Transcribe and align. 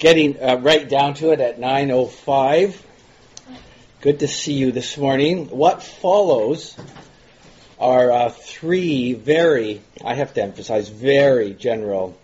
getting 0.00 0.42
uh, 0.42 0.56
right 0.56 0.88
down 0.88 1.12
to 1.12 1.30
it 1.30 1.40
at 1.40 1.60
9.05. 1.60 2.74
Good 4.00 4.20
to 4.20 4.28
see 4.28 4.54
you 4.54 4.72
this 4.72 4.96
morning. 4.96 5.48
What 5.48 5.82
follows 5.82 6.74
are 7.78 8.10
uh, 8.10 8.30
three 8.30 9.12
very, 9.12 9.82
I 10.02 10.14
have 10.14 10.32
to 10.34 10.42
emphasize, 10.42 10.88
very 10.88 11.52
general, 11.52 12.18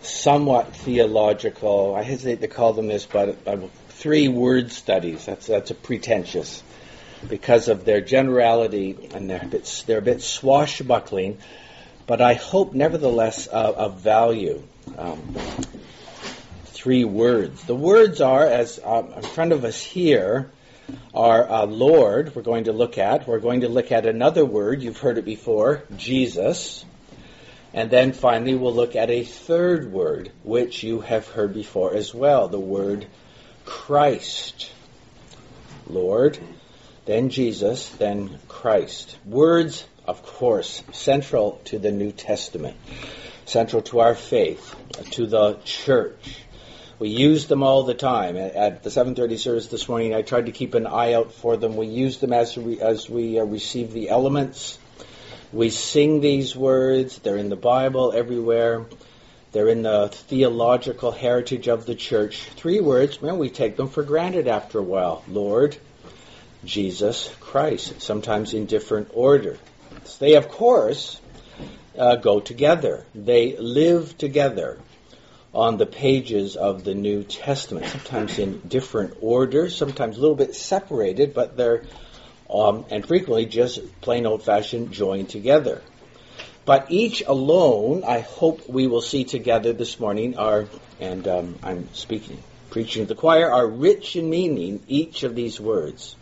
somewhat 0.00 0.76
theological, 0.76 1.96
I 1.96 2.02
hesitate 2.02 2.40
to 2.40 2.48
call 2.48 2.72
them 2.72 2.86
this, 2.86 3.04
but 3.04 3.36
uh, 3.48 3.56
three 3.88 4.28
word 4.28 4.70
studies. 4.70 5.26
That's, 5.26 5.48
that's 5.48 5.72
a 5.72 5.74
pretentious 5.74 6.62
because 7.28 7.66
of 7.66 7.84
their 7.84 8.00
generality 8.00 9.10
and 9.12 9.28
they're 9.28 9.42
a 9.42 9.46
bit, 9.46 9.84
they're 9.88 9.98
a 9.98 10.02
bit 10.02 10.22
swashbuckling, 10.22 11.38
but 12.06 12.20
I 12.20 12.34
hope 12.34 12.74
nevertheless 12.74 13.48
of 13.48 14.00
value. 14.00 14.62
Um, 14.96 15.34
three 16.82 17.04
words. 17.04 17.62
The 17.62 17.76
words 17.76 18.20
are, 18.20 18.44
as 18.44 18.80
um, 18.84 19.12
in 19.12 19.22
front 19.22 19.52
of 19.52 19.64
us 19.64 19.80
here, 19.80 20.50
are 21.14 21.48
uh, 21.48 21.64
Lord, 21.64 22.34
we're 22.34 22.42
going 22.42 22.64
to 22.64 22.72
look 22.72 22.98
at. 22.98 23.28
We're 23.28 23.38
going 23.38 23.60
to 23.60 23.68
look 23.68 23.92
at 23.92 24.04
another 24.04 24.44
word, 24.44 24.82
you've 24.82 24.98
heard 24.98 25.16
it 25.16 25.24
before, 25.24 25.84
Jesus. 25.96 26.84
And 27.72 27.88
then 27.88 28.12
finally, 28.12 28.56
we'll 28.56 28.74
look 28.74 28.96
at 28.96 29.10
a 29.10 29.22
third 29.22 29.92
word, 29.92 30.32
which 30.42 30.82
you 30.82 31.00
have 31.02 31.28
heard 31.28 31.54
before 31.54 31.94
as 31.94 32.12
well, 32.12 32.48
the 32.48 32.58
word 32.58 33.06
Christ. 33.64 34.72
Lord, 35.86 36.36
then 37.04 37.30
Jesus, 37.30 37.90
then 37.90 38.40
Christ. 38.48 39.16
Words, 39.24 39.86
of 40.04 40.24
course, 40.24 40.82
central 40.90 41.60
to 41.66 41.78
the 41.78 41.92
New 41.92 42.10
Testament, 42.10 42.76
central 43.46 43.82
to 43.82 44.00
our 44.00 44.16
faith, 44.16 44.74
to 45.12 45.26
the 45.26 45.58
church. 45.64 46.38
We 47.02 47.08
use 47.08 47.46
them 47.46 47.64
all 47.64 47.82
the 47.82 47.94
time. 47.94 48.36
At 48.36 48.84
the 48.84 48.88
7:30 48.88 49.36
service 49.36 49.66
this 49.66 49.88
morning, 49.88 50.14
I 50.14 50.22
tried 50.22 50.46
to 50.46 50.52
keep 50.52 50.74
an 50.74 50.86
eye 50.86 51.14
out 51.14 51.32
for 51.32 51.56
them. 51.56 51.74
We 51.74 51.88
use 51.88 52.18
them 52.18 52.32
as 52.32 52.56
we 52.56 52.80
as 52.80 53.10
we 53.10 53.40
uh, 53.40 53.44
receive 53.44 53.92
the 53.92 54.08
elements. 54.08 54.78
We 55.52 55.70
sing 55.70 56.20
these 56.20 56.54
words. 56.54 57.18
They're 57.18 57.38
in 57.38 57.48
the 57.48 57.56
Bible 57.56 58.12
everywhere. 58.12 58.86
They're 59.50 59.66
in 59.66 59.82
the 59.82 60.10
theological 60.12 61.10
heritage 61.10 61.66
of 61.66 61.86
the 61.86 61.96
church. 61.96 62.44
Three 62.54 62.78
words, 62.78 63.20
man, 63.20 63.36
we 63.36 63.50
take 63.50 63.76
them 63.76 63.88
for 63.88 64.04
granted 64.04 64.46
after 64.46 64.78
a 64.78 64.88
while. 64.94 65.24
Lord, 65.26 65.76
Jesus 66.64 67.34
Christ, 67.40 68.00
sometimes 68.00 68.54
in 68.54 68.66
different 68.66 69.08
order. 69.12 69.58
They, 70.20 70.34
of 70.34 70.48
course, 70.48 71.20
uh, 71.98 72.14
go 72.14 72.38
together. 72.38 73.04
They 73.12 73.56
live 73.56 74.16
together 74.18 74.78
on 75.54 75.76
the 75.76 75.86
pages 75.86 76.56
of 76.56 76.82
the 76.84 76.94
New 76.94 77.22
Testament, 77.22 77.86
sometimes 77.86 78.38
in 78.38 78.60
different 78.60 79.18
orders, 79.20 79.76
sometimes 79.76 80.16
a 80.16 80.20
little 80.20 80.36
bit 80.36 80.54
separated, 80.54 81.34
but 81.34 81.56
they're, 81.56 81.84
um, 82.48 82.86
and 82.90 83.06
frequently 83.06 83.44
just 83.44 83.80
plain 84.00 84.24
old 84.24 84.42
fashioned 84.42 84.92
joined 84.92 85.28
together. 85.28 85.82
But 86.64 86.90
each 86.90 87.22
alone, 87.26 88.04
I 88.04 88.20
hope 88.20 88.68
we 88.68 88.86
will 88.86 89.02
see 89.02 89.24
together 89.24 89.72
this 89.72 89.98
morning, 90.00 90.38
are, 90.38 90.66
and 91.00 91.26
um, 91.28 91.58
I'm 91.62 91.92
speaking, 91.92 92.42
preaching 92.70 93.04
to 93.04 93.08
the 93.08 93.20
choir, 93.20 93.50
are 93.50 93.66
rich 93.66 94.16
in 94.16 94.30
meaning, 94.30 94.80
each 94.88 95.22
of 95.24 95.34
these 95.34 95.60
words. 95.60 96.16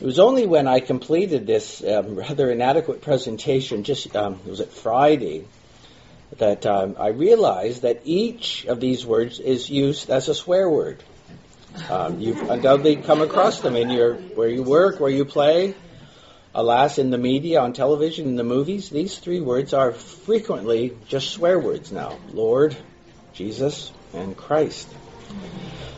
It 0.00 0.04
was 0.04 0.18
only 0.18 0.46
when 0.46 0.66
I 0.66 0.80
completed 0.80 1.46
this 1.46 1.82
um, 1.84 2.16
rather 2.16 2.50
inadequate 2.50 3.02
presentation, 3.02 3.84
just 3.84 4.14
um, 4.16 4.40
was 4.46 4.60
it 4.60 4.70
Friday, 4.70 5.46
that 6.38 6.66
um, 6.66 6.96
I 6.98 7.08
realized 7.08 7.82
that 7.82 8.02
each 8.04 8.66
of 8.66 8.80
these 8.80 9.06
words 9.06 9.40
is 9.40 9.70
used 9.70 10.10
as 10.10 10.28
a 10.28 10.34
swear 10.34 10.68
word. 10.68 11.02
Um, 11.90 12.20
you've 12.20 12.50
undoubtedly 12.50 12.96
come 12.96 13.22
across 13.22 13.60
them 13.60 13.76
in 13.76 13.90
your 13.90 14.14
where 14.14 14.48
you 14.48 14.62
work, 14.62 14.98
where 14.98 15.10
you 15.10 15.24
play. 15.24 15.74
Alas, 16.54 16.98
in 16.98 17.10
the 17.10 17.18
media, 17.18 17.60
on 17.60 17.74
television, 17.74 18.28
in 18.28 18.36
the 18.36 18.44
movies, 18.44 18.88
these 18.88 19.18
three 19.18 19.40
words 19.40 19.74
are 19.74 19.92
frequently 19.92 20.96
just 21.06 21.30
swear 21.30 21.58
words 21.58 21.92
now: 21.92 22.18
Lord, 22.32 22.76
Jesus, 23.34 23.92
and 24.14 24.36
Christ. 24.36 24.88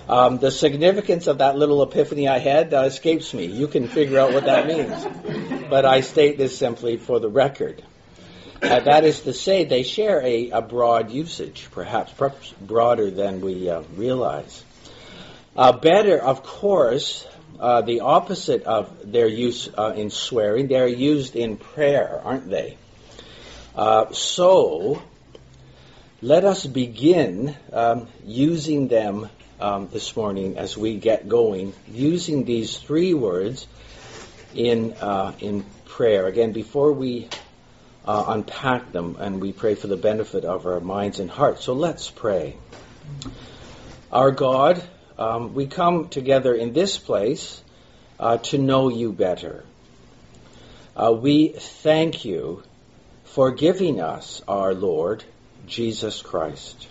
Um, 0.08 0.38
the 0.38 0.50
significance 0.50 1.26
of 1.26 1.38
that 1.38 1.56
little 1.56 1.82
epiphany 1.82 2.28
I 2.28 2.38
had 2.38 2.72
uh, 2.72 2.82
escapes 2.84 3.34
me. 3.34 3.44
You 3.44 3.68
can 3.68 3.88
figure 3.88 4.18
out 4.18 4.32
what 4.32 4.46
that 4.46 4.66
means. 4.66 5.06
But 5.68 5.84
I 5.84 6.00
state 6.00 6.38
this 6.38 6.56
simply 6.56 6.96
for 6.96 7.20
the 7.20 7.28
record. 7.28 7.82
Uh, 8.60 8.80
that 8.80 9.04
is 9.04 9.20
to 9.20 9.32
say, 9.32 9.64
they 9.64 9.84
share 9.84 10.20
a, 10.22 10.50
a 10.50 10.62
broad 10.62 11.10
usage, 11.10 11.68
perhaps, 11.70 12.12
perhaps 12.12 12.52
broader 12.60 13.10
than 13.10 13.40
we 13.40 13.70
uh, 13.70 13.82
realize. 13.94 14.64
Uh, 15.56 15.72
better, 15.72 16.18
of 16.18 16.42
course, 16.42 17.26
uh, 17.60 17.82
the 17.82 18.00
opposite 18.00 18.64
of 18.64 19.12
their 19.12 19.28
use 19.28 19.68
uh, 19.78 19.92
in 19.96 20.10
swearing, 20.10 20.66
they're 20.66 20.88
used 20.88 21.36
in 21.36 21.56
prayer, 21.56 22.20
aren't 22.24 22.48
they? 22.50 22.76
so, 24.12 25.00
let 26.20 26.44
us 26.44 26.66
begin 26.66 27.54
um, 27.72 28.08
using 28.24 28.88
them 28.88 29.28
um, 29.60 29.88
this 29.92 30.16
morning 30.16 30.58
as 30.58 30.76
we 30.76 30.96
get 30.96 31.28
going, 31.28 31.72
using 31.88 32.44
these 32.44 32.76
three 32.76 33.14
words 33.14 33.68
in 34.54 34.94
uh, 34.94 35.32
in 35.38 35.64
prayer. 35.84 36.26
Again, 36.26 36.52
before 36.52 36.92
we 36.92 37.28
uh, 38.08 38.24
unpack 38.28 38.90
them, 38.90 39.16
and 39.20 39.40
we 39.40 39.52
pray 39.52 39.76
for 39.76 39.86
the 39.86 39.96
benefit 39.96 40.44
of 40.44 40.66
our 40.66 40.80
minds 40.80 41.20
and 41.20 41.30
hearts. 41.30 41.64
So 41.64 41.74
let's 41.74 42.10
pray. 42.10 42.56
Our 44.10 44.30
God, 44.32 44.82
um, 45.18 45.54
we 45.54 45.66
come 45.66 46.08
together 46.08 46.54
in 46.54 46.72
this 46.72 46.96
place 46.98 47.62
uh, 48.18 48.38
to 48.38 48.58
know 48.58 48.88
you 48.88 49.12
better. 49.12 49.64
Uh, 50.96 51.12
we 51.12 51.48
thank 51.48 52.24
you 52.24 52.62
for 53.24 53.52
giving 53.52 54.00
us 54.00 54.42
our 54.48 54.74
Lord 54.74 55.22
Jesus 55.66 56.22
Christ 56.22 56.88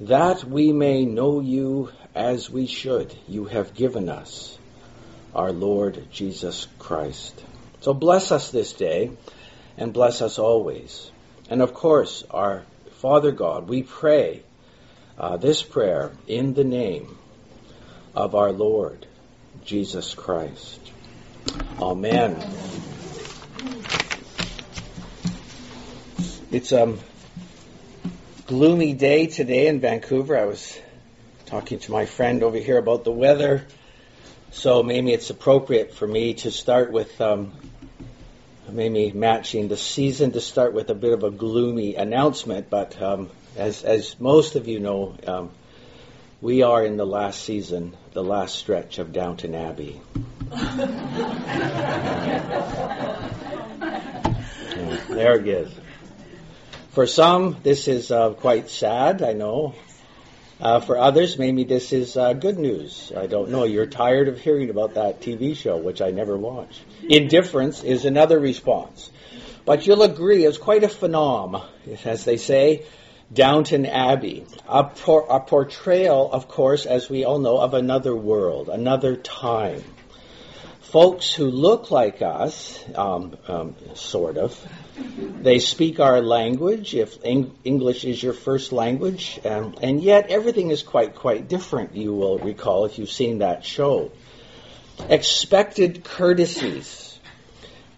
that 0.00 0.44
we 0.44 0.72
may 0.72 1.04
know 1.04 1.40
you 1.40 1.90
as 2.14 2.48
we 2.48 2.66
should. 2.66 3.14
You 3.26 3.46
have 3.46 3.74
given 3.74 4.08
us 4.08 4.56
our 5.34 5.52
Lord 5.52 6.10
Jesus 6.12 6.66
Christ. 6.78 7.44
So 7.80 7.94
bless 7.94 8.30
us 8.32 8.50
this 8.50 8.72
day 8.72 9.10
and 9.78 9.92
bless 9.92 10.20
us 10.20 10.38
always. 10.38 11.10
And 11.48 11.62
of 11.62 11.72
course, 11.72 12.24
our 12.30 12.64
Father 12.96 13.30
God, 13.32 13.68
we 13.68 13.84
pray 13.84 14.42
uh, 15.16 15.36
this 15.36 15.62
prayer 15.62 16.12
in 16.26 16.52
the 16.54 16.64
name 16.64 17.16
of 18.14 18.34
our 18.34 18.52
Lord 18.52 19.06
Jesus 19.64 20.14
Christ. 20.14 20.80
Amen. 21.80 22.36
It's 26.50 26.72
um 26.72 26.98
gloomy 28.46 28.94
day 28.94 29.26
today 29.26 29.66
in 29.68 29.80
Vancouver. 29.80 30.36
I 30.36 30.46
was 30.46 30.78
talking 31.46 31.78
to 31.80 31.92
my 31.92 32.06
friend 32.06 32.42
over 32.42 32.56
here 32.56 32.78
about 32.78 33.04
the 33.04 33.12
weather, 33.12 33.66
so 34.50 34.82
maybe 34.82 35.12
it's 35.12 35.30
appropriate 35.30 35.94
for 35.94 36.06
me 36.06 36.34
to 36.34 36.50
start 36.50 36.90
with 36.90 37.20
um, 37.20 37.52
maybe 38.70 39.12
matching 39.12 39.68
the 39.68 39.76
season 39.76 40.32
to 40.32 40.40
start 40.40 40.72
with 40.72 40.90
a 40.90 40.94
bit 40.94 41.12
of 41.12 41.24
a 41.24 41.30
gloomy 41.30 41.94
announcement. 41.96 42.70
But 42.70 43.00
um, 43.00 43.30
as 43.56 43.84
as 43.84 44.18
most 44.20 44.56
of 44.56 44.68
you 44.68 44.80
know, 44.80 45.16
um, 45.26 45.50
we 46.40 46.62
are 46.62 46.84
in 46.84 46.96
the 46.96 47.06
last 47.06 47.42
season, 47.42 47.96
the 48.12 48.22
last 48.22 48.56
stretch 48.56 48.98
of 48.98 49.12
Downton 49.12 49.54
Abbey. 49.54 50.00
there 55.08 55.40
it 55.40 55.48
is. 55.48 55.72
For 56.90 57.06
some, 57.06 57.56
this 57.62 57.88
is 57.88 58.10
uh, 58.10 58.30
quite 58.30 58.70
sad, 58.70 59.22
I 59.22 59.32
know. 59.32 59.74
Uh, 60.60 60.80
for 60.80 60.98
others, 60.98 61.38
maybe 61.38 61.62
this 61.62 61.92
is 61.92 62.16
uh, 62.16 62.32
good 62.32 62.58
news. 62.58 63.12
I 63.16 63.26
don't 63.26 63.50
know. 63.50 63.62
You're 63.62 63.86
tired 63.86 64.26
of 64.26 64.40
hearing 64.40 64.70
about 64.70 64.94
that 64.94 65.20
TV 65.20 65.56
show, 65.56 65.76
which 65.76 66.02
I 66.02 66.10
never 66.10 66.36
watch. 66.36 66.80
Indifference 67.08 67.84
is 67.84 68.04
another 68.04 68.40
response. 68.40 69.10
But 69.64 69.86
you'll 69.86 70.02
agree, 70.02 70.44
it's 70.44 70.58
quite 70.58 70.82
a 70.82 70.88
phenom, 70.88 71.64
as 72.04 72.24
they 72.24 72.38
say, 72.38 72.86
Downton 73.32 73.86
Abbey. 73.86 74.46
A, 74.66 74.84
por- 74.84 75.26
a 75.30 75.40
portrayal, 75.40 76.32
of 76.32 76.48
course, 76.48 76.86
as 76.86 77.08
we 77.08 77.24
all 77.24 77.38
know, 77.38 77.58
of 77.58 77.74
another 77.74 78.16
world, 78.16 78.68
another 78.68 79.14
time. 79.14 79.84
Folks 80.80 81.32
who 81.32 81.44
look 81.44 81.90
like 81.90 82.22
us, 82.22 82.82
um, 82.94 83.36
um, 83.46 83.76
sort 83.94 84.38
of, 84.38 84.58
they 85.42 85.58
speak 85.58 86.00
our 86.00 86.20
language, 86.20 86.94
if 86.94 87.18
English 87.24 88.04
is 88.04 88.22
your 88.22 88.32
first 88.32 88.72
language, 88.72 89.40
um, 89.44 89.74
and 89.82 90.02
yet 90.02 90.30
everything 90.30 90.70
is 90.70 90.82
quite, 90.82 91.14
quite 91.14 91.48
different, 91.48 91.94
you 91.94 92.14
will 92.14 92.38
recall 92.38 92.84
if 92.84 92.98
you've 92.98 93.10
seen 93.10 93.38
that 93.38 93.64
show. 93.64 94.10
Expected 95.08 96.04
courtesies 96.04 97.18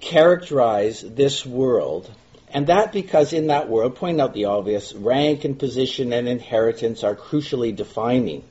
characterize 0.00 1.00
this 1.02 1.44
world 1.44 2.10
And 2.52 2.66
that 2.66 2.92
because 2.92 3.32
in 3.32 3.46
that 3.46 3.68
world, 3.68 3.94
point 3.94 4.20
out 4.20 4.34
the 4.34 4.46
obvious, 4.46 4.92
rank 4.92 5.44
and 5.44 5.56
position 5.58 6.12
and 6.12 6.28
inheritance 6.28 7.04
are 7.04 7.14
crucially 7.14 7.74
defining. 7.74 8.42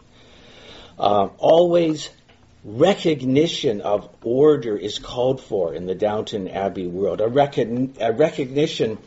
Uh, 0.97 1.29
always 1.37 2.09
recognition 2.63 3.81
of 3.81 4.09
order 4.23 4.75
is 4.75 4.99
called 4.99 5.41
for 5.41 5.73
in 5.73 5.85
the 5.85 5.95
Downton 5.95 6.47
Abbey 6.47 6.87
world, 6.87 7.21
a, 7.21 7.27
recon- 7.27 7.95
a 7.99 8.11
recognition 8.11 8.97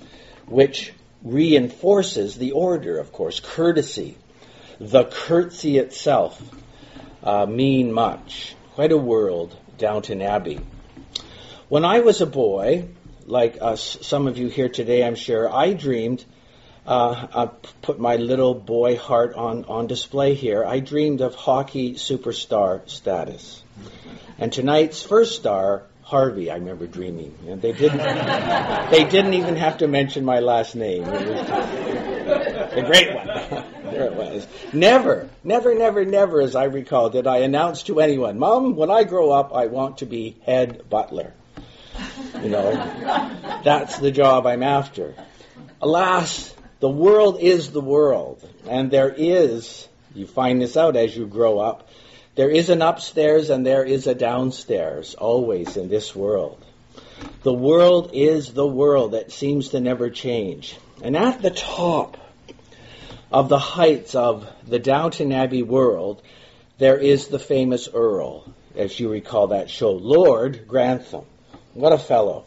which 0.46 0.92
reinforces 1.22 2.36
the 2.36 2.52
order, 2.52 2.98
of 2.98 3.12
course, 3.12 3.40
courtesy. 3.40 4.16
The 4.80 5.04
curtsy 5.04 5.78
itself 5.78 6.40
uh, 7.22 7.46
mean 7.46 7.92
much. 7.92 8.56
Quite 8.74 8.92
a 8.92 8.96
world, 8.96 9.56
Downton 9.78 10.22
Abbey. 10.22 10.60
When 11.68 11.84
I 11.84 12.00
was 12.00 12.20
a 12.20 12.26
boy, 12.26 12.88
like 13.26 13.58
us, 13.60 13.98
some 14.02 14.26
of 14.26 14.38
you 14.38 14.48
here 14.48 14.68
today, 14.68 15.04
I'm 15.04 15.14
sure, 15.14 15.52
I 15.52 15.74
dreamed 15.74 16.24
uh, 16.86 17.26
I 17.32 17.46
put 17.82 18.00
my 18.00 18.16
little 18.16 18.54
boy 18.54 18.96
heart 18.96 19.34
on, 19.34 19.64
on 19.66 19.86
display 19.86 20.34
here. 20.34 20.64
I 20.64 20.80
dreamed 20.80 21.20
of 21.20 21.34
hockey 21.34 21.94
superstar 21.94 22.88
status. 22.88 23.62
And 24.38 24.52
tonight's 24.52 25.02
first 25.02 25.36
star, 25.36 25.84
Harvey, 26.02 26.50
I 26.50 26.56
remember 26.56 26.86
dreaming. 26.86 27.36
And 27.46 27.62
they 27.62 27.72
didn't 27.72 27.98
they 28.90 29.04
didn't 29.04 29.34
even 29.34 29.56
have 29.56 29.78
to 29.78 29.88
mention 29.88 30.24
my 30.24 30.40
last 30.40 30.74
name. 30.74 31.04
It 31.04 31.28
was 31.28 31.48
a 32.72 32.82
great 32.84 33.14
one. 33.14 33.26
there 33.84 34.06
it 34.06 34.14
was. 34.14 34.46
Never, 34.72 35.28
never, 35.44 35.74
never, 35.74 36.04
never, 36.04 36.40
as 36.40 36.56
I 36.56 36.64
recall, 36.64 37.10
did 37.10 37.26
I 37.26 37.38
announce 37.38 37.84
to 37.84 38.00
anyone, 38.00 38.38
Mom, 38.38 38.74
when 38.74 38.90
I 38.90 39.04
grow 39.04 39.30
up 39.30 39.54
I 39.54 39.66
want 39.66 39.98
to 39.98 40.06
be 40.06 40.36
head 40.44 40.88
butler. 40.90 41.32
You 42.42 42.48
know, 42.48 42.72
that's 43.62 43.98
the 43.98 44.10
job 44.10 44.46
I'm 44.46 44.62
after. 44.62 45.14
Alas, 45.80 46.52
the 46.82 46.88
world 46.88 47.38
is 47.38 47.70
the 47.70 47.80
world, 47.80 48.42
and 48.68 48.90
there 48.90 49.14
is, 49.16 49.86
you 50.16 50.26
find 50.26 50.60
this 50.60 50.76
out 50.76 50.96
as 50.96 51.16
you 51.16 51.28
grow 51.28 51.60
up, 51.60 51.88
there 52.34 52.50
is 52.50 52.70
an 52.70 52.82
upstairs 52.82 53.50
and 53.50 53.64
there 53.64 53.84
is 53.84 54.08
a 54.08 54.16
downstairs, 54.16 55.14
always 55.14 55.76
in 55.76 55.88
this 55.88 56.12
world. 56.12 56.60
The 57.44 57.52
world 57.52 58.10
is 58.14 58.52
the 58.52 58.66
world 58.66 59.12
that 59.12 59.30
seems 59.30 59.68
to 59.68 59.78
never 59.78 60.10
change. 60.10 60.76
And 61.04 61.16
at 61.16 61.40
the 61.40 61.52
top 61.52 62.16
of 63.30 63.48
the 63.48 63.60
heights 63.60 64.16
of 64.16 64.48
the 64.66 64.80
Downton 64.80 65.30
Abbey 65.30 65.62
world, 65.62 66.20
there 66.78 66.98
is 66.98 67.28
the 67.28 67.38
famous 67.38 67.88
Earl, 67.94 68.52
as 68.74 68.98
you 68.98 69.08
recall 69.08 69.46
that 69.48 69.70
show, 69.70 69.92
Lord 69.92 70.66
Grantham. 70.66 71.26
What 71.74 71.92
a 71.92 71.98
fellow. 71.98 72.44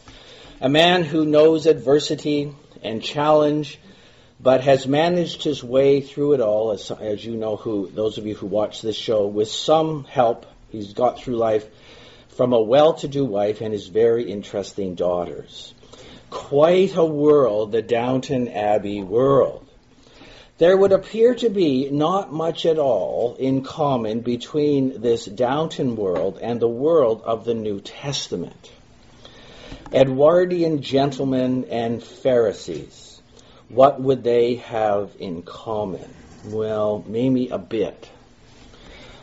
A 0.59 0.67
man 0.67 1.05
who 1.05 1.23
knows 1.23 1.67
adversity 1.67 2.53
and 2.83 3.01
challenge 3.01 3.79
but 4.39 4.61
has 4.61 4.85
managed 4.87 5.43
his 5.43 5.63
way 5.63 6.01
through 6.01 6.33
it 6.33 6.41
all, 6.41 6.71
as, 6.71 6.91
as 6.91 7.23
you 7.25 7.35
know, 7.35 7.55
who 7.55 7.89
those 7.89 8.17
of 8.17 8.25
you 8.25 8.35
who 8.35 8.47
watch 8.47 8.81
this 8.81 8.95
show, 8.95 9.25
with 9.27 9.49
some 9.49 10.03
help. 10.03 10.45
He's 10.69 10.93
got 10.93 11.19
through 11.19 11.37
life 11.37 11.65
from 12.29 12.51
a 12.51 12.61
well-to-do 12.61 13.23
wife 13.23 13.61
and 13.61 13.71
his 13.71 13.87
very 13.87 14.29
interesting 14.29 14.95
daughters. 14.95 15.73
Quite 16.29 16.97
a 16.97 17.05
world, 17.05 17.71
the 17.71 17.81
Downton 17.81 18.49
Abbey 18.49 19.01
world. 19.01 19.65
There 20.57 20.75
would 20.75 20.91
appear 20.91 21.35
to 21.35 21.49
be 21.49 21.89
not 21.89 22.33
much 22.33 22.65
at 22.65 22.77
all 22.77 23.35
in 23.39 23.63
common 23.63 24.19
between 24.19 25.01
this 25.01 25.25
Downton 25.25 25.95
world 25.95 26.39
and 26.41 26.59
the 26.59 26.67
world 26.67 27.21
of 27.23 27.45
the 27.45 27.53
New 27.53 27.79
Testament. 27.79 28.71
Edwardian 29.93 30.81
gentlemen 30.81 31.65
and 31.69 32.03
Pharisees 32.03 33.04
what 33.69 34.01
would 34.01 34.23
they 34.23 34.55
have 34.55 35.11
in 35.19 35.41
common? 35.41 36.13
Well, 36.45 37.03
maybe 37.07 37.49
a 37.49 37.57
bit. 37.57 38.09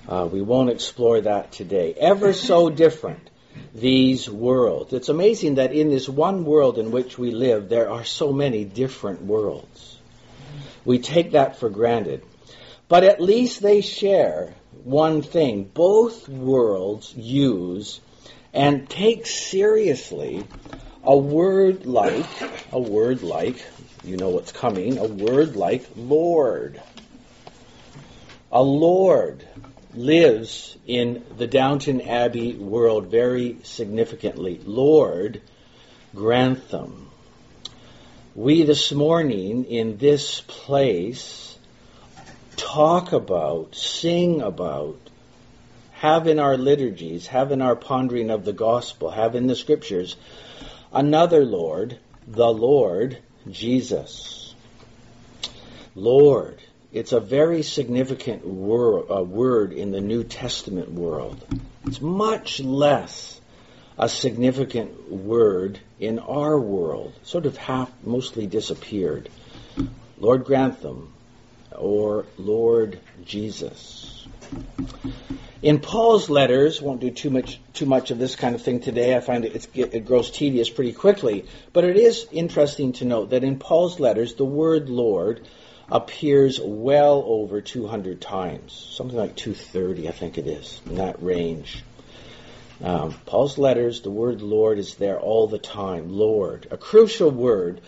Uh, 0.09 0.29
we 0.31 0.43
won't 0.43 0.71
explore 0.71 1.21
that 1.21 1.53
today. 1.53 1.95
Ever 1.95 2.33
so 2.33 2.69
different, 2.85 3.31
these 3.75 4.29
worlds. 4.29 4.93
It's 4.93 5.09
amazing 5.09 5.57
that 5.57 5.73
in 5.73 5.91
this 5.91 6.09
one 6.09 6.45
world 6.45 6.79
in 6.79 6.91
which 6.91 7.19
we 7.19 7.31
live, 7.31 7.69
there 7.69 7.91
are 7.91 8.05
so 8.05 8.33
many 8.33 8.65
different 8.65 9.23
worlds. 9.23 9.99
We 10.85 10.99
take 10.99 11.33
that 11.33 11.57
for 11.57 11.71
granted. 11.71 12.25
But 12.89 13.05
at 13.05 13.21
least 13.21 13.63
they 13.63 13.81
share 13.81 14.55
one 14.85 15.23
thing. 15.23 15.65
Both 15.65 16.29
worlds 16.29 17.15
use 17.17 18.01
and 18.53 18.89
take 18.89 19.27
seriously 19.27 20.45
a 21.05 21.17
word 21.17 21.87
like, 21.87 22.27
a 22.73 22.81
word 22.81 23.23
like 23.23 23.65
you 24.05 24.17
know 24.17 24.31
what's 24.31 24.51
coming, 24.51 24.99
a 24.99 25.05
word 25.05 25.55
like 25.55 25.87
Lord. 25.95 26.81
A 28.51 28.63
Lord 28.63 29.47
lives 29.95 30.77
in 30.87 31.25
the 31.37 31.47
Downton 31.47 32.01
Abbey 32.01 32.55
world 32.55 33.07
very 33.07 33.59
significantly. 33.63 34.61
Lord 34.65 35.41
Grantham. 36.15 37.11
We 38.35 38.65
this 38.65 38.91
morning 38.91 39.67
in 39.67 39.99
this 39.99 40.41
place 40.41 41.57
talk 42.57 43.13
about, 43.13 43.75
sing 43.77 44.41
about, 44.43 44.99
have 45.93 46.27
in 46.27 46.41
our 46.41 46.57
liturgies, 46.57 47.29
have 47.29 47.53
in 47.53 47.63
our 47.63 47.77
pondering 47.77 48.31
of 48.31 48.45
the 48.45 48.53
gospel, 48.53 49.11
have 49.11 49.37
in 49.37 49.47
the 49.47 49.55
scriptures 49.55 50.17
another 50.93 51.45
Lord, 51.45 51.99
the 52.27 52.53
Lord 52.53 53.19
Jesus. 53.51 54.55
Lord. 55.95 56.61
It's 56.93 57.13
a 57.13 57.21
very 57.21 57.63
significant 57.63 58.47
wor- 58.47 59.11
uh, 59.11 59.23
word 59.23 59.73
in 59.73 59.93
the 59.93 60.01
New 60.03 60.25
Testament 60.25 60.93
world. 60.93 61.43
It's 61.87 62.03
much 62.03 62.61
less 62.61 63.41
a 63.99 64.09
significant 64.09 65.11
word 65.11 65.79
in 65.99 66.19
our 66.19 66.59
world, 66.59 67.15
sort 67.23 67.47
of 67.47 67.57
half, 67.57 67.91
mostly 68.05 68.47
disappeared. 68.47 69.31
Lord 70.19 70.45
Grantham 70.45 71.13
or 71.77 72.27
Lord 72.37 73.01
Jesus. 73.25 74.27
In 75.63 75.79
Paul's 75.79 76.29
letters, 76.29 76.83
won't 76.83 77.01
do 77.01 77.11
too 77.11 77.31
much 77.31 77.61
too 77.73 77.87
much 77.87 78.11
of 78.11 78.19
this 78.19 78.35
kind 78.35 78.55
of 78.55 78.63
thing 78.63 78.81
today. 78.81 79.17
I 79.17 79.21
find 79.21 79.45
it, 79.45 79.69
it 79.75 80.07
grows 80.07 80.31
tedious 80.31 80.69
pretty 80.69 80.93
quickly. 80.93 81.47
But 81.73 81.85
it 81.85 81.97
is 81.97 82.27
interesting 82.33 82.93
to 82.95 83.05
note 83.05 83.31
that 83.31 83.45
in 83.45 83.59
Paul's 83.59 84.01
letters, 84.01 84.35
the 84.35 84.45
word 84.45 84.89
Lord 84.89 85.47
appears 85.89 86.59
well 86.61 87.23
over 87.27 87.61
200 87.61 88.21
times, 88.21 88.73
something 88.97 89.17
like 89.17 89.37
230, 89.37 90.09
I 90.09 90.13
think 90.13 90.39
it 90.39 90.47
is, 90.47 90.81
in 90.87 90.97
that 90.97 91.23
range. 91.23 91.85
Um, 92.83 93.15
Paul's 93.27 93.59
letters, 93.59 94.01
the 94.01 94.11
word 94.11 94.43
Lord 94.43 94.79
is 94.79 94.97
there 94.97 95.21
all 95.21 95.47
the 95.47 95.59
time. 95.59 96.09
Lord, 96.09 96.67
a 96.71 96.77
crucial 96.77 97.31
word, 97.31 97.81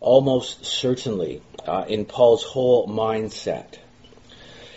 almost 0.00 0.64
certainly, 0.64 1.42
uh, 1.66 1.84
in 1.88 2.06
Paul's 2.06 2.44
whole 2.44 2.88
mindset. 2.88 3.74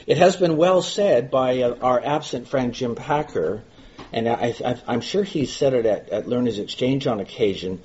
It 0.06 0.18
has 0.18 0.36
been 0.36 0.58
well 0.58 0.82
said 0.82 1.32
by 1.32 1.62
uh, 1.62 1.78
our 1.82 2.04
absent 2.04 2.50
friend 2.50 2.74
Jim 2.74 2.94
Packer, 2.94 3.64
and 4.12 4.28
I, 4.28 4.54
am 4.86 5.00
sure 5.00 5.24
he 5.24 5.46
said 5.46 5.74
it 5.74 5.86
at, 5.86 6.10
at, 6.10 6.28
Learners 6.28 6.60
Exchange 6.60 7.08
on 7.08 7.22
occasion, 7.22 7.82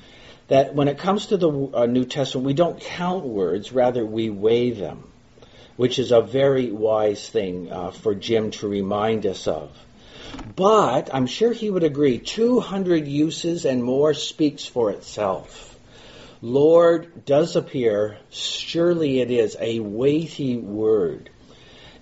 that 0.48 0.75
when 0.75 0.88
it 0.88 0.98
comes 0.98 1.26
to 1.26 1.37
the 1.37 1.50
uh, 1.72 1.87
New 1.87 2.04
Testament, 2.04 2.44
we 2.44 2.54
don't 2.54 2.80
count 2.80 3.25
words, 3.25 3.70
rather 3.70 4.04
we 4.04 4.30
weigh 4.30 4.72
them, 4.72 5.04
which 5.76 6.00
is 6.00 6.10
a 6.10 6.20
very 6.20 6.72
wise 6.72 7.28
thing 7.28 7.70
uh, 7.70 7.92
for 7.92 8.16
Jim 8.16 8.50
to 8.52 8.66
remind 8.66 9.25
us 9.25 9.46
of. 9.46 9.70
But 10.56 11.14
I'm 11.14 11.28
sure 11.28 11.52
he 11.52 11.70
would 11.70 11.84
agree, 11.84 12.18
200 12.18 13.06
uses 13.06 13.64
and 13.64 13.84
more 13.84 14.12
speaks 14.12 14.66
for 14.66 14.90
itself. 14.90 15.78
Lord 16.42 17.25
does 17.25 17.54
appear, 17.54 18.18
surely 18.30 19.20
it 19.20 19.30
is 19.30 19.56
a 19.60 19.78
weighty 19.78 20.56
word 20.56 21.30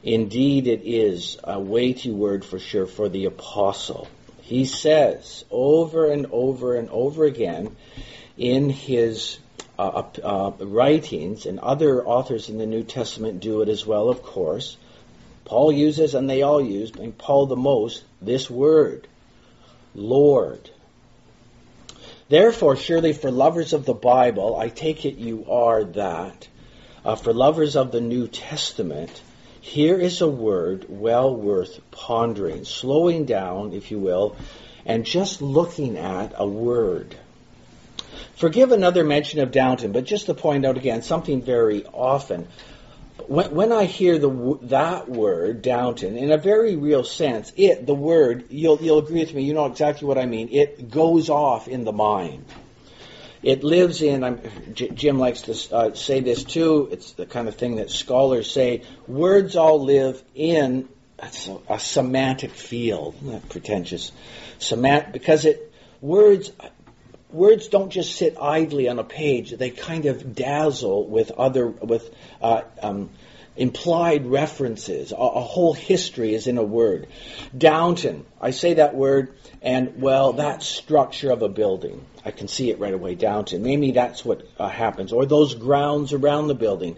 Indeed, 0.06 0.68
it 0.68 0.82
is 0.84 1.36
a 1.42 1.58
weighty 1.58 2.12
word 2.12 2.44
for 2.44 2.60
sure 2.60 2.86
for 2.86 3.08
the 3.08 3.24
apostle. 3.24 4.06
He 4.40 4.64
says 4.64 5.44
over 5.50 6.08
and 6.08 6.26
over 6.30 6.76
and 6.76 6.88
over 6.90 7.24
again 7.24 7.74
in 8.38 8.70
his 8.70 9.38
uh, 9.76 10.04
uh, 10.22 10.52
writings, 10.60 11.44
and 11.44 11.58
other 11.58 12.06
authors 12.06 12.48
in 12.48 12.56
the 12.56 12.66
New 12.66 12.84
Testament 12.84 13.40
do 13.40 13.62
it 13.62 13.68
as 13.68 13.84
well, 13.84 14.08
of 14.08 14.22
course. 14.22 14.76
Paul 15.44 15.72
uses, 15.72 16.14
and 16.14 16.30
they 16.30 16.42
all 16.42 16.60
use, 16.60 16.92
and 16.92 17.18
Paul 17.18 17.46
the 17.46 17.56
most, 17.56 18.04
this 18.22 18.48
word, 18.48 19.08
Lord. 19.92 20.70
Therefore, 22.28 22.76
surely 22.76 23.12
for 23.12 23.32
lovers 23.32 23.72
of 23.72 23.84
the 23.84 23.92
Bible, 23.94 24.56
I 24.56 24.68
take 24.68 25.04
it 25.04 25.16
you 25.16 25.46
are 25.50 25.82
that. 25.82 26.46
Uh, 27.04 27.16
for 27.16 27.32
lovers 27.32 27.74
of 27.74 27.90
the 27.90 28.00
New 28.00 28.28
Testament, 28.28 29.20
here 29.66 29.98
is 29.98 30.20
a 30.20 30.28
word 30.28 30.86
well 30.88 31.34
worth 31.34 31.80
pondering, 31.90 32.64
slowing 32.64 33.24
down, 33.24 33.72
if 33.72 33.90
you 33.90 33.98
will, 33.98 34.36
and 34.84 35.04
just 35.04 35.42
looking 35.42 35.98
at 35.98 36.32
a 36.36 36.46
word. 36.46 37.16
Forgive 38.36 38.70
another 38.70 39.02
mention 39.02 39.40
of 39.40 39.50
Downton, 39.50 39.90
but 39.90 40.04
just 40.04 40.26
to 40.26 40.34
point 40.34 40.64
out 40.64 40.76
again, 40.76 41.02
something 41.02 41.42
very 41.42 41.84
often. 41.86 42.46
When, 43.26 43.52
when 43.52 43.72
I 43.72 43.86
hear 43.86 44.18
the 44.18 44.58
that 44.62 45.08
word 45.08 45.62
Downton, 45.62 46.16
in 46.16 46.30
a 46.30 46.38
very 46.38 46.76
real 46.76 47.02
sense, 47.02 47.52
it 47.56 47.86
the 47.86 47.94
word 47.94 48.44
you'll 48.50 48.80
you'll 48.80 49.00
agree 49.00 49.20
with 49.20 49.34
me. 49.34 49.42
You 49.42 49.54
know 49.54 49.66
exactly 49.66 50.06
what 50.06 50.16
I 50.16 50.26
mean. 50.26 50.48
It 50.52 50.90
goes 50.92 51.28
off 51.28 51.66
in 51.66 51.82
the 51.82 51.92
mind. 51.92 52.44
It 53.42 53.62
lives 53.62 54.02
in. 54.02 54.24
I'm, 54.24 54.40
Jim 54.74 55.18
likes 55.18 55.42
to 55.42 55.74
uh, 55.74 55.94
say 55.94 56.20
this 56.20 56.44
too. 56.44 56.88
It's 56.90 57.12
the 57.12 57.26
kind 57.26 57.48
of 57.48 57.56
thing 57.56 57.76
that 57.76 57.90
scholars 57.90 58.50
say. 58.50 58.82
Words 59.06 59.56
all 59.56 59.84
live 59.84 60.22
in 60.34 60.88
a, 61.18 61.30
a 61.68 61.78
semantic 61.78 62.52
field. 62.52 63.22
Not 63.22 63.48
pretentious, 63.48 64.12
semant 64.58 65.12
because 65.12 65.44
it 65.44 65.72
words 66.00 66.50
words 67.30 67.68
don't 67.68 67.90
just 67.90 68.16
sit 68.16 68.36
idly 68.40 68.88
on 68.88 68.98
a 68.98 69.04
page; 69.04 69.50
they 69.52 69.70
kind 69.70 70.06
of 70.06 70.34
dazzle 70.34 71.06
with 71.06 71.30
other 71.32 71.66
with 71.66 72.14
uh, 72.40 72.62
um, 72.82 73.10
implied 73.56 74.26
references. 74.26 75.12
A, 75.12 75.16
a, 75.16 75.40
whole 75.40 75.72
history 75.72 76.34
is 76.34 76.46
in 76.46 76.58
a 76.58 76.62
word. 76.62 77.06
Downton. 77.56 78.24
I 78.40 78.50
say 78.50 78.74
that 78.74 78.94
word, 78.94 79.34
and 79.62 80.00
well, 80.00 80.34
that 80.34 80.62
structure 80.62 81.30
of 81.30 81.42
a 81.42 81.48
building. 81.48 82.04
I 82.26 82.32
can 82.32 82.48
see 82.48 82.70
it 82.70 82.80
right 82.80 82.92
away. 82.92 83.14
Downton. 83.14 83.62
Maybe 83.62 83.92
that's 83.92 84.24
what 84.24 84.42
uh, 84.58 84.68
happens, 84.68 85.12
or 85.12 85.26
those 85.26 85.54
grounds 85.54 86.12
around 86.12 86.48
the 86.48 86.54
building. 86.54 86.96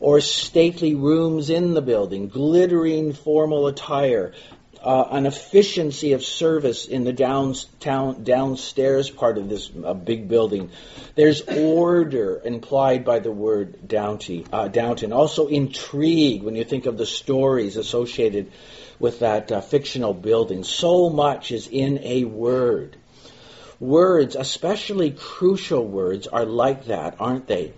Or 0.00 0.20
stately 0.20 0.94
rooms 0.94 1.50
in 1.50 1.74
the 1.74 1.82
building, 1.82 2.28
glittering 2.28 3.12
formal 3.12 3.66
attire, 3.66 4.34
uh, 4.80 5.08
an 5.10 5.26
efficiency 5.26 6.12
of 6.12 6.22
service 6.22 6.86
in 6.86 7.02
the 7.02 7.12
downtown 7.12 8.22
downstairs 8.22 9.10
part 9.10 9.36
of 9.38 9.48
this 9.48 9.68
uh, 9.84 9.94
big 9.94 10.28
building. 10.28 10.70
There's 11.16 11.40
order 11.40 12.40
implied 12.44 13.04
by 13.04 13.18
the 13.18 13.32
word 13.32 13.88
Downty, 13.88 14.46
uh, 14.52 14.68
Downton. 14.68 15.12
Also 15.12 15.48
intrigue 15.48 16.44
when 16.44 16.54
you 16.54 16.62
think 16.62 16.86
of 16.86 16.96
the 16.96 17.06
stories 17.06 17.76
associated 17.76 18.52
with 19.00 19.18
that 19.18 19.50
uh, 19.50 19.60
fictional 19.60 20.14
building. 20.14 20.62
So 20.62 21.10
much 21.10 21.50
is 21.50 21.66
in 21.66 21.98
a 22.04 22.22
word. 22.22 22.96
Words, 23.80 24.34
especially 24.34 25.12
crucial 25.12 25.86
words, 25.86 26.26
are 26.26 26.44
like 26.44 26.86
that, 26.86 27.16
aren't 27.20 27.46
they? 27.46 27.72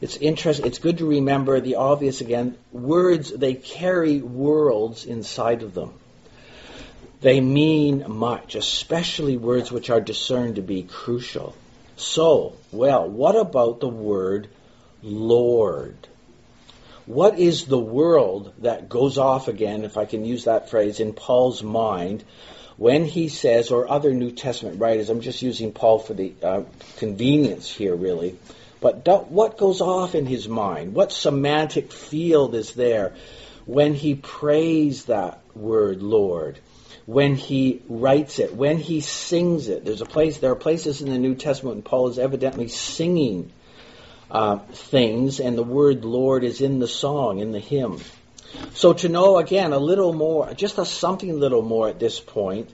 It's 0.00 0.16
interesting. 0.16 0.66
It's 0.66 0.78
good 0.78 0.98
to 0.98 1.06
remember 1.06 1.60
the 1.60 1.76
obvious 1.76 2.20
again. 2.20 2.58
Words, 2.72 3.30
they 3.30 3.54
carry 3.54 4.20
worlds 4.20 5.04
inside 5.04 5.62
of 5.62 5.72
them. 5.72 5.94
They 7.20 7.40
mean 7.40 8.04
much, 8.08 8.54
especially 8.54 9.36
words 9.36 9.70
which 9.72 9.90
are 9.90 10.00
discerned 10.00 10.56
to 10.56 10.62
be 10.62 10.82
crucial. 10.82 11.54
So, 11.96 12.56
well, 12.72 13.08
what 13.08 13.36
about 13.36 13.80
the 13.80 13.88
word 13.88 14.48
Lord? 15.02 15.96
What 17.06 17.38
is 17.38 17.66
the 17.66 17.78
world 17.78 18.52
that 18.58 18.88
goes 18.88 19.18
off 19.18 19.48
again, 19.48 19.84
if 19.84 19.96
I 19.96 20.04
can 20.04 20.24
use 20.24 20.44
that 20.44 20.70
phrase, 20.70 21.00
in 21.00 21.12
Paul's 21.12 21.62
mind 21.62 22.24
when 22.76 23.04
he 23.04 23.28
says, 23.28 23.70
or 23.70 23.88
other 23.90 24.12
New 24.12 24.30
Testament 24.30 24.80
writers, 24.80 25.10
I'm 25.10 25.20
just 25.20 25.42
using 25.42 25.72
Paul 25.72 25.98
for 25.98 26.14
the 26.14 26.32
uh, 26.42 26.62
convenience 26.96 27.70
here, 27.70 27.94
really, 27.94 28.38
but 28.80 29.06
what 29.30 29.56
goes 29.56 29.80
off 29.80 30.14
in 30.14 30.26
his 30.26 30.48
mind? 30.48 30.94
What 30.94 31.10
semantic 31.10 31.92
field 31.92 32.54
is 32.54 32.72
there 32.74 33.14
when 33.64 33.94
he 33.94 34.14
prays 34.14 35.04
that 35.04 35.40
word, 35.54 36.02
Lord? 36.02 36.58
when 37.06 37.34
he 37.34 37.82
writes 37.88 38.38
it, 38.38 38.54
when 38.54 38.78
he 38.78 39.00
sings 39.00 39.68
it. 39.68 39.84
There's 39.84 40.00
a 40.00 40.06
place. 40.06 40.38
There 40.38 40.52
are 40.52 40.56
places 40.56 41.02
in 41.02 41.10
the 41.10 41.18
New 41.18 41.34
Testament 41.34 41.76
when 41.76 41.82
Paul 41.82 42.08
is 42.08 42.18
evidently 42.18 42.68
singing 42.68 43.52
uh, 44.30 44.58
things, 44.58 45.40
and 45.40 45.56
the 45.56 45.62
word 45.62 46.04
Lord 46.04 46.44
is 46.44 46.60
in 46.60 46.78
the 46.78 46.88
song, 46.88 47.40
in 47.40 47.52
the 47.52 47.60
hymn. 47.60 48.00
So 48.74 48.92
to 48.92 49.08
know 49.08 49.38
again 49.38 49.72
a 49.72 49.78
little 49.78 50.12
more, 50.12 50.52
just 50.54 50.78
a 50.78 50.84
something 50.84 51.38
little 51.38 51.62
more 51.62 51.88
at 51.88 51.98
this 51.98 52.20
point, 52.20 52.70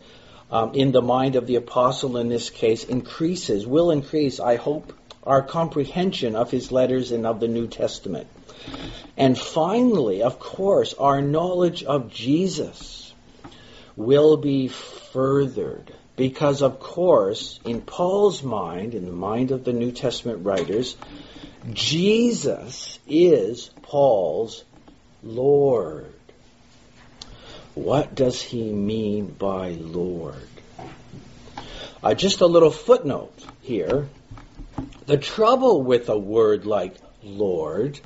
um, 0.50 0.75
in 0.75 0.92
the 0.92 1.02
mind 1.02 1.37
of 1.37 1.46
the 1.46 1.56
apostle 1.56 2.16
in 2.16 2.28
this 2.28 2.50
case, 2.50 2.84
increases, 2.84 3.66
will 3.66 3.90
increase, 3.90 4.40
I 4.40 4.56
hope, 4.56 4.92
our 5.22 5.42
comprehension 5.42 6.34
of 6.34 6.50
his 6.50 6.72
letters 6.72 7.12
and 7.12 7.26
of 7.26 7.40
the 7.40 7.49
New 7.49 7.66
Testament. 7.66 8.26
And 9.16 9.38
finally, 9.38 10.22
of 10.22 10.38
course, 10.38 10.94
our 10.94 11.20
knowledge 11.20 11.84
of 11.84 12.10
Jesus 12.10 13.12
will 13.96 14.37
be 14.37 14.68
furthered. 14.68 15.92
Because, 16.16 16.62
of 16.62 16.80
course, 16.80 17.60
in 17.64 17.80
Paul's 17.80 18.42
mind, 18.42 18.94
in 18.94 19.06
the 19.06 19.12
mind 19.12 19.52
of 19.52 19.64
the 19.64 19.72
New 19.72 19.92
Testament 19.92 20.44
writers, 20.44 20.96
Jesus 21.72 22.99
is 23.06 23.70
Paul's 23.82 24.64
Lord. 25.22 26.12
What 27.74 28.14
does 28.14 28.40
he 28.42 28.72
mean 28.72 29.26
by 29.26 29.70
Lord? 29.70 30.34
Uh, 32.02 32.14
just 32.14 32.40
a 32.40 32.46
little 32.46 32.70
footnote 32.70 33.34
here. 33.60 34.08
The 35.06 35.18
trouble 35.18 35.82
with 35.82 36.08
a 36.08 36.18
word 36.18 36.64
like 36.66 36.94
Lord, 37.22 38.00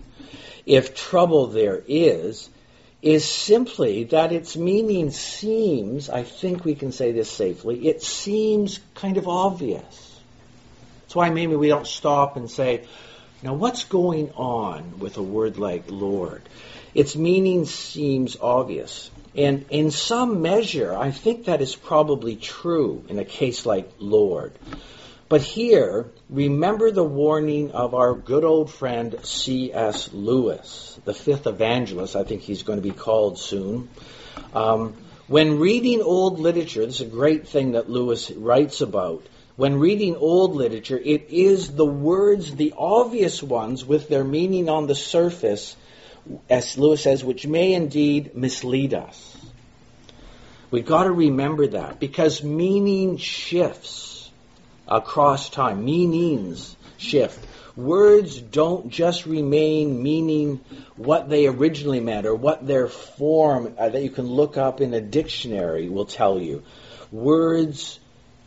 if 0.67 0.95
trouble 0.95 1.49
there 1.49 1.83
is, 1.87 2.49
is 3.03 3.25
simply 3.25 4.05
that 4.05 4.33
its 4.33 4.57
meaning 4.57 5.11
seems, 5.11 6.09
I 6.09 6.23
think 6.23 6.65
we 6.65 6.75
can 6.75 6.91
say 6.91 7.13
this 7.13 7.31
safely, 7.31 7.87
it 7.89 8.03
seems 8.03 8.81
kind 8.95 9.19
of 9.19 9.29
obvious. 9.29 10.21
That's 11.03 11.15
why 11.15 11.31
maybe 11.31 11.55
we 11.55 11.69
don't 11.69 11.87
stop 11.87 12.37
and 12.37 12.51
say, 12.51 12.85
now 13.43 13.53
what's 13.53 13.85
going 13.85 14.31
on 14.33 14.99
with 14.99 15.19
a 15.19 15.23
word 15.23 15.59
like 15.59 15.85
Lord? 15.89 16.43
Its 16.95 17.17
meaning 17.17 17.65
seems 17.65 18.37
obvious. 18.41 19.11
And 19.37 19.65
in 19.71 19.91
some 19.91 20.43
measure, 20.43 20.95
I 20.95 21.11
think 21.11 21.47
that 21.47 21.61
is 21.61 21.75
probably 21.75 22.37
true 22.37 23.05
in 23.09 23.19
a 23.19 23.25
case 23.25 23.67
like 23.67 23.91
Lord. 23.99 24.53
But 25.29 25.43
here, 25.43 26.07
remember 26.31 26.91
the 26.91 27.03
warning 27.03 27.73
of 27.73 27.95
our 27.95 28.15
good 28.15 28.45
old 28.45 28.71
friend 28.71 29.19
C.S. 29.25 30.13
Lewis, 30.13 30.99
the 31.05 31.15
fifth 31.15 31.47
evangelist, 31.47 32.15
I 32.15 32.23
think 32.23 32.43
he's 32.43 32.63
going 32.63 32.79
to 32.79 32.89
be 32.89 32.95
called 32.95 33.39
soon. 33.39 33.89
Um, 34.55 34.95
when 35.27 35.59
reading 35.59 36.03
old 36.03 36.39
literature, 36.39 36.85
this 36.85 36.97
is 36.97 37.01
a 37.01 37.11
great 37.11 37.49
thing 37.49 37.73
that 37.73 37.89
Lewis 37.89 38.31
writes 38.31 38.83
about. 38.83 39.27
When 39.57 39.79
reading 39.79 40.17
old 40.17 40.55
literature, 40.55 41.01
it 41.03 41.31
is 41.31 41.75
the 41.75 41.87
words, 41.87 42.55
the 42.55 42.75
obvious 42.77 43.43
ones, 43.43 43.85
with 43.85 44.09
their 44.09 44.25
meaning 44.25 44.69
on 44.69 44.87
the 44.87 44.95
surface, 44.95 45.77
as 46.49 46.77
Lewis 46.79 47.03
says, 47.03 47.25
which 47.25 47.47
may 47.47 47.75
indeed 47.75 48.35
mislead 48.35 48.95
us. 48.95 49.37
We've 50.71 50.87
got 50.87 51.05
to 51.05 51.13
remember 51.13 51.69
that 51.69 52.01
because 52.01 52.43
meaning 52.43 53.17
shifts 53.17 54.31
across 54.89 55.51
time. 55.51 55.85
Meanings 55.85 56.77
shift. 56.97 57.47
Words 57.77 58.41
don't 58.41 58.89
just 58.89 59.27
remain 59.27 60.03
meaning 60.03 60.61
what 60.97 61.29
they 61.29 61.47
originally 61.47 62.01
meant 62.01 62.27
or 62.27 62.35
what 62.35 62.67
their 62.67 62.87
form 62.89 63.75
uh, 63.79 63.89
that 63.89 64.03
you 64.03 64.11
can 64.11 64.27
look 64.27 64.57
up 64.57 64.81
in 64.81 64.95
a 64.95 65.01
dictionary 65.01 65.89
will 65.89 66.07
tell 66.07 66.41
you. 66.41 66.63
Words 67.11 67.99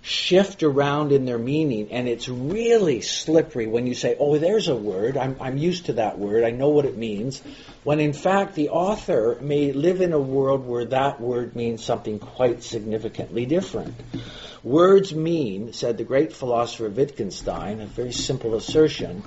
shift 0.07 0.63
around 0.63 1.11
in 1.11 1.25
their 1.25 1.37
meaning, 1.37 1.91
and 1.91 2.07
it's 2.07 2.29
really 2.29 3.01
slippery 3.01 3.67
when 3.67 3.85
you 3.85 3.93
say, 3.93 4.15
oh, 4.17 4.37
there's 4.37 4.69
a 4.69 4.75
word, 4.75 5.17
I'm, 5.17 5.35
I'm 5.41 5.57
used 5.57 5.87
to 5.87 5.93
that 5.93 6.17
word, 6.17 6.45
I 6.45 6.51
know 6.51 6.69
what 6.69 6.85
it 6.85 6.95
means, 6.95 7.41
when 7.83 7.99
in 7.99 8.13
fact 8.13 8.55
the 8.55 8.69
author 8.69 9.37
may 9.41 9.73
live 9.73 9.99
in 9.99 10.13
a 10.13 10.19
world 10.19 10.65
where 10.65 10.85
that 10.85 11.19
word 11.19 11.57
means 11.57 11.83
something 11.83 12.19
quite 12.19 12.63
significantly 12.63 13.45
different. 13.45 13.95
Words 14.63 15.13
mean, 15.13 15.73
said 15.73 15.97
the 15.97 16.05
great 16.05 16.31
philosopher 16.31 16.87
Wittgenstein, 16.87 17.81
a 17.81 17.85
very 17.85 18.13
simple 18.13 18.55
assertion, 18.55 19.23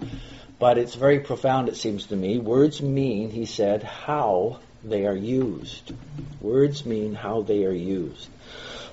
but 0.58 0.78
it's 0.78 0.94
very 0.94 1.20
profound, 1.20 1.68
it 1.68 1.76
seems 1.76 2.06
to 2.06 2.16
me. 2.16 2.38
Words 2.38 2.80
mean, 2.80 3.28
he 3.28 3.44
said, 3.44 3.82
how 3.82 4.60
they 4.82 5.06
are 5.06 5.14
used. 5.14 5.92
Words 6.40 6.86
mean 6.86 7.14
how 7.14 7.42
they 7.42 7.66
are 7.66 7.70
used. 7.70 8.30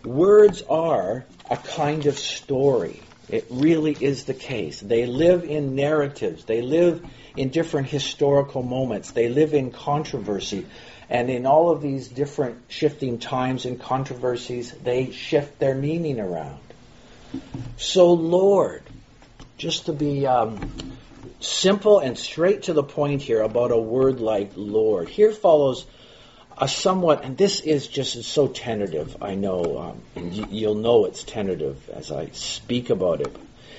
Words 0.04 0.64
are 0.64 1.26
a 1.50 1.58
kind 1.58 2.06
of 2.06 2.18
story. 2.18 3.02
It 3.30 3.48
really 3.50 3.96
is 4.00 4.24
the 4.24 4.34
case. 4.34 4.80
They 4.80 5.06
live 5.06 5.44
in 5.44 5.76
narratives. 5.76 6.46
They 6.46 6.62
live 6.62 7.06
in 7.36 7.50
different 7.50 7.88
historical 7.88 8.64
moments. 8.64 9.12
They 9.12 9.30
live 9.30 9.54
in 9.54 9.72
controversy. 9.72 10.66
And 11.10 11.30
in 11.30 11.46
all 11.46 11.70
of 11.70 11.82
these 11.82 12.08
different 12.08 12.58
shifting 12.68 13.20
times 13.20 13.66
and 13.66 13.80
controversies, 13.80 14.72
they 14.72 15.12
shift 15.12 15.60
their 15.60 15.76
meaning 15.76 16.20
around. 16.20 16.60
So, 17.78 18.14
Lord, 18.14 18.84
just 19.58 19.86
to 19.86 19.94
be 19.94 20.26
um, 20.26 20.72
simple 21.40 22.00
and 22.00 22.18
straight 22.18 22.64
to 22.64 22.74
the 22.74 22.84
point 22.84 23.22
here 23.22 23.42
about 23.42 23.72
a 23.72 23.78
word 23.78 24.20
like 24.20 24.52
Lord, 24.56 25.10
here 25.10 25.32
follows 25.32 25.86
a 26.58 26.68
somewhat, 26.68 27.24
and 27.24 27.38
this 27.38 27.60
is 27.60 27.88
just 27.88 28.24
so 28.24 28.48
tentative, 28.48 29.22
I 29.22 29.36
know, 29.36 29.78
um, 29.78 30.02
and 30.16 30.34
you'll 30.52 30.76
know 30.76 31.06
it's 31.06 31.24
tentative 31.24 31.90
as 31.90 32.12
I 32.12 32.30
speak 32.32 32.90
about 32.90 33.22
it. 33.22 33.36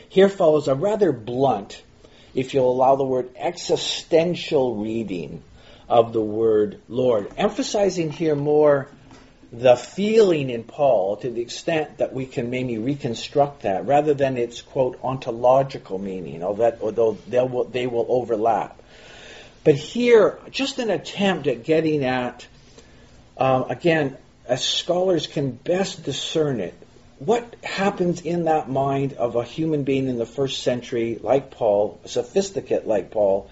Here 0.09 0.29
follows 0.29 0.69
a 0.69 0.75
rather 0.75 1.13
blunt, 1.13 1.83
if 2.35 2.55
you'll 2.55 2.71
allow 2.71 2.97
the 2.97 3.05
word 3.05 3.31
existential 3.37 4.77
reading 4.77 5.43
of 5.89 6.13
the 6.13 6.23
word 6.23 6.81
Lord, 6.89 7.33
emphasizing 7.37 8.13
here 8.13 8.37
more 8.37 8.89
the 9.51 9.77
feeling 9.77 10.51
in 10.51 10.63
Paul 10.63 11.17
to 11.17 11.31
the 11.31 11.41
extent 11.41 11.99
that 11.99 12.13
we 12.13 12.27
can 12.27 12.51
maybe 12.51 12.79
reconstruct 12.79 13.63
that 13.63 13.87
rather 13.87 14.13
than 14.15 14.37
its 14.37 14.61
quote 14.61 15.01
ontological 15.03 15.99
meaning, 15.99 16.43
although 16.43 17.17
they 17.27 17.43
will, 17.43 17.65
they 17.65 17.87
will 17.87 18.07
overlap. 18.09 18.81
But 19.65 19.75
here, 19.75 20.39
just 20.51 20.79
an 20.79 20.91
attempt 20.91 21.47
at 21.47 21.65
getting 21.65 22.05
at, 22.05 22.47
um, 23.39 23.71
again, 23.71 24.17
as 24.47 24.65
scholars 24.65 25.27
can 25.27 25.53
best 25.53 26.05
discern 26.05 26.61
it, 26.61 26.75
what 27.19 27.57
happens 27.65 28.21
in 28.21 28.45
that 28.45 28.69
mind 28.69 29.15
of 29.15 29.37
a 29.37 29.45
human 29.45 29.85
being 29.85 30.09
in 30.09 30.19
the 30.19 30.27
first 30.27 30.63
century, 30.63 31.19
like 31.21 31.51
Paul, 31.51 32.01
a 32.05 32.09
sophisticate 32.09 32.87
like 32.87 33.11
Paul, 33.11 33.51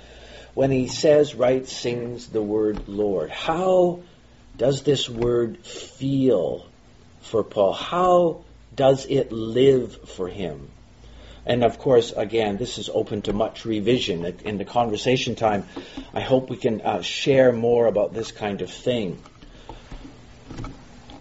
when 0.55 0.71
he 0.71 0.87
says, 0.87 1.35
writes, 1.35 1.73
sings 1.73 2.29
the 2.29 2.43
word 2.43 2.89
Lord? 2.89 3.31
How 3.31 4.01
does 4.57 4.83
this 4.83 5.09
word 5.09 5.59
feel 5.67 6.67
for 7.21 7.43
Paul? 7.43 7.73
How 7.73 8.45
does 8.75 9.07
it 9.07 9.33
live 9.33 10.11
for 10.11 10.29
him? 10.29 10.71
And 11.45 11.63
of 11.63 11.79
course, 11.79 12.13
again, 12.13 12.57
this 12.57 12.79
is 12.79 12.89
open 12.89 13.23
to 13.23 13.33
much 13.33 13.65
revision. 13.65 14.25
In 14.45 14.59
the 14.59 14.65
conversation 14.65 15.37
time, 15.37 15.65
I 16.13 16.21
hope 16.21 16.51
we 16.51 16.57
can 16.57 16.81
uh, 16.81 17.03
share 17.03 17.53
more 17.53 17.87
about 17.87 18.15
this 18.15 18.33
kind 18.33 18.63
of 18.63 18.71
thing. 18.71 19.21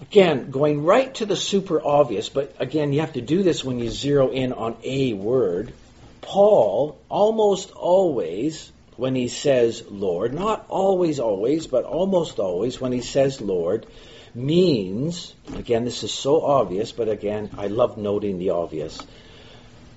Again, 0.09 0.51
going 0.51 0.83
right 0.83 1.13
to 1.15 1.25
the 1.25 1.35
super 1.35 1.85
obvious, 1.85 2.29
but 2.29 2.55
again, 2.59 2.93
you 2.93 3.01
have 3.01 3.13
to 3.13 3.21
do 3.21 3.43
this 3.43 3.63
when 3.63 3.79
you 3.79 3.89
zero 3.89 4.29
in 4.29 4.53
on 4.53 4.77
a 4.83 5.13
word. 5.13 5.74
Paul 6.21 6.97
almost 7.09 7.71
always 7.71 8.71
when 8.97 9.15
he 9.15 9.27
says 9.27 9.83
Lord, 9.89 10.33
not 10.33 10.65
always, 10.69 11.19
always, 11.19 11.67
but 11.67 11.83
almost 11.83 12.39
always 12.39 12.79
when 12.79 12.91
he 12.91 13.01
says 13.01 13.41
Lord, 13.41 13.85
means, 14.33 15.33
again, 15.55 15.85
this 15.85 16.03
is 16.03 16.13
so 16.13 16.41
obvious, 16.41 16.91
but 16.91 17.09
again, 17.09 17.50
I 17.57 17.67
love 17.67 17.97
noting 17.97 18.38
the 18.38 18.51
obvious. 18.51 19.01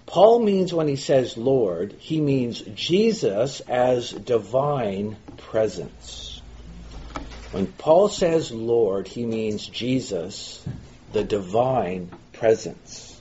Paul 0.07 0.41
means 0.41 0.73
when 0.73 0.89
he 0.89 0.97
says 0.97 1.37
Lord, 1.37 1.93
he 1.99 2.21
means 2.21 2.61
Jesus 2.61 3.61
as 3.61 4.11
divine 4.11 5.17
presence. 5.37 6.28
When 7.51 7.67
Paul 7.67 8.09
says 8.09 8.51
Lord, 8.51 9.09
he 9.09 9.25
means 9.25 9.67
Jesus, 9.67 10.65
the 11.13 11.25
divine 11.25 12.11
presence, 12.35 13.21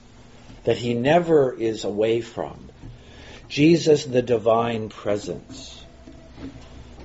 that 0.65 0.77
he 0.77 0.93
never 0.93 1.53
is 1.53 1.85
away 1.85 2.19
from. 2.19 2.69
Jesus, 3.47 4.03
the 4.03 4.21
divine 4.21 4.89
presence. 4.89 5.85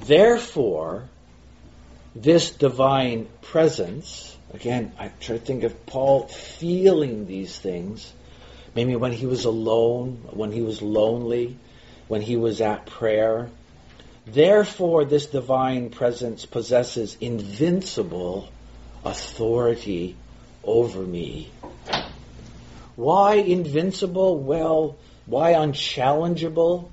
Therefore, 0.05 1.05
this 2.17 2.51
divine 2.51 3.29
presence, 3.41 4.37
again, 4.53 4.93
I 4.99 5.13
try 5.21 5.39
to 5.39 5.45
think 5.45 5.63
of 5.63 5.87
Paul 5.87 6.27
feeling 6.27 7.27
these 7.27 7.57
things, 7.57 8.13
maybe 8.75 8.97
when 8.97 9.13
he 9.13 9.27
was 9.27 9.45
alone, 9.45 10.25
when 10.31 10.51
he 10.51 10.61
was 10.61 10.83
lonely, 10.83 11.57
when 12.09 12.21
he 12.21 12.37
was 12.37 12.61
at 12.61 12.87
prayer. 12.87 13.49
Therefore, 14.27 15.05
this 15.05 15.27
divine 15.27 15.91
presence 15.91 16.47
possesses 16.47 17.17
invincible 17.21 18.49
authority 19.05 20.17
over 20.63 21.01
me. 21.03 21.51
Why 22.95 23.35
invincible? 23.35 24.39
Well, 24.39 24.97
why 25.27 25.53
unchallengeable? 25.53 26.89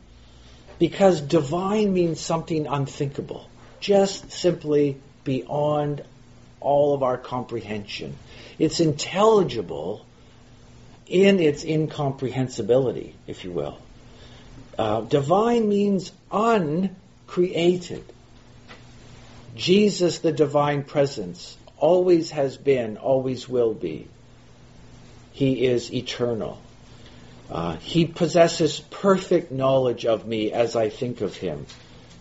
Because 0.80 1.22
divine 1.22 1.94
means 1.94 2.20
something 2.20 2.66
unthinkable, 2.66 3.48
just 3.80 4.32
simply 4.32 4.98
beyond 5.24 6.04
all 6.62 6.94
of 6.94 7.04
our 7.04 7.18
comprehension. 7.18 8.18
It's 8.58 8.80
intelligible 8.80 10.06
in 11.06 11.40
its 11.40 11.64
incomprehensibility, 11.64 13.14
if 13.28 13.44
you 13.44 13.52
will. 13.52 13.78
Uh, 14.78 15.02
divine 15.02 15.68
means 15.68 16.12
uncreated. 17.30 18.04
Jesus, 19.56 20.20
the 20.20 20.32
divine 20.32 20.84
presence, 20.84 21.58
always 21.78 22.32
has 22.32 22.58
been, 22.58 22.98
always 22.98 23.48
will 23.48 23.74
be. 23.74 24.08
He 25.32 25.66
is 25.66 25.94
eternal. 25.94 26.60
Uh, 27.50 27.78
he 27.78 28.06
possesses 28.06 28.80
perfect 28.80 29.52
knowledge 29.52 30.06
of 30.06 30.26
me 30.28 30.52
as 30.52 30.76
I 30.76 30.90
think 30.90 31.22
of 31.22 31.36
him, 31.36 31.66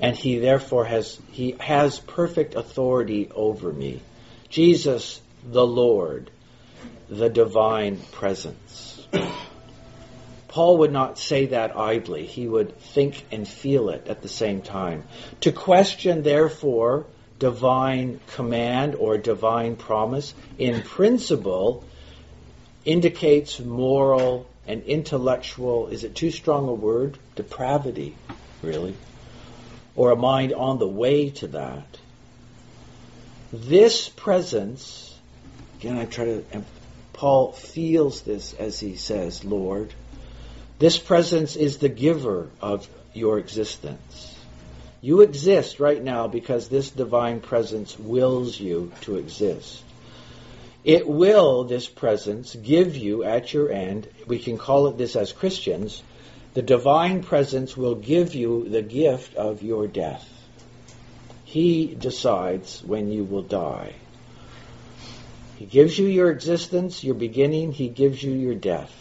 and 0.01 0.17
he 0.17 0.39
therefore 0.39 0.85
has 0.87 1.19
he 1.33 1.55
has 1.61 1.99
perfect 1.99 2.55
authority 2.55 3.31
over 3.35 3.73
me. 3.73 4.01
Jesus, 4.49 5.21
the 5.45 5.67
Lord, 5.67 6.31
the 7.11 7.29
divine 7.29 7.99
presence. 8.13 9.07
Paul 10.49 10.79
would 10.79 10.93
not 10.93 11.19
say 11.19 11.47
that 11.47 11.77
idly. 11.77 12.27
He 12.27 12.49
would 12.49 12.79
think 12.79 13.25
and 13.31 13.47
feel 13.47 13.91
it 13.91 14.07
at 14.09 14.23
the 14.23 14.29
same 14.29 14.63
time. 14.63 15.05
To 15.43 15.53
question, 15.53 16.23
therefore, 16.23 17.07
divine 17.39 18.21
command 18.29 18.95
or 18.95 19.19
divine 19.19 19.77
promise 19.77 20.35
in 20.59 20.83
principle 20.83 21.85
indicates 22.85 23.61
moral 23.61 24.47
and 24.67 24.83
intellectual, 24.85 25.89
is 25.89 26.05
it 26.05 26.15
too 26.15 26.31
strong 26.31 26.69
a 26.69 26.75
word? 26.75 27.19
Depravity, 27.37 28.17
really. 28.63 28.97
Or 29.97 30.11
a 30.11 30.17
mind 30.17 30.53
on 30.53 30.79
the 30.79 30.89
way 30.89 31.31
to 31.31 31.49
that. 31.49 31.99
This 33.53 34.09
presence, 34.09 35.19
again, 35.79 35.97
I 35.97 36.05
try 36.05 36.25
to, 36.27 36.45
Paul 37.13 37.53
feels 37.53 38.23
this 38.23 38.53
as 38.55 38.79
he 38.79 38.97
says, 38.97 39.45
Lord, 39.45 39.95
this 40.79 40.99
presence 40.99 41.57
is 41.57 41.79
the 41.79 41.89
giver 41.89 42.51
of 42.61 42.89
your 43.13 43.39
existence. 43.39 44.37
You 45.01 45.21
exist 45.23 45.81
right 45.81 46.03
now 46.03 46.29
because 46.29 46.69
this 46.69 46.91
divine 46.91 47.41
presence 47.41 47.99
wills 47.99 48.59
you 48.59 48.93
to 49.03 49.17
exist. 49.17 49.83
It 50.85 51.07
will, 51.07 51.65
this 51.65 51.89
presence, 51.89 52.55
give 52.55 52.97
you 52.97 53.25
at 53.25 53.53
your 53.53 53.71
end, 53.71 54.09
we 54.27 54.39
can 54.39 54.59
call 54.59 54.87
it 54.89 54.97
this 54.97 55.17
as 55.17 55.33
Christians, 55.33 56.03
the 56.55 56.63
divine 56.63 57.23
presence 57.23 57.77
will 57.77 57.95
give 57.95 58.35
you 58.35 58.69
the 58.69 58.83
gift 58.83 59.35
of 59.35 59.63
your 59.63 59.87
death. 59.87 60.27
He 61.45 61.95
decides 61.95 62.83
when 62.83 63.11
you 63.11 63.25
will 63.25 63.43
die. 63.43 63.95
He 65.57 65.67
gives 65.67 65.99
you 65.99 66.07
your 66.07 66.31
existence, 66.31 67.03
your 67.03 67.15
beginning, 67.15 67.73
He 67.73 67.89
gives 67.89 68.23
you 68.23 68.33
your 68.33 68.55
death. 68.55 68.93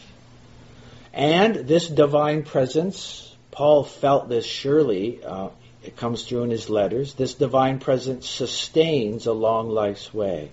And 1.18 1.56
this 1.56 1.88
divine 1.88 2.44
presence, 2.44 3.36
Paul 3.50 3.84
felt 3.84 4.30
this 4.30 4.46
surely, 4.46 5.20
uh, 5.24 5.50
it 5.84 5.98
comes 5.98 6.24
through 6.24 6.44
in 6.44 6.52
his 6.52 6.70
letters, 6.70 7.16
this 7.16 7.34
divine 7.34 7.80
presence 7.80 8.30
sustains 8.30 9.26
along 9.26 9.72
life's 9.72 10.14
way. 10.14 10.52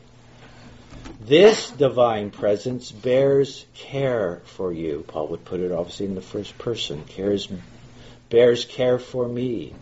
This 1.21 1.71
divine 1.71 2.31
presence 2.31 2.91
bears 2.91 3.67
care 3.75 4.41
for 4.47 4.73
you. 4.73 5.05
Paul 5.07 5.29
would 5.29 5.45
put 5.45 5.61
it 5.61 5.71
obviously 5.71 6.07
in 6.07 6.15
the 6.15 6.23
first 6.23 6.57
person. 6.57 7.05
Cares, 7.05 7.47
bears 8.31 8.65
care 8.65 8.99
for 8.99 9.29
me. 9.29 9.75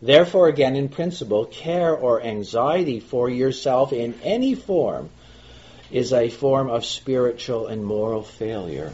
Therefore, 0.00 0.46
again, 0.46 0.76
in 0.76 0.88
principle, 0.88 1.46
care 1.46 1.96
or 1.96 2.22
anxiety 2.22 3.00
for 3.00 3.28
yourself 3.28 3.92
in 3.92 4.14
any 4.22 4.54
form 4.54 5.10
is 5.90 6.12
a 6.12 6.28
form 6.28 6.70
of 6.70 6.84
spiritual 6.84 7.66
and 7.66 7.84
moral 7.84 8.22
failure. 8.22 8.92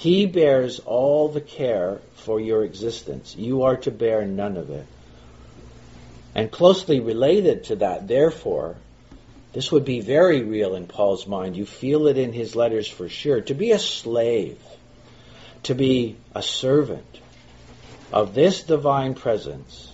He 0.00 0.24
bears 0.24 0.78
all 0.78 1.28
the 1.28 1.42
care 1.42 2.00
for 2.14 2.40
your 2.40 2.64
existence. 2.64 3.36
You 3.36 3.64
are 3.64 3.76
to 3.76 3.90
bear 3.90 4.24
none 4.24 4.56
of 4.56 4.70
it. 4.70 4.86
And 6.34 6.50
closely 6.50 7.00
related 7.00 7.64
to 7.64 7.76
that, 7.76 8.08
therefore, 8.08 8.76
this 9.52 9.70
would 9.70 9.84
be 9.84 10.00
very 10.00 10.42
real 10.42 10.74
in 10.74 10.86
Paul's 10.86 11.26
mind. 11.26 11.54
You 11.54 11.66
feel 11.66 12.06
it 12.06 12.16
in 12.16 12.32
his 12.32 12.56
letters 12.56 12.88
for 12.88 13.10
sure. 13.10 13.42
To 13.42 13.52
be 13.52 13.72
a 13.72 13.78
slave, 13.78 14.58
to 15.64 15.74
be 15.74 16.16
a 16.34 16.40
servant 16.40 17.20
of 18.10 18.34
this 18.34 18.62
divine 18.62 19.12
presence 19.12 19.92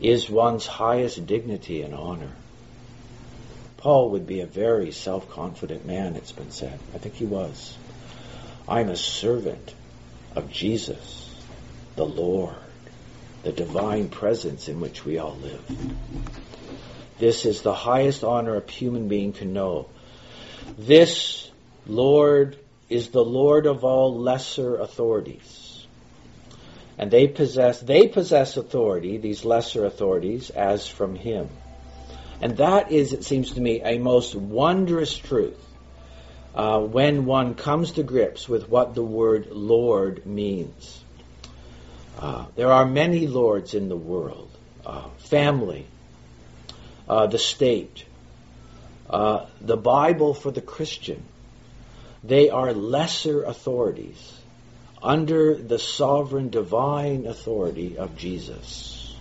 is 0.00 0.30
one's 0.30 0.66
highest 0.66 1.26
dignity 1.26 1.82
and 1.82 1.92
honor. 1.92 2.32
Paul 3.76 4.12
would 4.12 4.26
be 4.26 4.40
a 4.40 4.46
very 4.46 4.92
self 4.92 5.28
confident 5.28 5.84
man, 5.84 6.16
it's 6.16 6.32
been 6.32 6.50
said. 6.50 6.80
I 6.94 6.98
think 6.98 7.16
he 7.16 7.26
was. 7.26 7.76
I'm 8.68 8.88
a 8.88 8.96
servant 8.96 9.74
of 10.34 10.50
Jesus, 10.50 11.32
the 11.94 12.04
Lord, 12.04 12.56
the 13.44 13.52
divine 13.52 14.08
presence 14.08 14.68
in 14.68 14.80
which 14.80 15.04
we 15.04 15.18
all 15.18 15.36
live. 15.36 15.62
This 17.18 17.46
is 17.46 17.62
the 17.62 17.74
highest 17.74 18.24
honor 18.24 18.56
a 18.56 18.70
human 18.70 19.08
being 19.08 19.32
can 19.32 19.52
know. 19.52 19.88
This 20.76 21.48
Lord 21.86 22.58
is 22.88 23.10
the 23.10 23.24
Lord 23.24 23.66
of 23.66 23.84
all 23.84 24.18
lesser 24.18 24.76
authorities. 24.76 25.86
And 26.98 27.10
they 27.10 27.28
possess 27.28 27.80
they 27.80 28.08
possess 28.08 28.56
authority, 28.56 29.18
these 29.18 29.44
lesser 29.44 29.84
authorities, 29.84 30.50
as 30.50 30.88
from 30.88 31.14
him. 31.14 31.48
And 32.40 32.56
that 32.56 32.90
is, 32.90 33.12
it 33.12 33.24
seems 33.24 33.52
to 33.52 33.60
me, 33.60 33.80
a 33.82 33.98
most 33.98 34.34
wondrous 34.34 35.16
truth 35.16 35.65
uh, 36.56 36.80
when 36.80 37.26
one 37.26 37.54
comes 37.54 37.92
to 37.92 38.02
grips 38.02 38.48
with 38.48 38.68
what 38.68 38.94
the 38.94 39.02
word 39.02 39.48
Lord 39.50 40.24
means. 40.24 41.04
Uh, 42.18 42.46
there 42.56 42.72
are 42.72 42.86
many 42.86 43.26
lords 43.26 43.74
in 43.74 43.90
the 43.90 43.96
world 43.96 44.50
uh, 44.86 45.08
family, 45.18 45.86
uh, 47.08 47.26
the 47.26 47.38
state, 47.38 48.06
uh, 49.10 49.44
the 49.60 49.76
Bible 49.76 50.32
for 50.32 50.50
the 50.50 50.62
Christian. 50.62 51.22
They 52.24 52.48
are 52.48 52.72
lesser 52.72 53.44
authorities 53.44 54.32
under 55.02 55.54
the 55.54 55.78
sovereign 55.78 56.48
divine 56.48 57.26
authority 57.26 57.98
of 57.98 58.16
Jesus. 58.16 59.14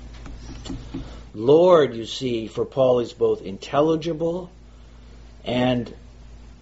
Lord, 1.34 1.96
you 1.96 2.06
see, 2.06 2.48
for 2.48 2.64
Paul 2.64 3.00
is 3.00 3.12
both 3.12 3.42
intelligible 3.42 4.50
and 5.44 5.94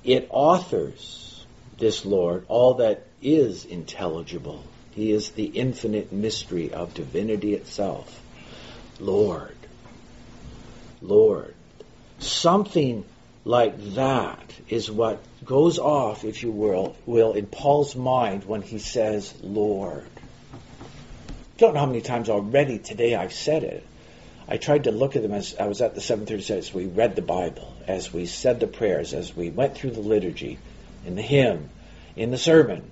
it 0.03 0.27
authors 0.29 1.45
this 1.77 2.05
Lord 2.05 2.45
all 2.47 2.75
that 2.75 3.05
is 3.21 3.65
intelligible. 3.65 4.63
He 4.91 5.11
is 5.11 5.31
the 5.31 5.45
infinite 5.45 6.11
mystery 6.11 6.73
of 6.73 6.93
divinity 6.93 7.53
itself. 7.55 8.21
Lord. 8.99 9.55
Lord. 11.01 11.55
Something 12.19 13.05
like 13.45 13.95
that 13.95 14.53
is 14.69 14.89
what 14.89 15.19
goes 15.43 15.79
off, 15.79 16.23
if 16.23 16.43
you 16.43 16.51
will, 16.51 16.95
will 17.05 17.33
in 17.33 17.47
Paul's 17.47 17.95
mind 17.95 18.45
when 18.45 18.61
he 18.61 18.79
says 18.79 19.33
Lord. 19.41 20.05
Don't 21.57 21.73
know 21.73 21.81
how 21.81 21.85
many 21.85 22.01
times 22.01 22.29
already 22.29 22.79
today 22.79 23.15
I've 23.15 23.33
said 23.33 23.63
it. 23.63 23.85
I 24.47 24.57
tried 24.57 24.85
to 24.85 24.91
look 24.91 25.15
at 25.15 25.21
them 25.21 25.33
as 25.33 25.55
I 25.59 25.67
was 25.67 25.81
at 25.81 25.95
the 25.95 26.01
7:30 26.01 26.49
as 26.51 26.73
we 26.73 26.85
read 26.85 27.15
the 27.15 27.21
Bible, 27.21 27.72
as 27.88 28.12
we 28.12 28.26
said 28.26 28.60
the 28.60 28.67
prayers, 28.67 29.13
as 29.13 29.36
we 29.36 29.50
went 29.50 29.76
through 29.76 29.91
the 29.91 30.02
liturgy, 30.02 30.58
in 31.06 31.15
the 31.15 31.22
hymn, 31.22 31.69
in 32.15 32.32
the 32.32 32.38
sermon. 32.38 32.89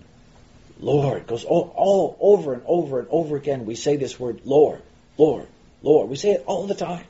Lord 0.80 1.28
goes 1.28 1.44
all, 1.44 1.74
all 1.76 2.18
over 2.20 2.54
and 2.54 2.64
over 2.66 3.00
and 3.00 3.08
over 3.10 3.38
again. 3.38 3.66
We 3.66 3.76
say 3.76 3.98
this 3.98 4.20
word, 4.20 4.42
Lord, 4.46 4.82
Lord, 5.18 5.48
Lord. 5.84 6.10
We 6.10 6.16
say 6.16 6.32
it 6.32 6.44
all 6.48 6.66
the 6.68 6.76
time. 6.76 7.06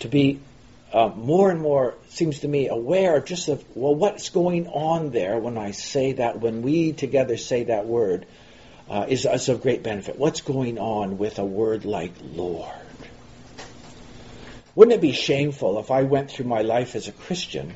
To 0.00 0.08
be 0.08 0.40
uh, 0.92 1.08
more 1.08 1.50
and 1.50 1.60
more 1.60 1.94
seems 2.10 2.40
to 2.40 2.48
me 2.48 2.68
aware 2.68 3.16
of 3.16 3.24
just 3.24 3.48
of 3.48 3.64
well 3.74 3.94
what's 3.94 4.28
going 4.30 4.68
on 4.68 5.10
there 5.10 5.38
when 5.38 5.58
I 5.58 5.72
say 5.72 6.12
that 6.12 6.40
when 6.40 6.62
we 6.62 6.92
together 6.92 7.36
say 7.36 7.64
that 7.64 7.86
word 7.86 8.26
uh, 8.88 9.06
is, 9.08 9.26
is 9.26 9.48
of 9.48 9.62
great 9.62 9.82
benefit. 9.82 10.16
What's 10.16 10.42
going 10.42 10.78
on 10.78 11.18
with 11.18 11.38
a 11.40 11.44
word 11.44 11.84
like 11.84 12.12
Lord? 12.22 12.85
Wouldn't 14.76 14.94
it 14.94 15.00
be 15.00 15.12
shameful 15.12 15.78
if 15.80 15.90
I 15.90 16.02
went 16.02 16.30
through 16.30 16.44
my 16.44 16.60
life 16.60 16.94
as 16.96 17.08
a 17.08 17.12
Christian, 17.12 17.72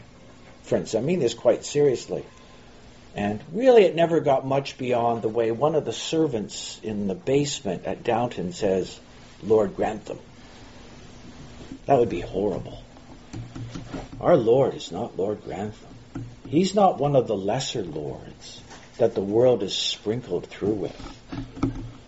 friends? 0.64 0.94
I 0.94 1.00
mean 1.00 1.18
this 1.18 1.32
quite 1.32 1.64
seriously. 1.64 2.26
And 3.16 3.42
really, 3.52 3.84
it 3.84 3.94
never 3.94 4.20
got 4.20 4.46
much 4.46 4.76
beyond 4.76 5.22
the 5.22 5.30
way 5.30 5.50
one 5.50 5.74
of 5.74 5.86
the 5.86 5.94
servants 5.94 6.78
in 6.82 7.08
the 7.08 7.14
basement 7.14 7.86
at 7.86 8.04
Downton 8.04 8.52
says, 8.52 9.00
Lord 9.42 9.74
Grantham. 9.76 10.18
That 11.86 11.98
would 11.98 12.10
be 12.10 12.20
horrible. 12.20 12.82
Our 14.20 14.36
Lord 14.36 14.74
is 14.74 14.92
not 14.92 15.16
Lord 15.16 15.42
Grantham. 15.42 15.88
He's 16.48 16.74
not 16.74 16.98
one 16.98 17.16
of 17.16 17.26
the 17.26 17.36
lesser 17.36 17.82
lords 17.82 18.60
that 18.98 19.14
the 19.14 19.22
world 19.22 19.62
is 19.62 19.74
sprinkled 19.74 20.46
through 20.46 20.74
with. 20.74 21.16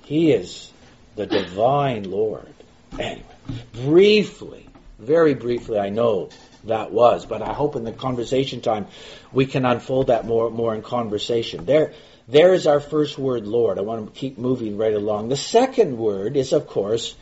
He 0.03 0.33
is 0.33 0.71
the 1.17 1.25
divine 1.25 2.11
Lord. 2.11 2.53
Anyway, 2.99 3.25
briefly, 3.73 4.69
very 5.03 5.35
briefly, 5.35 5.79
I 5.79 5.91
know 5.91 6.31
that 6.65 6.93
was, 6.93 7.27
but 7.27 7.43
I 7.43 7.53
hope 7.53 7.77
in 7.77 7.85
the 7.85 7.93
conversation 7.93 8.61
time 8.61 8.87
we 9.33 9.47
can 9.47 9.65
unfold 9.65 10.07
that 10.07 10.25
more 10.25 10.51
more 10.51 10.75
in 10.75 10.83
conversation. 10.83 11.65
There 11.65 11.93
there 12.29 12.55
is 12.55 12.67
our 12.67 12.81
first 12.81 13.19
word, 13.19 13.47
Lord. 13.47 13.79
I 13.79 13.83
want 13.83 14.07
to 14.07 14.19
keep 14.19 14.39
moving 14.39 14.79
right 14.79 14.95
along. 14.95 15.29
The 15.29 15.37
second 15.37 15.99
word 15.99 16.37
is, 16.37 16.53
of 16.53 16.67
course, 16.67 17.17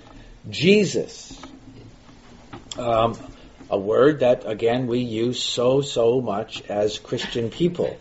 Jesus. 0.49 1.41
Um, 2.79 3.17
a 3.71 3.79
word 3.79 4.21
that, 4.21 4.47
again, 4.47 4.87
we 4.87 5.01
use 5.01 5.43
so, 5.43 5.81
so 5.81 6.21
much 6.21 6.63
as 6.69 6.99
Christian 6.99 7.51
people. 7.51 7.97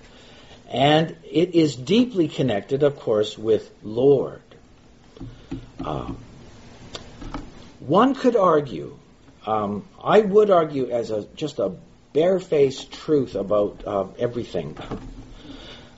And 0.70 1.16
it 1.24 1.56
is 1.56 1.76
deeply 1.76 2.28
connected, 2.28 2.84
of 2.84 3.00
course, 3.00 3.38
with 3.38 3.72
Lord. 3.82 4.42
Um, 5.84 6.18
one 7.80 8.14
could 8.14 8.36
argue, 8.36 8.99
um, 9.46 9.88
I 10.04 10.20
would 10.20 10.50
argue 10.50 10.90
as 10.90 11.12
a 11.12 11.26
just 11.36 11.60
a 11.60 11.74
barefaced 12.14 12.92
truth 12.92 13.36
about 13.36 13.84
uh, 13.86 14.08
everything, 14.18 14.78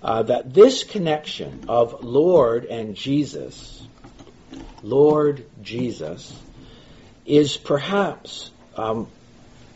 uh, 0.04 0.24
that 0.24 0.54
this 0.54 0.84
connection 0.84 1.66
of 1.68 2.04
Lord 2.04 2.66
and 2.66 2.96
Jesus, 2.96 3.88
Lord 4.84 5.46
Jesus, 5.62 6.38
is 7.26 7.58
perhaps 7.58 8.52
um, 8.76 9.08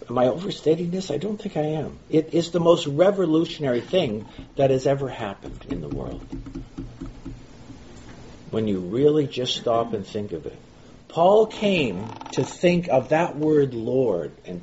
Am 0.10 0.17
I 0.19 0.28
overstating 0.28 0.91
this? 0.91 1.10
I 1.10 1.17
don't 1.17 1.41
think 1.41 1.58
I 1.58 1.62
am. 1.62 1.97
It 2.10 2.34
is 2.34 2.51
the 2.51 2.60
most 2.60 2.86
revolutionary 2.86 3.82
thing 3.82 4.28
that 4.56 4.69
has 4.69 4.86
ever 4.86 5.10
happened 5.10 5.65
in 5.69 5.82
the 5.82 5.89
world. 5.89 6.23
When 8.51 8.67
you 8.67 8.80
really 8.80 9.25
just 9.25 9.56
stop 9.56 9.93
and 9.93 10.06
think 10.06 10.32
of 10.32 10.45
it. 10.45 10.60
Paul 11.15 11.45
came 11.45 12.13
to 12.32 12.43
think 12.43 12.89
of 12.89 13.08
that 13.08 13.38
word 13.38 13.73
Lord 13.73 14.34
and 14.45 14.62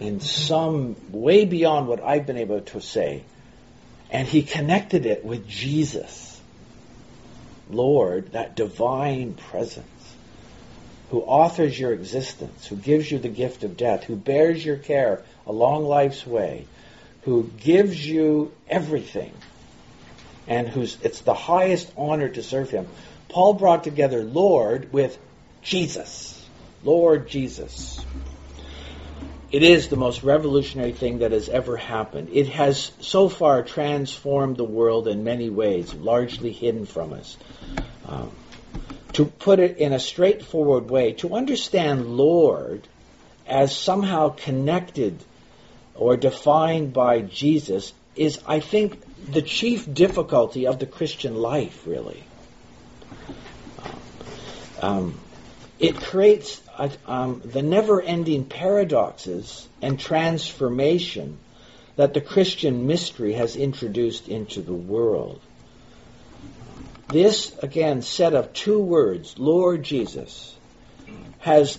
in 0.00 0.18
some 0.18 0.96
way 1.12 1.44
beyond 1.44 1.86
what 1.86 2.02
I've 2.02 2.26
been 2.26 2.36
able 2.36 2.62
to 2.62 2.80
say. 2.80 3.22
And 4.10 4.26
he 4.26 4.42
connected 4.42 5.06
it 5.06 5.24
with 5.24 5.46
Jesus. 5.46 6.42
Lord, 7.70 8.32
that 8.32 8.56
divine 8.56 9.34
presence 9.34 10.16
who 11.10 11.20
authors 11.20 11.78
your 11.78 11.92
existence, 11.92 12.66
who 12.66 12.74
gives 12.74 13.08
you 13.08 13.20
the 13.20 13.28
gift 13.28 13.62
of 13.62 13.76
death, 13.76 14.02
who 14.02 14.16
bears 14.16 14.64
your 14.64 14.78
care 14.78 15.22
along 15.46 15.84
life's 15.84 16.26
way, 16.26 16.66
who 17.22 17.44
gives 17.44 18.04
you 18.04 18.50
everything, 18.66 19.32
and 20.48 20.66
who's 20.66 20.98
it's 21.04 21.20
the 21.20 21.34
highest 21.34 21.92
honor 21.96 22.28
to 22.28 22.42
serve 22.42 22.68
him. 22.68 22.88
Paul 23.28 23.54
brought 23.54 23.84
together 23.84 24.24
Lord 24.24 24.92
with 24.92 25.16
Jesus. 25.64 26.48
Lord 26.84 27.28
Jesus. 27.28 28.04
It 29.50 29.62
is 29.62 29.88
the 29.88 29.96
most 29.96 30.22
revolutionary 30.22 30.92
thing 30.92 31.18
that 31.20 31.32
has 31.32 31.48
ever 31.48 31.76
happened. 31.76 32.28
It 32.32 32.48
has 32.48 32.92
so 33.00 33.28
far 33.28 33.62
transformed 33.62 34.56
the 34.56 34.64
world 34.64 35.08
in 35.08 35.24
many 35.24 35.48
ways, 35.48 35.94
largely 35.94 36.52
hidden 36.52 36.86
from 36.86 37.12
us. 37.12 37.36
Um, 38.06 38.30
to 39.14 39.24
put 39.24 39.60
it 39.60 39.78
in 39.78 39.92
a 39.92 40.00
straightforward 40.00 40.90
way, 40.90 41.12
to 41.14 41.34
understand 41.34 42.16
Lord 42.16 42.86
as 43.46 43.76
somehow 43.76 44.30
connected 44.30 45.16
or 45.94 46.16
defined 46.16 46.92
by 46.92 47.20
Jesus 47.20 47.92
is, 48.16 48.40
I 48.46 48.60
think, 48.60 49.00
the 49.30 49.42
chief 49.42 49.92
difficulty 49.92 50.66
of 50.66 50.80
the 50.80 50.86
Christian 50.86 51.36
life, 51.36 51.86
really. 51.86 52.24
Um, 54.80 55.14
it 55.84 56.00
creates 56.00 56.62
um, 57.06 57.42
the 57.44 57.60
never 57.60 58.00
ending 58.00 58.46
paradoxes 58.46 59.68
and 59.82 60.00
transformation 60.00 61.38
that 61.96 62.14
the 62.14 62.22
Christian 62.22 62.86
mystery 62.86 63.34
has 63.34 63.54
introduced 63.54 64.26
into 64.28 64.62
the 64.62 64.72
world. 64.72 65.42
This, 67.08 67.54
again, 67.58 68.00
set 68.00 68.32
of 68.32 68.54
two 68.54 68.80
words, 68.80 69.38
Lord 69.38 69.82
Jesus, 69.82 70.56
has, 71.40 71.78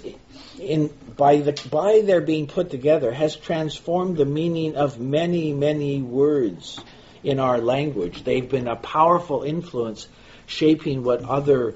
in, 0.59 0.93
by, 1.17 1.37
the, 1.37 1.59
by 1.71 2.01
their 2.01 2.21
being 2.21 2.45
put 2.45 2.69
together, 2.69 3.11
has 3.11 3.35
transformed 3.35 4.17
the 4.17 4.25
meaning 4.25 4.75
of 4.75 4.99
many, 4.99 5.51
many 5.51 6.03
words 6.03 6.79
in 7.23 7.39
our 7.39 7.57
language. 7.57 8.23
They've 8.23 8.47
been 8.47 8.67
a 8.67 8.75
powerful 8.75 9.41
influence 9.41 10.07
shaping 10.45 11.03
what 11.03 11.23
other 11.23 11.73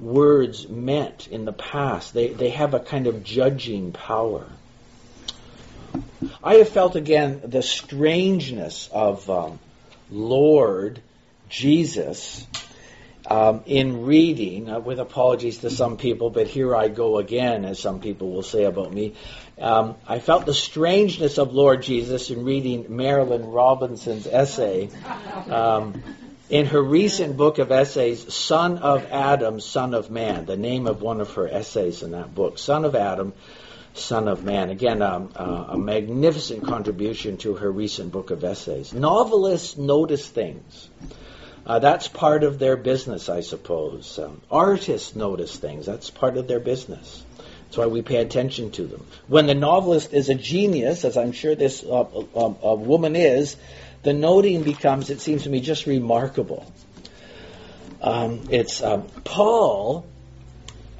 words 0.00 0.68
meant 0.68 1.28
in 1.28 1.44
the 1.44 1.52
past. 1.52 2.14
They, 2.14 2.28
they 2.28 2.50
have 2.50 2.74
a 2.74 2.80
kind 2.80 3.06
of 3.06 3.22
judging 3.22 3.92
power. 3.92 4.46
I 6.42 6.56
have 6.56 6.68
felt 6.68 6.96
again 6.96 7.42
the 7.44 7.62
strangeness 7.62 8.88
of 8.92 9.28
um, 9.28 9.58
Lord 10.10 11.00
Jesus 11.48 12.46
um, 13.26 13.62
in 13.66 14.04
reading, 14.06 14.70
uh, 14.70 14.80
with 14.80 14.98
apologies 14.98 15.58
to 15.58 15.70
some 15.70 15.96
people, 15.96 16.30
but 16.30 16.46
here 16.46 16.74
I 16.74 16.88
go 16.88 17.18
again, 17.18 17.64
as 17.64 17.78
some 17.78 18.00
people 18.00 18.30
will 18.30 18.42
say 18.42 18.64
about 18.64 18.92
me. 18.92 19.14
Um, 19.58 19.96
I 20.08 20.18
felt 20.20 20.46
the 20.46 20.54
strangeness 20.54 21.38
of 21.38 21.52
Lord 21.52 21.82
Jesus 21.82 22.30
in 22.30 22.44
reading 22.44 22.84
Marilynne 22.84 23.52
Robinson's 23.52 24.26
essay. 24.26 24.90
In 26.50 26.66
her 26.66 26.82
recent 26.82 27.36
book 27.36 27.58
of 27.58 27.70
essays, 27.70 28.34
Son 28.34 28.78
of 28.78 29.06
Adam, 29.12 29.60
Son 29.60 29.94
of 29.94 30.10
Man, 30.10 30.46
the 30.46 30.56
name 30.56 30.88
of 30.88 31.00
one 31.00 31.20
of 31.20 31.34
her 31.34 31.46
essays 31.46 32.02
in 32.02 32.10
that 32.10 32.34
book, 32.34 32.58
Son 32.58 32.84
of 32.84 32.96
Adam, 32.96 33.32
Son 33.94 34.26
of 34.26 34.42
Man. 34.42 34.68
Again, 34.68 35.00
um, 35.00 35.30
uh, 35.36 35.66
a 35.68 35.78
magnificent 35.78 36.64
contribution 36.64 37.36
to 37.36 37.54
her 37.54 37.70
recent 37.70 38.10
book 38.10 38.32
of 38.32 38.42
essays. 38.42 38.92
Novelists 38.92 39.76
notice 39.76 40.28
things. 40.28 40.88
Uh, 41.64 41.78
that's 41.78 42.08
part 42.08 42.42
of 42.42 42.58
their 42.58 42.76
business, 42.76 43.28
I 43.28 43.42
suppose. 43.42 44.18
Um, 44.18 44.40
artists 44.50 45.14
notice 45.14 45.56
things. 45.56 45.86
That's 45.86 46.10
part 46.10 46.36
of 46.36 46.48
their 46.48 46.58
business. 46.58 47.22
That's 47.66 47.76
why 47.76 47.86
we 47.86 48.02
pay 48.02 48.16
attention 48.16 48.72
to 48.72 48.86
them. 48.88 49.06
When 49.28 49.46
the 49.46 49.54
novelist 49.54 50.12
is 50.12 50.28
a 50.28 50.34
genius, 50.34 51.04
as 51.04 51.16
I'm 51.16 51.30
sure 51.30 51.54
this 51.54 51.84
uh, 51.84 52.00
uh, 52.00 52.74
woman 52.74 53.14
is, 53.14 53.56
the 54.02 54.12
noting 54.12 54.62
becomes, 54.62 55.10
it 55.10 55.20
seems 55.20 55.42
to 55.42 55.50
me, 55.50 55.60
just 55.60 55.86
remarkable. 55.86 56.72
Um, 58.00 58.48
it's 58.50 58.82
um, 58.82 59.06
Paul, 59.24 60.06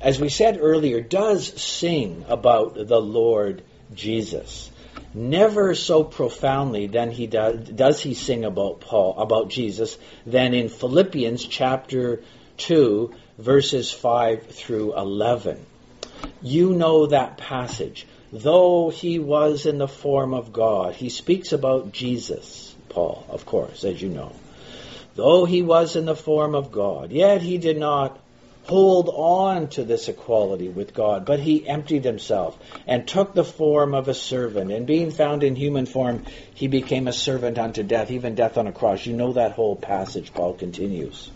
as 0.00 0.20
we 0.20 0.28
said 0.28 0.58
earlier, 0.60 1.00
does 1.00 1.46
sing 1.60 2.26
about 2.28 2.74
the 2.74 3.00
Lord 3.00 3.62
Jesus. 3.94 4.70
Never 5.14 5.74
so 5.74 6.04
profoundly 6.04 6.86
than 6.86 7.10
he 7.10 7.26
does, 7.26 7.68
does 7.68 8.00
he 8.00 8.14
sing 8.14 8.44
about 8.44 8.80
Paul, 8.80 9.18
about 9.18 9.48
Jesus, 9.48 9.96
than 10.26 10.52
in 10.52 10.68
Philippians 10.68 11.44
chapter 11.46 12.22
2, 12.58 13.14
verses 13.38 13.90
5 13.90 14.46
through 14.46 14.96
11. 14.96 15.64
You 16.42 16.74
know 16.74 17.06
that 17.06 17.38
passage. 17.38 18.06
Though 18.30 18.90
he 18.90 19.18
was 19.18 19.64
in 19.64 19.78
the 19.78 19.88
form 19.88 20.34
of 20.34 20.52
God, 20.52 20.94
he 20.94 21.08
speaks 21.08 21.52
about 21.52 21.92
Jesus 21.92 22.70
Paul, 22.90 23.24
of 23.28 23.46
course, 23.46 23.84
as 23.84 24.00
you 24.00 24.10
know. 24.10 24.32
Though 25.14 25.44
he 25.44 25.62
was 25.62 25.96
in 25.96 26.04
the 26.04 26.14
form 26.14 26.54
of 26.54 26.70
God, 26.70 27.10
yet 27.10 27.42
he 27.42 27.58
did 27.58 27.78
not 27.78 28.18
hold 28.64 29.08
on 29.12 29.68
to 29.68 29.82
this 29.82 30.08
equality 30.08 30.68
with 30.68 30.94
God, 30.94 31.24
but 31.24 31.40
he 31.40 31.66
emptied 31.66 32.04
himself 32.04 32.56
and 32.86 33.06
took 33.06 33.34
the 33.34 33.44
form 33.44 33.94
of 33.94 34.08
a 34.08 34.14
servant. 34.14 34.70
And 34.70 34.86
being 34.86 35.10
found 35.10 35.42
in 35.42 35.56
human 35.56 35.86
form, 35.86 36.24
he 36.54 36.68
became 36.68 37.08
a 37.08 37.12
servant 37.12 37.58
unto 37.58 37.82
death, 37.82 38.10
even 38.10 38.34
death 38.34 38.58
on 38.58 38.66
a 38.66 38.72
cross. 38.72 39.06
You 39.06 39.14
know 39.14 39.32
that 39.32 39.52
whole 39.52 39.76
passage, 39.76 40.32
Paul 40.32 40.54
continues. 40.54 41.30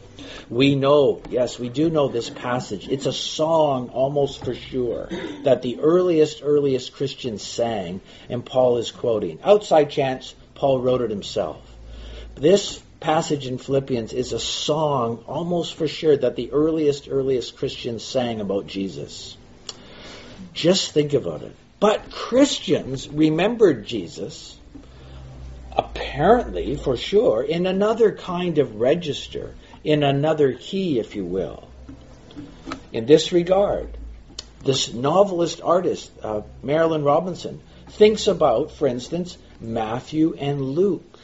We 0.49 0.77
know, 0.77 1.23
yes, 1.29 1.59
we 1.59 1.69
do 1.69 1.91
know 1.91 2.09
this 2.09 2.31
passage. 2.31 2.89
It's 2.89 3.07
a 3.07 3.13
song 3.13 3.89
almost 3.89 4.45
for 4.45 4.55
sure 4.55 5.09
that 5.43 5.63
the 5.63 5.81
earliest, 5.81 6.41
earliest 6.43 6.93
Christians 6.93 7.43
sang, 7.43 8.01
and 8.29 8.45
Paul 8.45 8.79
is 8.79 8.91
quoting. 8.91 9.41
Outside 9.43 9.91
chance, 9.91 10.35
Paul 10.55 10.81
wrote 10.81 11.03
it 11.03 11.11
himself. 11.11 11.61
This 12.35 12.81
passage 13.01 13.47
in 13.47 13.59
Philippians 13.59 14.13
is 14.13 14.33
a 14.33 14.39
song, 14.39 15.25
almost 15.27 15.75
for 15.75 15.87
sure, 15.87 16.17
that 16.17 16.37
the 16.37 16.53
earliest, 16.53 17.09
earliest 17.11 17.57
Christians 17.57 18.03
sang 18.03 18.41
about 18.41 18.67
Jesus. 18.67 19.37
Just 20.53 20.93
think 20.93 21.13
about 21.13 21.43
it. 21.43 21.55
But 21.81 22.11
Christians 22.11 23.09
remembered 23.09 23.87
Jesus, 23.87 24.57
apparently, 25.77 26.77
for 26.77 26.97
sure, 26.97 27.43
in 27.43 27.67
another 27.67 28.13
kind 28.13 28.59
of 28.59 28.77
register, 28.77 29.55
in 29.83 30.03
another 30.03 30.55
key, 30.55 30.99
if 30.99 31.15
you 31.15 31.25
will. 31.25 31.69
In 32.93 33.07
this 33.07 33.33
regard, 33.33 33.99
this 34.63 34.95
novelist 34.95 35.61
artist, 35.63 36.11
uh, 36.23 36.41
Marilynne 36.65 37.05
Robinson, 37.05 37.61
thinks 37.91 38.29
about, 38.29 38.71
for 38.71 38.87
instance, 38.89 39.37
Matthew 39.65 40.35
and 40.39 40.61
Luke, 40.61 41.19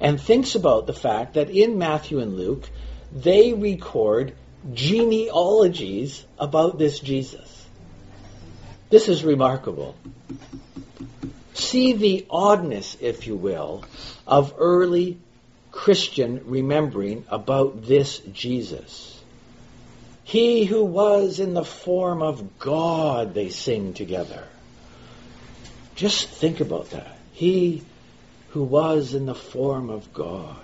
and 0.00 0.20
thinks 0.20 0.54
about 0.54 0.86
the 0.86 0.92
fact 0.92 1.34
that 1.34 1.50
in 1.50 1.78
Matthew 1.78 2.18
and 2.18 2.36
Luke, 2.36 2.68
they 3.12 3.52
record 3.52 4.34
genealogies 4.72 6.24
about 6.38 6.78
this 6.78 6.98
Jesus. 7.00 7.66
This 8.90 9.08
is 9.08 9.24
remarkable. 9.24 9.96
See 11.54 11.92
the 11.92 12.26
oddness, 12.30 12.96
if 13.00 13.26
you 13.26 13.36
will, 13.36 13.84
of 14.26 14.54
early 14.58 15.18
Christian 15.70 16.42
remembering 16.46 17.24
about 17.28 17.82
this 17.82 18.18
Jesus. 18.18 19.20
He 20.24 20.64
who 20.64 20.84
was 20.84 21.40
in 21.40 21.54
the 21.54 21.64
form 21.64 22.22
of 22.22 22.58
God, 22.58 23.34
they 23.34 23.48
sing 23.48 23.94
together. 23.94 24.44
Just 25.94 26.28
think 26.28 26.60
about 26.60 26.90
that. 26.90 27.18
He 27.42 27.82
who 28.50 28.62
was 28.62 29.14
in 29.14 29.26
the 29.26 29.34
form 29.34 29.90
of 29.90 30.14
God. 30.14 30.54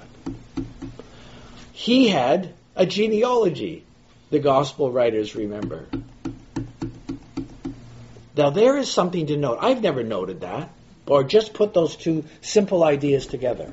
He 1.73 2.07
had 2.07 2.55
a 2.77 2.87
genealogy, 2.87 3.83
the 4.31 4.38
gospel 4.38 4.93
writers 4.93 5.35
remember. 5.35 5.88
Now, 8.37 8.51
there 8.51 8.77
is 8.77 8.88
something 8.88 9.27
to 9.27 9.37
note. 9.37 9.59
I've 9.61 9.83
never 9.83 10.05
noted 10.05 10.43
that, 10.43 10.71
or 11.09 11.25
just 11.25 11.53
put 11.53 11.75
those 11.75 11.97
two 11.97 12.25
simple 12.43 12.85
ideas 12.85 13.27
together. 13.27 13.73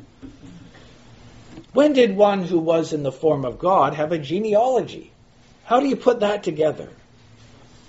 When 1.74 1.94
did 1.94 2.18
one 2.18 2.42
who 2.42 2.58
was 2.58 2.92
in 2.92 3.04
the 3.04 3.12
form 3.12 3.46
of 3.46 3.60
God 3.60 3.94
have 3.94 4.14
a 4.14 4.18
genealogy? 4.18 5.12
How 5.66 5.80
do 5.80 5.86
you 5.86 5.96
put 5.96 6.22
that 6.22 6.42
together? 6.42 6.90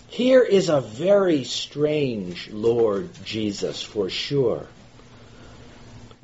Here 0.08 0.42
is 0.42 0.68
a 0.68 0.82
very 0.82 1.44
strange 1.44 2.50
Lord 2.50 3.08
Jesus, 3.24 3.82
for 3.82 4.10
sure. 4.10 4.66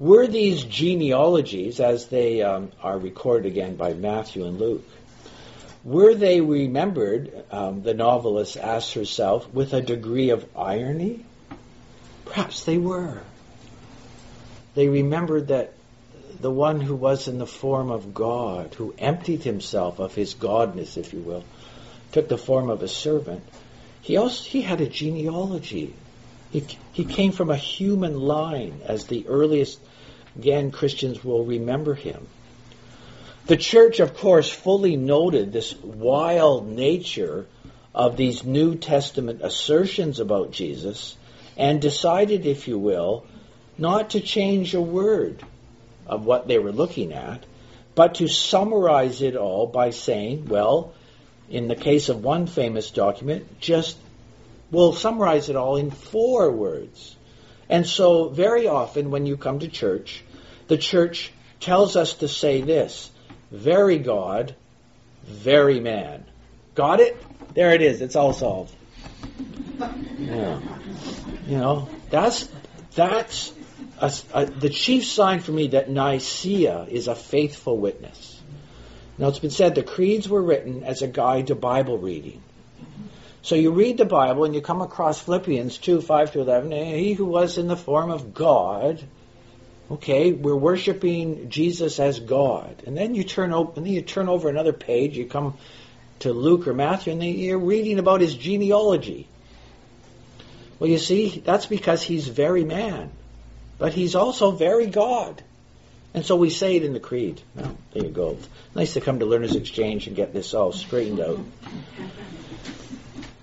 Were 0.03 0.27
these 0.27 0.65
genealogies, 0.65 1.79
as 1.79 2.07
they 2.07 2.43
um, 2.43 2.73
are 2.83 2.99
recorded 2.99 3.47
again 3.47 3.77
by 3.77 3.95
Matthew 3.95 4.45
and 4.47 4.59
Luke, 4.59 4.83
were 5.85 6.13
they 6.17 6.41
remembered, 6.41 7.45
um, 7.53 7.85
the 7.85 7.95
novelist 7.95 8.57
asks 8.57 8.95
herself, 8.95 9.49
with 9.55 9.73
a 9.73 9.81
degree 9.81 10.31
of 10.31 10.45
irony? 10.57 11.25
Perhaps 12.25 12.65
they 12.65 12.79
were. 12.79 13.21
They 14.75 14.89
remembered 14.89 15.47
that 15.49 15.73
the 16.41 16.51
one 16.51 16.81
who 16.81 16.97
was 16.97 17.29
in 17.29 17.39
the 17.39 17.47
form 17.47 17.93
of 17.93 18.13
God, 18.13 18.75
who 18.75 18.97
emptied 18.99 19.45
himself 19.45 20.01
of 20.01 20.17
his 20.17 20.35
godness, 20.35 20.97
if 20.97 21.13
you 21.13 21.21
will, 21.21 21.45
took 22.11 22.29
the 22.29 22.37
form 22.37 22.71
of 22.71 22.83
a 22.83 22.89
servant, 22.89 23.45
he 24.01 24.17
also 24.17 24.43
he 24.43 24.63
had 24.63 24.81
a 24.81 24.89
genealogy. 24.89 25.95
He, 26.51 26.67
he 26.93 27.05
came 27.05 27.31
from 27.31 27.51
a 27.51 27.57
human 27.57 28.19
line, 28.21 28.81
as 28.85 29.07
the 29.07 29.29
earliest, 29.29 29.79
again, 30.37 30.71
Christians 30.71 31.25
will 31.25 31.45
remember 31.45 31.95
him. 31.95 32.27
The 33.47 33.57
church, 33.57 34.01
of 34.01 34.17
course, 34.17 34.51
fully 34.51 34.97
noted 34.97 35.53
this 35.53 35.75
wild 35.75 36.69
nature 36.69 37.47
of 37.95 38.17
these 38.17 38.45
New 38.45 38.77
Testament 38.77 39.41
assertions 39.43 40.21
about 40.21 40.53
Jesus 40.53 41.17
and 41.57 41.81
decided, 41.81 42.47
if 42.47 42.69
you 42.69 42.79
will, 42.79 43.27
not 43.77 44.11
to 44.11 44.21
change 44.21 44.75
a 44.75 44.81
word 44.81 45.43
of 46.07 46.25
what 46.25 46.47
they 46.47 46.59
were 46.59 46.73
looking 46.73 47.13
at, 47.13 47.45
but 47.95 48.17
to 48.17 48.29
summarize 48.29 49.23
it 49.23 49.37
all 49.37 49.67
by 49.67 49.91
saying, 49.91 50.47
well, 50.47 50.95
in 51.51 51.69
the 51.69 51.77
case 51.77 52.09
of 52.09 52.25
one 52.25 52.47
famous 52.47 52.91
document, 52.91 53.61
just 53.61 53.99
we'll 54.71 54.95
summarize 54.95 55.49
it 55.49 55.57
all 55.57 55.77
in 55.77 55.91
four 55.91 56.51
words. 56.51 57.17
And 57.73 57.87
so, 57.87 58.29
very 58.29 58.69
often 58.69 59.11
when 59.11 59.25
you 59.25 59.39
come 59.39 59.61
to 59.61 59.69
church, 59.69 60.23
the 60.69 60.77
church 60.77 61.33
tells 61.59 61.97
us 61.97 62.13
to 62.17 62.29
say 62.29 62.61
this 62.61 63.11
very 63.51 63.97
God, 63.97 64.55
very 65.25 65.81
man. 65.81 66.27
Got 66.75 67.01
it? 67.01 67.17
There 67.55 67.73
it 67.73 67.81
is. 67.81 68.03
It's 68.03 68.15
all 68.15 68.35
solved. 68.35 68.75
Yeah. 70.19 70.61
You 71.47 71.57
know, 71.57 71.89
that's 72.11 72.47
that's 72.95 73.55
a, 73.99 74.13
a, 74.35 74.45
the 74.45 74.69
chief 74.69 75.07
sign 75.07 75.41
for 75.41 75.53
me 75.53 75.69
that 75.69 75.89
Nicaea 75.89 76.85
is 76.91 77.09
a 77.09 77.15
faithful 77.15 77.79
witness. 77.79 78.39
Now, 79.17 79.29
it's 79.29 79.39
been 79.39 79.51
said 79.51 79.75
the 79.75 79.83
creeds 79.83 80.29
were 80.29 80.43
written 80.43 80.85
as 80.85 81.01
a 81.01 81.09
guide 81.09 81.47
to 81.47 81.55
Bible 81.55 81.97
reading. 81.97 82.43
So 83.43 83.57
you 83.57 83.73
read 83.73 83.99
the 83.99 84.05
Bible 84.05 84.45
and 84.45 84.55
you 84.55 84.61
come 84.61 84.83
across 84.83 85.21
Philippians 85.21 85.79
2 85.79 86.01
5 86.01 86.33
to 86.33 86.41
11. 86.41 86.71
He 86.71 87.13
who 87.13 87.25
was 87.25 87.59
in 87.59 87.67
the 87.67 87.77
form 87.77 88.11
of 88.11 88.33
God, 88.33 89.03
okay, 89.91 90.31
we're 90.33 90.55
worshiping 90.55 91.51
Jesus 91.51 91.99
as 91.99 92.21
God. 92.21 92.85
And 92.87 92.97
then 92.97 93.17
you 93.17 93.25
turn, 93.25 93.53
and 93.53 93.75
then 93.75 93.87
you 93.87 94.03
turn 94.03 94.29
over 94.29 94.49
another 94.49 94.73
page, 94.73 95.17
you 95.17 95.27
come 95.27 95.57
to 96.21 96.33
Luke 96.33 96.69
or 96.69 96.73
Matthew, 96.73 97.13
and 97.13 97.23
you're 97.23 97.59
reading 97.59 97.99
about 97.99 98.21
his 98.21 98.35
genealogy. 98.35 99.27
Well, 100.79 100.89
you 100.89 100.99
see, 100.99 101.43
that's 101.45 101.67
because 101.67 102.03
he's 102.03 102.29
very 102.29 102.65
man, 102.65 103.11
but 103.79 103.93
he's 103.93 104.15
also 104.15 104.53
very 104.53 104.87
God. 104.87 105.43
And 106.15 106.25
so 106.25 106.37
we 106.37 106.51
say 106.51 106.77
it 106.77 106.85
in 106.85 106.93
the 106.93 107.01
creed. 107.01 107.41
Well, 107.55 107.77
there 107.93 108.05
you 108.05 108.11
go. 108.11 108.39
Nice 108.75 108.95
to 108.95 109.01
come 109.01 109.19
to 109.19 109.27
Learners 109.27 109.57
Exchange 109.57 110.07
and 110.07 110.15
get 110.15 110.33
this 110.33 110.55
all 110.55 110.73
straightened 110.73 111.21
out. 111.21 111.41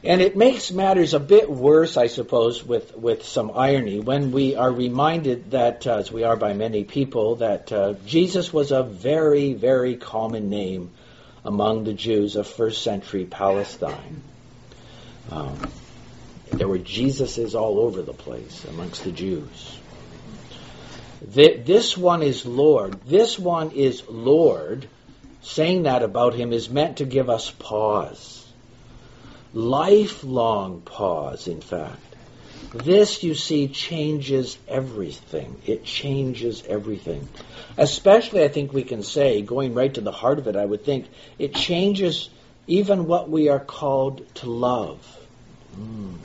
And 0.01 0.21
it 0.21 0.37
makes 0.37 0.71
matters 0.71 1.13
a 1.13 1.19
bit 1.19 1.49
worse, 1.49 1.97
I 1.97 2.07
suppose, 2.07 2.63
with, 2.63 2.95
with 2.95 3.25
some 3.25 3.51
irony 3.53 3.99
when 3.99 4.31
we 4.31 4.55
are 4.55 4.71
reminded 4.71 5.51
that, 5.51 5.85
uh, 5.85 5.97
as 5.97 6.11
we 6.11 6.23
are 6.23 6.37
by 6.37 6.53
many 6.53 6.85
people, 6.85 7.35
that 7.37 7.71
uh, 7.71 7.93
Jesus 8.05 8.53
was 8.53 8.71
a 8.71 8.81
very, 8.81 9.53
very 9.53 9.97
common 9.97 10.49
name 10.49 10.91
among 11.43 11.83
the 11.83 11.93
Jews 11.93 12.37
of 12.37 12.47
first 12.47 12.81
century 12.81 13.25
Palestine. 13.25 14.21
Um, 15.31 15.59
there 16.51 16.67
were 16.67 16.79
Jesuses 16.79 17.53
all 17.53 17.79
over 17.79 18.01
the 18.01 18.13
place 18.13 18.63
amongst 18.65 19.03
the 19.03 19.11
Jews. 19.11 19.79
This 21.21 21.97
one 21.97 22.23
is 22.23 22.45
Lord. 22.45 23.01
This 23.03 23.37
one 23.37 23.71
is 23.71 24.03
Lord. 24.07 24.87
Saying 25.41 25.83
that 25.83 26.03
about 26.03 26.33
him 26.33 26.53
is 26.53 26.69
meant 26.69 26.97
to 26.97 27.05
give 27.05 27.29
us 27.29 27.51
pause. 27.51 28.38
Lifelong 29.53 30.81
pause, 30.81 31.47
in 31.47 31.61
fact. 31.61 31.99
This, 32.73 33.23
you 33.23 33.33
see, 33.33 33.67
changes 33.67 34.57
everything. 34.67 35.59
It 35.65 35.83
changes 35.83 36.63
everything. 36.67 37.27
Especially, 37.77 38.43
I 38.43 38.47
think 38.47 38.73
we 38.73 38.83
can 38.83 39.01
say, 39.01 39.41
going 39.41 39.73
right 39.73 39.93
to 39.93 40.01
the 40.01 40.11
heart 40.11 40.37
of 40.37 40.47
it, 40.47 40.55
I 40.55 40.65
would 40.65 40.85
think, 40.85 41.07
it 41.39 41.55
changes 41.55 42.29
even 42.67 43.07
what 43.07 43.29
we 43.29 43.49
are 43.49 43.59
called 43.59 44.23
to 44.35 44.49
love. 44.49 45.17
Mm. 45.75 46.17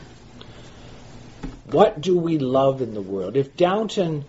What 1.71 2.01
do 2.01 2.19
we 2.19 2.39
love 2.39 2.83
in 2.83 2.93
the 2.93 3.01
world? 3.01 3.37
If 3.37 3.57
Downton 3.57 4.27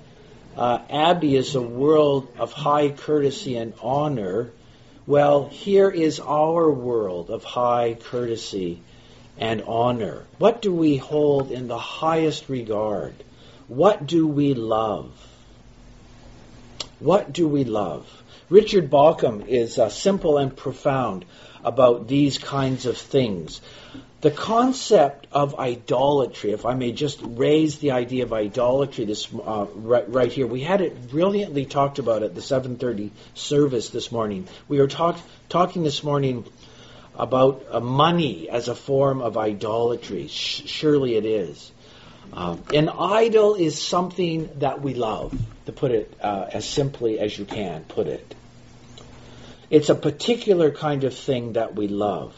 uh, 0.55 0.79
Abbey 0.89 1.35
is 1.35 1.55
a 1.55 1.61
world 1.61 2.31
of 2.37 2.53
high 2.53 2.89
courtesy 2.89 3.57
and 3.57 3.73
honor, 3.81 4.51
well, 5.07 5.47
here 5.47 5.89
is 5.89 6.19
our 6.19 6.69
world 6.69 7.29
of 7.29 7.43
high 7.43 7.95
courtesy 7.99 8.81
and 9.37 9.63
honor. 9.67 10.23
What 10.37 10.61
do 10.61 10.73
we 10.73 10.97
hold 10.97 11.51
in 11.51 11.67
the 11.67 11.77
highest 11.77 12.49
regard? 12.49 13.13
What 13.67 14.07
do 14.07 14.27
we 14.27 14.53
love? 14.53 15.11
What 16.99 17.33
do 17.33 17.47
we 17.47 17.65
love? 17.65 18.07
Richard 18.49 18.89
Bauckham 18.89 19.47
is 19.47 19.77
uh, 19.77 19.89
simple 19.89 20.37
and 20.37 20.55
profound 20.55 21.25
about 21.63 22.07
these 22.07 22.37
kinds 22.37 22.85
of 22.85 22.97
things. 22.97 23.59
The 24.25 24.31
concept 24.31 25.27
of 25.31 25.59
idolatry, 25.59 26.49
if 26.51 26.65
I 26.65 26.73
may 26.73 26.91
just 26.91 27.19
raise 27.21 27.77
the 27.77 27.91
idea 27.91 28.23
of 28.23 28.33
idolatry 28.33 29.05
this 29.05 29.27
uh, 29.31 29.67
right, 29.75 30.09
right, 30.11 30.31
here, 30.31 30.47
we 30.47 30.61
had 30.61 30.81
it 30.81 31.11
brilliantly 31.11 31.65
talked 31.65 31.99
about 31.99 32.23
at 32.23 32.33
the 32.33 32.41
7:30 32.41 33.11
service 33.35 33.89
this 33.89 34.11
morning. 34.11 34.47
We 34.67 34.79
were 34.79 34.87
talk, 34.87 35.19
talking 35.47 35.83
this 35.83 36.03
morning 36.03 36.43
about 37.13 37.67
uh, 37.69 37.79
money 37.79 38.49
as 38.49 38.67
a 38.67 38.73
form 38.73 39.21
of 39.21 39.37
idolatry. 39.37 40.27
Sh- 40.27 40.63
surely 40.65 41.17
it 41.17 41.25
is. 41.25 41.71
Um, 42.33 42.63
an 42.73 42.89
idol 42.89 43.53
is 43.53 43.79
something 43.79 44.49
that 44.57 44.81
we 44.81 44.95
love, 44.95 45.39
to 45.67 45.71
put 45.71 45.91
it 45.91 46.11
uh, 46.19 46.47
as 46.51 46.67
simply 46.67 47.19
as 47.19 47.37
you 47.37 47.45
can 47.45 47.83
put 47.83 48.07
it. 48.07 48.33
It's 49.69 49.89
a 49.89 49.95
particular 50.09 50.71
kind 50.71 51.03
of 51.03 51.13
thing 51.13 51.53
that 51.53 51.75
we 51.75 51.87
love. 51.87 52.33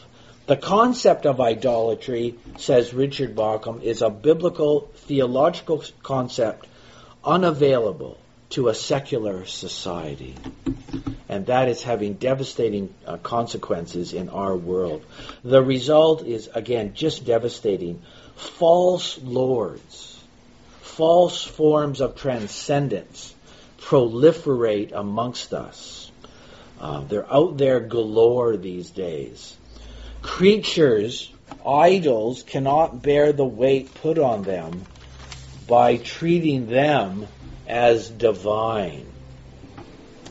The 0.48 0.56
concept 0.56 1.26
of 1.26 1.42
idolatry, 1.42 2.36
says 2.56 2.94
Richard 2.94 3.36
Bauckham, 3.36 3.82
is 3.82 4.00
a 4.00 4.08
biblical 4.08 4.88
theological 4.94 5.84
concept 6.02 6.66
unavailable 7.22 8.16
to 8.50 8.68
a 8.68 8.74
secular 8.74 9.44
society. 9.44 10.34
And 11.28 11.44
that 11.48 11.68
is 11.68 11.82
having 11.82 12.14
devastating 12.14 12.94
uh, 13.06 13.18
consequences 13.18 14.14
in 14.14 14.30
our 14.30 14.56
world. 14.56 15.04
The 15.44 15.62
result 15.62 16.24
is, 16.24 16.48
again, 16.54 16.94
just 16.94 17.26
devastating. 17.26 18.00
False 18.34 19.18
lords, 19.18 20.18
false 20.80 21.44
forms 21.44 22.00
of 22.00 22.16
transcendence 22.16 23.34
proliferate 23.82 24.92
amongst 24.92 25.52
us. 25.52 26.10
Uh, 26.80 27.00
they're 27.02 27.30
out 27.30 27.58
there 27.58 27.80
galore 27.80 28.56
these 28.56 28.88
days. 28.88 29.57
Creatures, 30.28 31.32
idols, 31.66 32.44
cannot 32.44 33.02
bear 33.02 33.32
the 33.32 33.44
weight 33.44 33.92
put 33.94 34.18
on 34.18 34.44
them 34.44 34.84
by 35.66 35.96
treating 35.96 36.68
them 36.68 37.26
as 37.66 38.08
divine. 38.08 39.04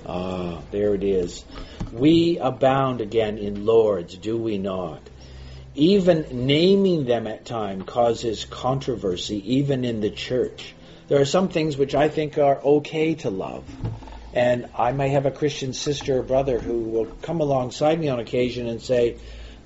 Ah, 0.05 0.61
there 0.71 0.95
it 0.95 1.03
is. 1.03 1.43
We 1.91 2.37
abound 2.37 3.01
again 3.01 3.37
in 3.37 3.65
lords, 3.65 4.15
do 4.15 4.37
we 4.37 4.57
not? 4.57 5.01
Even 5.75 6.45
naming 6.45 7.03
them 7.03 7.27
at 7.27 7.43
times 7.43 7.83
causes 7.85 8.45
controversy, 8.45 9.55
even 9.55 9.83
in 9.83 9.99
the 9.99 10.11
church. 10.11 10.73
There 11.09 11.19
are 11.19 11.25
some 11.25 11.49
things 11.49 11.75
which 11.75 11.95
I 11.95 12.07
think 12.07 12.37
are 12.37 12.61
okay 12.63 13.15
to 13.15 13.29
love. 13.29 13.65
And 14.33 14.69
I 14.77 14.91
may 14.93 15.09
have 15.09 15.25
a 15.25 15.31
Christian 15.31 15.73
sister 15.73 16.19
or 16.19 16.23
brother 16.23 16.59
who 16.59 16.79
will 16.79 17.07
come 17.23 17.41
alongside 17.41 17.99
me 17.99 18.07
on 18.07 18.19
occasion 18.19 18.67
and 18.67 18.81
say, 18.81 19.17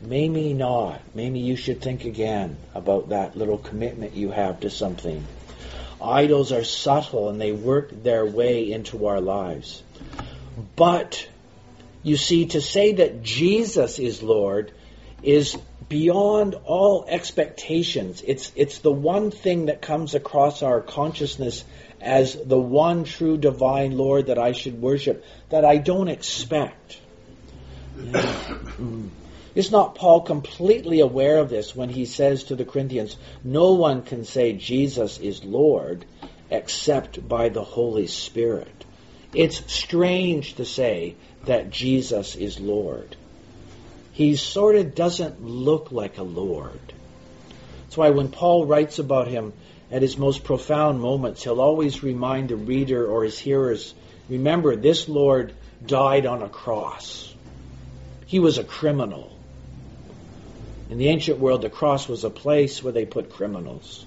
Maybe 0.02 0.54
not. 0.54 1.02
Maybe 1.14 1.40
you 1.40 1.56
should 1.56 1.82
think 1.82 2.06
again 2.06 2.58
about 2.74 3.10
that 3.10 3.38
little 3.38 3.58
commitment 3.58 4.14
you 4.14 4.32
have 4.32 4.62
to 4.62 4.70
something. 4.70 5.26
Idols 6.02 6.52
are 6.52 6.64
subtle 6.64 7.30
and 7.30 7.40
they 7.40 7.52
work 7.52 7.92
their 8.04 8.26
way 8.26 8.72
into 8.72 9.06
our 9.06 9.22
lives. 9.22 9.84
But, 10.76 11.28
you 12.02 12.18
see, 12.18 12.48
to 12.48 12.62
say 12.62 12.94
that 12.94 13.22
Jesus 13.22 14.00
is 14.00 14.24
Lord 14.24 14.72
is 15.22 15.56
beyond 15.88 16.56
all 16.66 17.06
expectations. 17.08 18.24
It's, 18.26 18.52
it's 18.56 18.80
the 18.80 18.92
one 18.92 19.30
thing 19.30 19.68
that 19.68 19.84
comes 19.84 20.16
across 20.16 20.64
our 20.64 20.82
consciousness 20.82 21.64
as 22.00 22.34
the 22.34 22.58
one 22.58 23.04
true 23.04 23.38
divine 23.38 23.96
Lord 23.96 24.28
that 24.28 24.40
I 24.40 24.54
should 24.54 24.82
worship 24.82 25.24
that 25.50 25.64
I 25.64 25.78
don't 25.78 26.08
expect. 26.08 27.00
Yeah. 27.98 28.12
Mm. 28.82 29.10
Is 29.54 29.72
not 29.72 29.96
Paul 29.96 30.22
completely 30.22 31.02
aware 31.02 31.38
of 31.38 31.50
this 31.50 31.76
when 31.76 31.90
he 31.90 32.06
says 32.06 32.46
to 32.46 32.56
the 32.56 32.66
Corinthians, 32.66 33.18
No 33.44 33.74
one 33.74 34.02
can 34.02 34.24
say 34.24 34.54
Jesus 34.54 35.18
is 35.20 35.44
Lord 35.44 36.06
except 36.50 37.28
by 37.28 37.50
the 37.50 37.64
Holy 37.64 38.08
Spirit? 38.08 38.86
It's 39.34 39.72
strange 39.72 40.56
to 40.56 40.66
say 40.66 41.16
that 41.46 41.70
Jesus 41.70 42.36
is 42.36 42.60
Lord. 42.60 43.16
He 44.14 44.36
sort 44.36 44.76
of 44.76 44.96
doesn't 44.96 45.44
look 45.44 45.92
like 45.92 46.18
a 46.18 46.24
Lord. 46.24 46.94
That's 47.84 47.98
why 47.98 48.12
when 48.12 48.30
Paul 48.30 48.66
writes 48.66 49.00
about 49.00 49.28
him 49.28 49.54
at 49.90 50.02
his 50.02 50.18
most 50.18 50.44
profound 50.44 51.02
moments, 51.02 51.44
he'll 51.44 51.62
always 51.62 52.04
remind 52.04 52.50
the 52.50 52.56
reader 52.56 53.06
or 53.06 53.24
his 53.24 53.38
hearers 53.38 53.94
remember, 54.30 54.76
this 54.76 55.10
Lord 55.10 55.54
died 55.86 56.26
on 56.26 56.42
a 56.42 56.50
cross. 56.50 57.34
He 58.26 58.40
was 58.40 58.58
a 58.58 58.64
criminal. 58.64 59.31
In 60.92 60.98
the 60.98 61.08
ancient 61.08 61.40
world, 61.40 61.62
the 61.62 61.70
cross 61.70 62.10
was 62.10 62.26
a 62.26 62.30
place 62.30 62.84
where 62.84 62.92
they 62.92 63.06
put 63.06 63.32
criminals. 63.32 64.06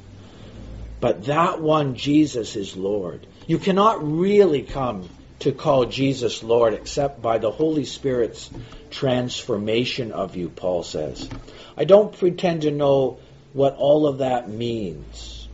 But 1.00 1.24
that 1.24 1.62
one, 1.62 1.96
Jesus, 1.96 2.56
is 2.56 2.76
Lord. 2.76 3.26
You 3.46 3.58
cannot 3.58 4.06
really 4.06 4.60
come 4.60 5.08
to 5.38 5.52
call 5.52 5.86
Jesus 5.86 6.42
Lord 6.42 6.74
except 6.74 7.22
by 7.22 7.38
the 7.38 7.50
Holy 7.50 7.86
Spirit's 7.86 8.50
transformation 8.90 10.12
of 10.12 10.36
you, 10.36 10.50
Paul 10.50 10.82
says. 10.82 11.26
I 11.74 11.84
don't 11.84 12.16
pretend 12.18 12.62
to 12.62 12.70
know 12.70 13.18
what 13.54 13.76
all 13.76 14.06
of 14.06 14.18
that 14.18 14.50
means. 14.50 15.48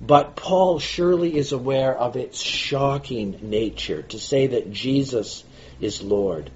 But 0.00 0.34
Paul 0.34 0.78
surely 0.78 1.36
is 1.36 1.52
aware 1.52 1.94
of 1.94 2.16
its 2.16 2.40
shocking 2.40 3.38
nature 3.42 4.00
to 4.00 4.18
say 4.18 4.46
that 4.46 4.72
Jesus 4.72 5.44
is 5.78 6.00
Lord. 6.00 6.50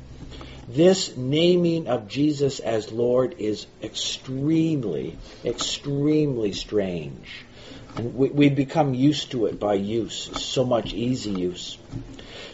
This 0.68 1.16
naming 1.16 1.88
of 1.88 2.08
Jesus 2.08 2.60
as 2.60 2.92
Lord 2.92 3.36
is 3.38 3.66
extremely, 3.82 5.16
extremely 5.42 6.52
strange. 6.52 7.44
And 7.96 8.14
we, 8.14 8.28
we 8.28 8.48
become 8.50 8.92
used 8.92 9.30
to 9.30 9.46
it 9.46 9.58
by 9.58 9.74
use, 9.74 10.30
so 10.42 10.64
much 10.64 10.92
easy 10.92 11.30
use. 11.30 11.78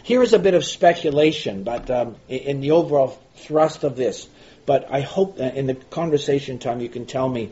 Here 0.03 0.23
is 0.23 0.33
a 0.33 0.39
bit 0.39 0.53
of 0.53 0.63
speculation, 0.63 1.63
but 1.63 1.91
um, 1.91 2.15
in 2.29 2.61
the 2.61 2.71
overall 2.71 3.19
thrust 3.35 3.83
of 3.83 3.97
this. 3.97 4.27
But 4.65 4.87
I 4.89 5.01
hope 5.01 5.37
that 5.37 5.57
in 5.57 5.67
the 5.67 5.75
conversation 5.75 6.57
time 6.57 6.79
you 6.79 6.89
can 6.89 7.05
tell 7.05 7.27
me 7.27 7.51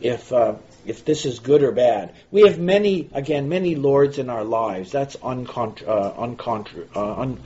if 0.00 0.30
uh, 0.30 0.56
if 0.84 1.04
this 1.04 1.24
is 1.24 1.38
good 1.38 1.62
or 1.62 1.72
bad. 1.72 2.12
We 2.30 2.42
have 2.42 2.58
many, 2.58 3.08
again, 3.12 3.48
many 3.48 3.76
lords 3.76 4.18
in 4.18 4.28
our 4.30 4.44
lives. 4.44 4.92
That's 4.92 5.16
uncontra- 5.16 5.88
uh, 5.88 6.12
uncontra- 6.14 6.88
uh, 6.94 7.36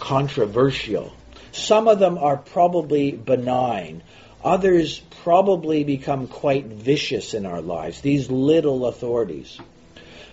uncontroversial. 0.00 1.12
Some 1.54 1.86
of 1.86 2.00
them 2.00 2.18
are 2.18 2.36
probably 2.36 3.12
benign. 3.12 4.02
Others 4.42 5.00
probably 5.22 5.84
become 5.84 6.26
quite 6.26 6.66
vicious 6.66 7.32
in 7.32 7.46
our 7.46 7.62
lives, 7.62 8.00
these 8.00 8.28
little 8.28 8.86
authorities. 8.86 9.58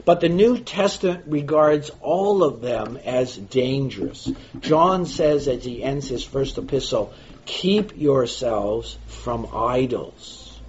But 0.04 0.20
the 0.20 0.30
New 0.30 0.58
Testament 0.58 1.26
regards 1.28 1.92
all 2.02 2.44
of 2.44 2.62
them 2.62 2.98
as 3.06 3.38
dangerous. 3.38 4.32
John 4.62 5.06
says 5.06 5.48
as 5.48 5.64
he 5.64 5.84
ends 5.84 6.10
his 6.10 6.24
first 6.24 6.58
epistle, 6.58 7.14
keep 7.46 7.96
yourselves 7.96 8.98
from 9.06 9.48
idols. 9.54 10.60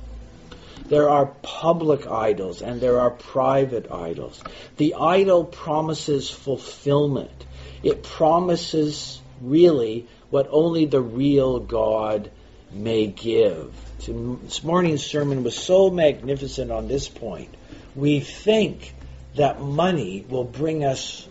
There 0.87 1.09
are 1.09 1.35
public 1.41 2.07
idols 2.07 2.61
and 2.61 2.79
there 2.79 3.01
are 3.01 3.11
private 3.11 3.91
idols. 3.91 4.43
The 4.77 4.97
idol 4.97 5.45
promises 5.45 6.29
fulfillment. 6.29 7.47
It 7.83 8.03
promises 8.03 9.19
really 9.41 10.07
what 10.33 10.49
only 10.51 10.87
the 10.87 11.01
real 11.01 11.61
God 11.61 12.31
may 12.73 13.07
give. 13.07 13.71
This 13.99 14.65
morning's 14.65 15.05
sermon 15.05 15.45
was 15.45 15.55
so 15.55 15.91
magnificent 15.91 16.73
on 16.73 16.89
this 16.89 17.07
point. 17.07 17.55
We 17.95 18.21
think 18.21 18.95
that 19.37 19.61
money 19.61 20.25
will 20.27 20.45
bring 20.45 20.87
us, 20.87 21.29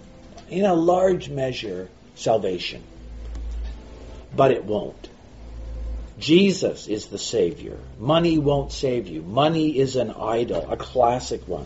in 0.52 0.66
a 0.66 0.76
large 0.76 1.30
measure, 1.30 1.89
salvation. 2.14 2.84
But 4.36 4.52
it 4.52 4.66
won't. 4.66 5.10
Jesus 6.20 6.88
is 6.88 7.08
the 7.08 7.18
Savior. 7.18 7.80
Money 7.97 8.38
won't 8.38 8.72
save 8.72 9.08
you. 9.08 9.24
Money 9.24 9.80
is 9.80 9.95
an 9.95 10.12
idol, 10.12 10.68
a 10.70 10.78
classic 10.78 11.47
one. 11.47 11.66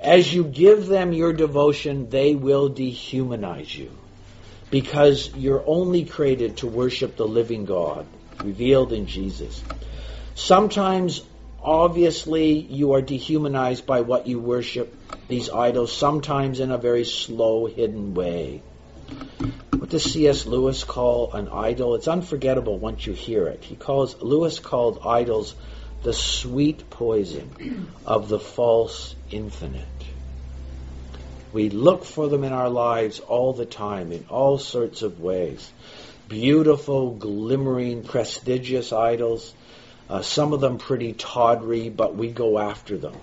As 0.00 0.34
you 0.34 0.42
give 0.42 0.88
them 0.88 1.12
your 1.12 1.32
devotion, 1.32 2.10
they 2.10 2.34
will 2.34 2.68
dehumanize 2.70 3.72
you 3.78 3.96
because 4.74 5.32
you're 5.36 5.62
only 5.68 6.04
created 6.04 6.56
to 6.56 6.66
worship 6.66 7.16
the 7.16 7.24
living 7.24 7.64
God 7.64 8.04
revealed 8.42 8.92
in 8.92 9.06
Jesus. 9.06 9.62
Sometimes, 10.34 11.22
obviously, 11.62 12.58
you 12.58 12.94
are 12.94 13.00
dehumanized 13.00 13.86
by 13.86 14.00
what 14.00 14.26
you 14.26 14.40
worship, 14.40 14.92
these 15.28 15.48
idols, 15.48 15.96
sometimes 15.96 16.58
in 16.58 16.72
a 16.72 16.76
very 16.76 17.04
slow, 17.04 17.66
hidden 17.66 18.14
way. 18.14 18.62
What 19.78 19.90
does 19.90 20.12
C.S. 20.12 20.44
Lewis 20.44 20.82
call 20.82 21.34
an 21.34 21.50
idol? 21.50 21.94
It's 21.94 22.08
unforgettable 22.08 22.76
once 22.76 23.06
you 23.06 23.12
hear 23.12 23.46
it. 23.46 23.62
He 23.62 23.76
calls 23.76 24.20
Lewis 24.22 24.58
called 24.58 25.02
idols 25.04 25.54
the 26.02 26.12
sweet 26.12 26.90
poison 26.90 27.92
of 28.04 28.28
the 28.28 28.40
false 28.40 29.14
infinite. 29.30 29.86
We 31.54 31.70
look 31.70 32.04
for 32.04 32.28
them 32.28 32.42
in 32.42 32.52
our 32.52 32.68
lives 32.68 33.20
all 33.20 33.52
the 33.52 33.64
time 33.64 34.10
in 34.10 34.26
all 34.28 34.58
sorts 34.58 35.02
of 35.02 35.20
ways. 35.20 35.72
Beautiful, 36.28 37.12
glimmering, 37.12 38.02
prestigious 38.02 38.92
idols, 38.92 39.54
uh, 40.10 40.22
some 40.22 40.52
of 40.52 40.60
them 40.60 40.78
pretty 40.78 41.12
tawdry, 41.12 41.90
but 41.90 42.16
we 42.16 42.28
go 42.28 42.58
after 42.58 42.98
them. 42.98 43.14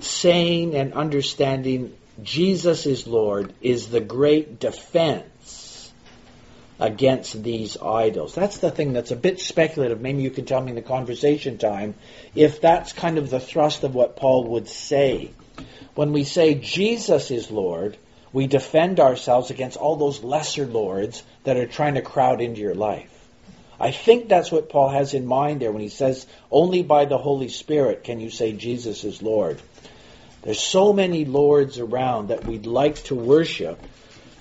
Saying 0.00 0.74
and 0.74 0.94
understanding 0.94 1.94
Jesus 2.22 2.86
is 2.86 3.06
Lord 3.06 3.52
is 3.60 3.88
the 3.88 4.00
great 4.00 4.58
defense 4.58 5.92
against 6.80 7.42
these 7.42 7.76
idols. 7.76 8.34
That's 8.34 8.56
the 8.56 8.70
thing 8.70 8.94
that's 8.94 9.10
a 9.10 9.16
bit 9.16 9.38
speculative. 9.38 10.00
Maybe 10.00 10.22
you 10.22 10.30
can 10.30 10.46
tell 10.46 10.62
me 10.62 10.70
in 10.70 10.76
the 10.76 10.82
conversation 10.82 11.58
time 11.58 11.94
if 12.34 12.62
that's 12.62 12.94
kind 12.94 13.18
of 13.18 13.28
the 13.28 13.38
thrust 13.38 13.84
of 13.84 13.94
what 13.94 14.16
Paul 14.16 14.44
would 14.44 14.66
say. 14.66 15.30
When 15.94 16.12
we 16.12 16.24
say 16.24 16.54
Jesus 16.54 17.30
is 17.30 17.50
Lord, 17.50 17.96
we 18.32 18.46
defend 18.48 18.98
ourselves 18.98 19.50
against 19.50 19.76
all 19.76 19.96
those 19.96 20.24
lesser 20.24 20.66
lords 20.66 21.22
that 21.44 21.56
are 21.56 21.66
trying 21.66 21.94
to 21.94 22.02
crowd 22.02 22.40
into 22.40 22.60
your 22.60 22.74
life. 22.74 23.10
I 23.78 23.90
think 23.90 24.28
that's 24.28 24.50
what 24.50 24.68
Paul 24.68 24.88
has 24.88 25.14
in 25.14 25.26
mind 25.26 25.60
there 25.60 25.70
when 25.70 25.82
he 25.82 25.88
says, 25.88 26.26
only 26.50 26.82
by 26.82 27.04
the 27.04 27.18
Holy 27.18 27.48
Spirit 27.48 28.02
can 28.02 28.20
you 28.20 28.30
say 28.30 28.52
Jesus 28.52 29.04
is 29.04 29.22
Lord. 29.22 29.60
There's 30.42 30.60
so 30.60 30.92
many 30.92 31.24
lords 31.24 31.78
around 31.78 32.28
that 32.28 32.44
we'd 32.44 32.66
like 32.66 32.96
to 33.04 33.14
worship. 33.14 33.80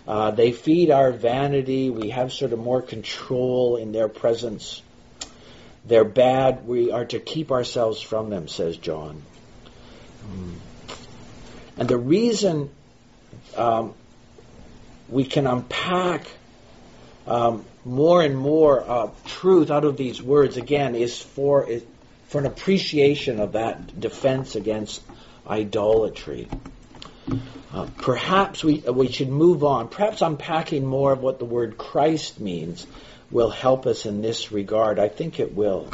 Uh, 0.07 0.31
they 0.31 0.51
feed 0.51 0.91
our 0.91 1.11
vanity. 1.11 1.89
We 1.89 2.09
have 2.09 2.33
sort 2.33 2.51
of 2.51 2.59
more 2.59 2.81
control 2.81 3.77
in 3.77 3.91
their 3.91 4.09
presence. 4.09 4.81
They're 5.85 6.03
bad. 6.03 6.67
We 6.67 6.91
are 6.91 7.05
to 7.05 7.19
keep 7.19 7.51
ourselves 7.51 8.01
from 8.01 8.29
them, 8.29 8.47
says 8.47 8.75
John. 8.77 9.21
Mm. 10.25 10.55
And 11.77 11.87
the 11.87 11.97
reason 11.97 12.69
um, 13.57 13.93
we 15.09 15.25
can 15.25 15.47
unpack 15.47 16.25
um, 17.27 17.65
more 17.85 18.21
and 18.21 18.37
more 18.37 18.83
uh, 18.87 19.09
truth 19.25 19.71
out 19.71 19.85
of 19.85 19.97
these 19.97 20.21
words 20.21 20.57
again 20.57 20.95
is 20.95 21.21
for 21.21 21.69
is 21.69 21.83
for 22.27 22.39
an 22.39 22.45
appreciation 22.45 23.39
of 23.39 23.53
that 23.53 23.99
defense 23.99 24.55
against 24.55 25.01
idolatry. 25.47 26.47
Uh, 27.73 27.87
perhaps 27.97 28.63
we 28.63 28.79
we 28.79 29.11
should 29.11 29.29
move 29.29 29.63
on. 29.63 29.87
Perhaps 29.87 30.21
unpacking 30.21 30.85
more 30.85 31.11
of 31.11 31.21
what 31.21 31.39
the 31.39 31.45
word 31.45 31.77
Christ 31.77 32.39
means 32.39 32.85
will 33.31 33.49
help 33.49 33.87
us 33.87 34.05
in 34.05 34.21
this 34.21 34.51
regard. 34.51 34.99
I 34.99 35.07
think 35.07 35.39
it 35.39 35.53
will. 35.53 35.89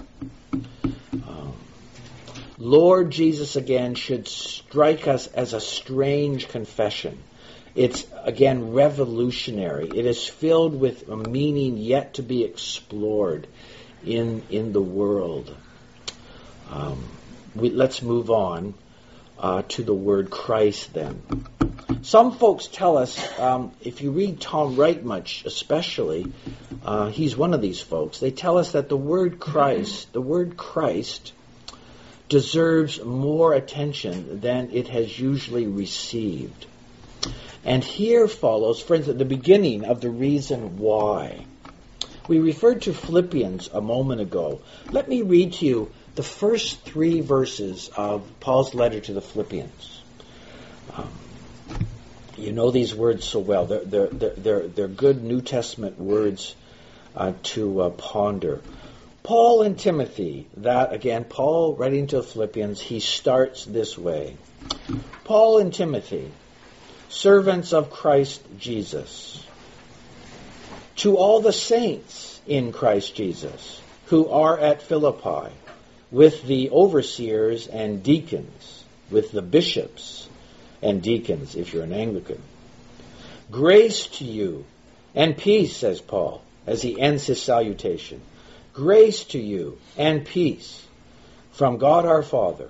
Lord 2.62 3.10
Jesus 3.10 3.56
again 3.56 3.96
should 3.96 4.28
strike 4.28 5.08
us 5.08 5.28
as 5.28 5.54
a 5.54 5.62
strange 5.62 6.50
confession. 6.50 7.18
It's 7.74 8.06
again 8.22 8.74
revolutionary. 8.74 9.88
It 9.88 10.06
is 10.06 10.28
filled 10.28 10.78
with 10.78 11.08
a 11.08 11.16
meaning 11.16 11.78
yet 11.78 12.16
to 12.16 12.22
be 12.22 12.44
explored 12.44 13.48
in 14.06 14.44
in 14.50 14.74
the 14.74 14.82
world. 14.82 15.56
Um, 16.70 17.02
we, 17.56 17.70
let's 17.70 18.02
move 18.02 18.30
on 18.30 18.74
uh, 19.40 19.62
to 19.70 19.84
the 19.84 19.94
word 19.94 20.30
Christ 20.30 20.94
then. 20.94 21.46
Some 22.02 22.34
folks 22.34 22.68
tell 22.68 22.98
us, 22.98 23.40
um, 23.40 23.72
if 23.82 24.02
you 24.02 24.12
read 24.12 24.42
Tom 24.42 24.76
Wright 24.76 25.02
much, 25.02 25.46
especially, 25.46 26.32
uh, 26.84 27.08
he's 27.08 27.38
one 27.38 27.54
of 27.54 27.62
these 27.62 27.80
folks. 27.80 28.20
They 28.20 28.32
tell 28.32 28.58
us 28.58 28.74
that 28.74 28.90
the 28.90 28.98
word 28.98 29.40
Christ, 29.40 30.12
the 30.12 30.22
word 30.22 30.58
Christ, 30.58 31.32
deserves 32.30 33.04
more 33.04 33.54
attention 33.54 34.40
than 34.40 34.70
it 34.72 34.88
has 34.88 35.20
usually 35.20 35.68
received. 35.68 36.68
And 37.66 37.84
here 37.84 38.28
follows, 38.28 38.82
friends, 38.82 39.10
at 39.10 39.18
the 39.18 39.26
beginning 39.26 39.84
of 39.84 40.00
the 40.00 40.10
reason 40.10 40.78
why. 40.78 41.46
We 42.28 42.40
referred 42.40 42.84
to 42.84 42.94
Philippians 42.94 43.70
a 43.74 43.82
moment 43.82 44.22
ago. 44.22 44.62
Let 44.92 45.10
me 45.10 45.24
read 45.24 45.54
to 45.54 45.66
you 45.66 45.92
the 46.16 46.24
first 46.24 46.82
three 46.82 47.22
verses 47.22 47.90
of 47.98 48.24
Paul's 48.40 48.76
letter 48.76 49.00
to 49.00 49.14
the 49.14 49.22
Philippians. 49.22 50.02
Um, 50.96 51.10
you 52.38 52.52
know 52.52 52.72
these 52.72 52.96
words 52.96 53.26
so 53.26 53.40
well. 53.40 53.66
They're, 53.66 53.84
they're, 53.84 54.08
they're, 54.08 54.68
they're, 54.68 54.88
good 54.88 55.24
New 55.24 55.42
Testament 55.42 56.00
words 56.00 56.56
uh, 57.16 57.34
to 57.44 57.82
uh, 57.82 57.90
ponder. 57.90 58.62
Paul 59.24 59.62
and 59.64 59.78
Timothy, 59.78 60.48
that 60.58 60.94
again, 60.94 61.24
Paul 61.24 61.76
writing 61.76 62.08
to 62.08 62.24
Philippians, 62.24 62.80
he 62.80 63.00
starts 63.00 63.66
this 63.66 63.98
way. 63.98 64.38
Paul 65.24 65.60
and 65.60 65.74
Timothy, 65.74 66.32
servants 67.10 67.74
of 67.74 67.92
Christ 67.92 68.42
Jesus, 68.58 69.46
to 70.98 71.18
all 71.18 71.42
the 71.42 71.54
saints 71.54 72.42
in 72.48 72.72
Christ 72.72 73.16
Jesus 73.16 73.82
who 74.10 74.28
are 74.30 74.60
at 74.60 74.82
Philippi, 74.82 75.54
with 76.12 76.42
the 76.44 76.72
overseers 76.72 77.68
and 77.68 78.02
deacons, 78.02 78.84
with 79.12 79.32
the 79.32 79.42
bishops 79.42 80.28
and 80.82 81.04
deacons, 81.04 81.56
if 81.56 81.74
you're 81.74 81.84
an 81.84 81.94
Anglican. 81.94 82.42
Grace 83.52 84.08
to 84.08 84.26
you 84.26 84.66
and 85.14 85.38
peace, 85.38 85.78
says 85.78 86.02
Paul, 86.02 86.42
as 86.66 86.82
he 86.82 87.00
ends 87.00 87.28
his 87.28 87.40
salutation. 87.40 88.20
Grace 88.80 89.26
to 89.26 89.38
you 89.38 89.78
and 89.98 90.26
peace 90.26 90.88
from 91.52 91.80
God 91.80 92.06
our 92.06 92.24
Father 92.24 92.70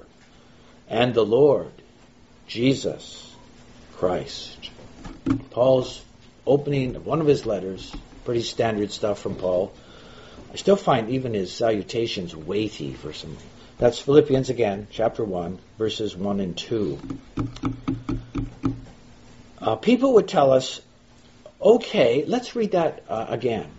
and 0.87 1.13
the 1.13 1.23
Lord 1.23 1.71
Jesus 2.47 3.31
Christ. 3.95 4.71
Paul's 5.51 6.01
opening 6.47 6.95
of 6.95 7.05
one 7.05 7.21
of 7.21 7.27
his 7.27 7.45
letters, 7.45 7.95
pretty 8.25 8.41
standard 8.41 8.91
stuff 8.91 9.19
from 9.19 9.35
Paul. 9.35 9.71
I 10.51 10.55
still 10.55 10.75
find 10.75 11.11
even 11.11 11.35
his 11.35 11.53
salutations 11.53 12.35
weighty 12.35 12.95
for 12.95 13.13
some. 13.13 13.37
That's 13.77 13.99
Philippians 13.99 14.49
again, 14.49 14.87
chapter 14.89 15.23
1, 15.23 15.59
verses 15.77 16.17
1 16.17 16.39
and 16.39 16.57
2. 16.57 16.99
Uh, 19.61 19.75
people 19.75 20.13
would 20.13 20.27
tell 20.27 20.53
us, 20.53 20.81
okay, 21.61 22.25
let's 22.25 22.55
read 22.55 22.71
that 22.71 23.03
uh, 23.07 23.27
again 23.29 23.69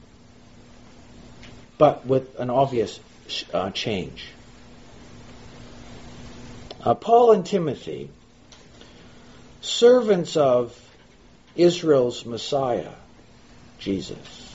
but 1.81 2.05
with 2.05 2.39
an 2.39 2.51
obvious 2.51 3.01
uh, 3.55 3.71
change. 3.71 4.27
Uh, 6.85 6.93
Paul 6.93 7.33
and 7.33 7.47
Timothy, 7.47 8.11
servants 9.63 10.37
of 10.37 10.79
Israel's 11.57 12.27
Messiah, 12.27 12.93
Jesus, 13.79 14.55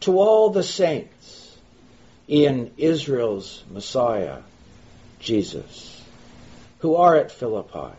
to 0.00 0.18
all 0.18 0.50
the 0.50 0.64
saints 0.64 1.56
in 2.26 2.72
Israel's 2.76 3.62
Messiah, 3.70 4.38
Jesus, 5.20 6.02
who 6.80 6.96
are 6.96 7.14
at 7.14 7.30
Philippi, 7.30 7.94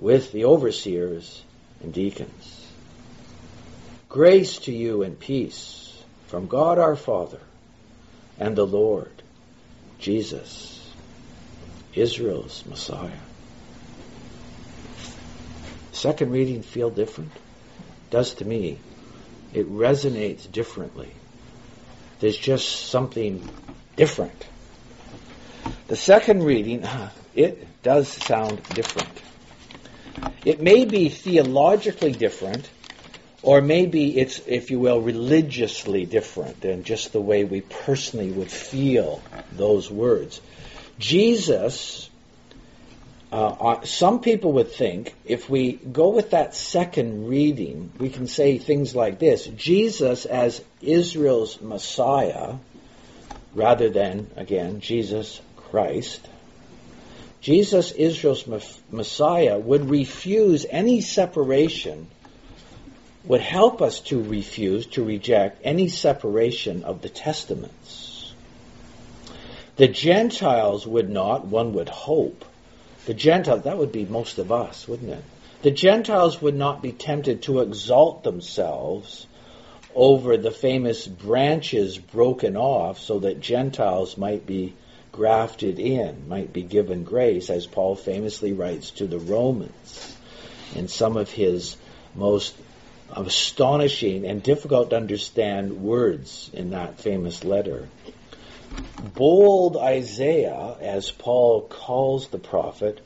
with 0.00 0.32
the 0.32 0.46
overseers 0.46 1.44
and 1.80 1.94
deacons. 1.94 2.66
Grace 4.08 4.58
to 4.58 4.72
you 4.72 5.04
and 5.04 5.16
peace 5.16 5.81
from 6.32 6.46
God 6.46 6.78
our 6.78 6.96
Father 6.96 7.40
and 8.38 8.56
the 8.56 8.64
Lord 8.64 9.12
Jesus, 9.98 10.90
Israel's 11.92 12.64
Messiah. 12.64 13.20
Second 15.92 16.30
reading 16.30 16.62
feel 16.62 16.88
different? 16.88 17.32
Does 18.08 18.32
to 18.36 18.46
me. 18.46 18.78
It 19.52 19.70
resonates 19.70 20.50
differently. 20.50 21.10
There's 22.20 22.38
just 22.38 22.86
something 22.86 23.46
different. 23.96 24.46
The 25.88 25.96
second 25.96 26.44
reading, 26.44 26.82
it 27.34 27.82
does 27.82 28.08
sound 28.08 28.62
different. 28.68 29.20
It 30.46 30.62
may 30.62 30.86
be 30.86 31.10
theologically 31.10 32.12
different, 32.12 32.70
or 33.42 33.60
maybe 33.60 34.18
it's, 34.18 34.40
if 34.46 34.70
you 34.70 34.78
will, 34.78 35.00
religiously 35.00 36.06
different 36.06 36.60
than 36.60 36.84
just 36.84 37.12
the 37.12 37.20
way 37.20 37.44
we 37.44 37.60
personally 37.60 38.30
would 38.30 38.50
feel 38.50 39.20
those 39.52 39.90
words. 39.90 40.40
Jesus, 40.98 42.08
uh, 43.32 43.48
uh, 43.48 43.84
some 43.84 44.20
people 44.20 44.52
would 44.52 44.70
think 44.70 45.14
if 45.24 45.50
we 45.50 45.72
go 45.72 46.10
with 46.10 46.30
that 46.30 46.54
second 46.54 47.26
reading, 47.28 47.90
we 47.98 48.10
can 48.10 48.28
say 48.28 48.58
things 48.58 48.94
like 48.94 49.18
this 49.18 49.46
Jesus 49.46 50.24
as 50.24 50.62
Israel's 50.80 51.60
Messiah, 51.60 52.54
rather 53.54 53.90
than, 53.90 54.30
again, 54.36 54.80
Jesus 54.80 55.40
Christ. 55.56 56.28
Jesus, 57.40 57.90
Israel's 57.90 58.46
Messiah, 58.92 59.58
would 59.58 59.90
refuse 59.90 60.64
any 60.70 61.00
separation 61.00 62.06
would 63.24 63.40
help 63.40 63.80
us 63.80 64.00
to 64.00 64.22
refuse, 64.22 64.86
to 64.86 65.04
reject 65.04 65.60
any 65.64 65.88
separation 65.88 66.82
of 66.84 67.02
the 67.02 67.08
testaments. 67.08 68.32
The 69.76 69.88
Gentiles 69.88 70.86
would 70.86 71.08
not, 71.08 71.46
one 71.46 71.72
would 71.74 71.88
hope. 71.88 72.44
The 73.06 73.14
Gentiles, 73.14 73.62
that 73.62 73.78
would 73.78 73.92
be 73.92 74.04
most 74.04 74.38
of 74.38 74.52
us, 74.52 74.86
wouldn't 74.86 75.10
it? 75.10 75.24
The 75.62 75.70
Gentiles 75.70 76.42
would 76.42 76.56
not 76.56 76.82
be 76.82 76.92
tempted 76.92 77.42
to 77.42 77.60
exalt 77.60 78.24
themselves 78.24 79.26
over 79.94 80.36
the 80.36 80.50
famous 80.50 81.06
branches 81.06 81.98
broken 81.98 82.56
off 82.56 82.98
so 82.98 83.20
that 83.20 83.40
Gentiles 83.40 84.18
might 84.18 84.46
be 84.46 84.74
grafted 85.12 85.78
in, 85.78 86.28
might 86.28 86.52
be 86.52 86.62
given 86.62 87.04
grace, 87.04 87.50
as 87.50 87.66
Paul 87.66 87.94
famously 87.94 88.52
writes 88.52 88.90
to 88.92 89.06
the 89.06 89.18
Romans 89.18 90.16
in 90.74 90.88
some 90.88 91.16
of 91.16 91.30
his 91.30 91.76
most 92.14 92.54
astonishing 93.16 94.26
and 94.26 94.42
difficult 94.42 94.90
to 94.90 94.96
understand 94.96 95.82
words 95.82 96.50
in 96.52 96.70
that 96.70 96.98
famous 96.98 97.44
letter. 97.44 97.88
Bold 99.14 99.76
Isaiah, 99.76 100.76
as 100.80 101.10
Paul 101.10 101.62
calls 101.62 102.28
the 102.28 102.38
prophet, 102.38 103.00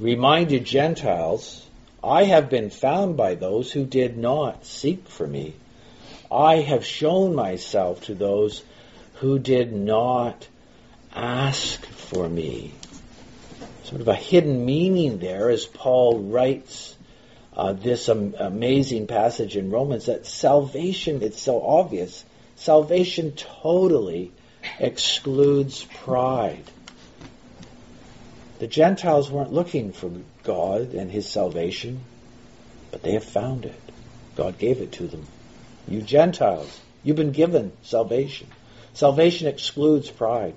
reminded 0.00 0.64
Gentiles, 0.64 1.64
I 2.02 2.24
have 2.24 2.50
been 2.50 2.70
found 2.70 3.16
by 3.16 3.36
those 3.36 3.70
who 3.70 3.84
did 3.84 4.18
not 4.18 4.66
seek 4.66 5.06
for 5.06 5.26
me. 5.26 5.54
I 6.30 6.56
have 6.56 6.84
shown 6.84 7.34
myself 7.34 8.06
to 8.06 8.14
those 8.14 8.64
who 9.14 9.38
did 9.38 9.72
not 9.72 10.48
ask 11.14 11.84
for 11.86 12.28
me. 12.28 12.72
Sort 13.84 14.00
of 14.00 14.08
a 14.08 14.14
hidden 14.14 14.64
meaning 14.64 15.18
there 15.18 15.50
as 15.50 15.66
Paul 15.66 16.18
writes 16.18 16.91
uh, 17.56 17.72
this 17.72 18.08
um, 18.08 18.34
amazing 18.38 19.06
passage 19.06 19.56
in 19.56 19.70
Romans 19.70 20.06
that 20.06 20.26
salvation, 20.26 21.22
it's 21.22 21.40
so 21.40 21.60
obvious, 21.62 22.24
salvation 22.56 23.32
totally 23.32 24.32
excludes 24.78 25.84
pride. 25.84 26.64
The 28.58 28.66
Gentiles 28.66 29.30
weren't 29.30 29.52
looking 29.52 29.92
for 29.92 30.10
God 30.44 30.94
and 30.94 31.10
His 31.10 31.28
salvation, 31.28 32.00
but 32.90 33.02
they 33.02 33.12
have 33.12 33.24
found 33.24 33.64
it. 33.64 33.80
God 34.36 34.58
gave 34.58 34.80
it 34.80 34.92
to 34.92 35.06
them. 35.06 35.26
You 35.88 36.00
Gentiles, 36.00 36.80
you've 37.02 37.16
been 37.16 37.32
given 37.32 37.72
salvation. 37.82 38.46
Salvation 38.94 39.48
excludes 39.48 40.10
pride 40.10 40.54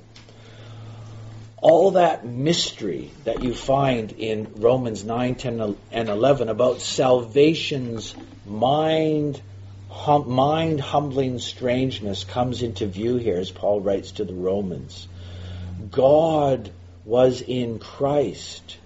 all 1.65 1.89
that 1.91 2.23
mystery 2.23 3.09
that 3.23 3.41
you 3.41 3.51
find 3.51 4.11
in 4.11 4.47
Romans 4.57 5.03
9, 5.03 5.33
10, 5.33 5.75
and 5.91 6.09
11 6.09 6.47
about 6.47 6.79
salvation's 6.79 8.13
mind, 8.45 9.41
hum, 9.89 10.29
mind 10.29 10.79
humbling 10.79 11.39
strangeness 11.39 12.23
comes 12.23 12.61
into 12.61 12.85
view 12.85 13.15
here 13.15 13.37
as 13.39 13.49
Paul 13.49 13.81
writes 13.81 14.11
to 14.11 14.25
the 14.25 14.35
Romans. 14.35 15.07
God 15.89 16.69
was 17.03 17.41
in 17.41 17.79
Christ, 17.79 18.77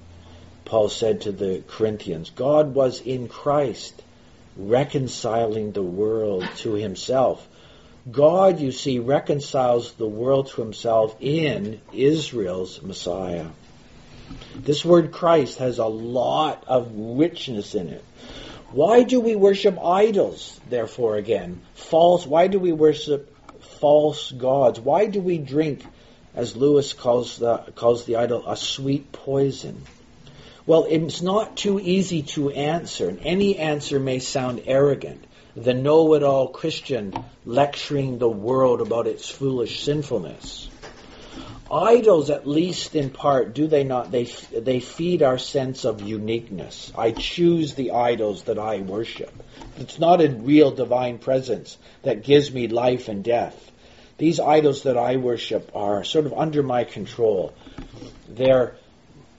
Paul 0.63 0.87
said 0.87 1.19
to 1.23 1.33
the 1.33 1.61
Corinthians. 1.67 2.29
God 2.29 2.73
was 2.73 3.01
in 3.01 3.27
Christ, 3.27 4.01
reconciling 4.55 5.73
the 5.73 5.83
world 5.83 6.47
to 6.59 6.75
himself 6.75 7.45
God, 8.11 8.59
you 8.59 8.71
see, 8.71 8.99
reconciles 8.99 9.93
the 9.93 10.07
world 10.07 10.47
to 10.47 10.61
himself 10.61 11.15
in 11.19 11.81
Israel's 11.91 12.81
Messiah. 12.81 13.47
This 14.55 14.85
word 14.85 15.11
Christ 15.11 15.57
has 15.59 15.79
a 15.79 15.85
lot 15.85 16.63
of 16.67 16.91
richness 16.93 17.75
in 17.75 17.89
it. 17.89 18.03
Why 18.71 19.03
do 19.03 19.19
we 19.19 19.35
worship 19.35 19.77
idols, 19.83 20.59
therefore, 20.69 21.17
again? 21.17 21.61
False, 21.73 22.25
why 22.25 22.47
do 22.47 22.59
we 22.59 22.71
worship 22.71 23.35
false 23.79 24.31
gods? 24.31 24.79
Why 24.79 25.07
do 25.07 25.19
we 25.19 25.37
drink, 25.37 25.83
as 26.35 26.55
Lewis 26.55 26.93
calls 26.93 27.37
the, 27.37 27.57
calls 27.75 28.05
the 28.05 28.17
idol, 28.17 28.47
a 28.47 28.55
sweet 28.55 29.11
poison? 29.11 29.83
Well, 30.65 30.85
it's 30.87 31.21
not 31.21 31.57
too 31.57 31.79
easy 31.79 32.21
to 32.33 32.51
answer, 32.51 33.09
and 33.09 33.19
any 33.23 33.57
answer 33.57 33.99
may 33.99 34.19
sound 34.19 34.61
arrogant 34.67 35.25
the 35.63 35.73
know 35.73 36.13
it 36.13 36.23
all 36.23 36.47
Christian 36.47 37.13
lecturing 37.43 38.17
the 38.17 38.29
world 38.29 38.79
about 38.79 39.07
its 39.07 39.29
foolish 39.29 39.83
sinfulness. 39.83 40.69
Idols, 41.69 42.29
at 42.29 42.47
least 42.47 42.95
in 42.95 43.09
part, 43.09 43.53
do 43.53 43.67
they 43.67 43.83
not? 43.83 44.09
They, 44.09 44.23
they 44.23 44.79
feed 44.79 45.21
our 45.21 45.37
sense 45.37 45.83
of 45.83 46.01
uniqueness. 46.01 46.93
I 46.97 47.11
choose 47.11 47.73
the 47.75 47.91
idols 47.91 48.43
that 48.43 48.57
I 48.57 48.79
worship. 48.79 49.33
It's 49.77 49.99
not 49.99 50.21
a 50.21 50.29
real 50.29 50.71
divine 50.71 51.17
presence 51.17 51.77
that 52.03 52.23
gives 52.23 52.51
me 52.51 52.67
life 52.69 53.09
and 53.09 53.21
death. 53.21 53.71
These 54.17 54.39
idols 54.39 54.83
that 54.83 54.97
I 54.97 55.17
worship 55.17 55.71
are 55.75 56.05
sort 56.05 56.25
of 56.25 56.33
under 56.33 56.63
my 56.63 56.85
control. 56.85 57.53
They're 58.29 58.77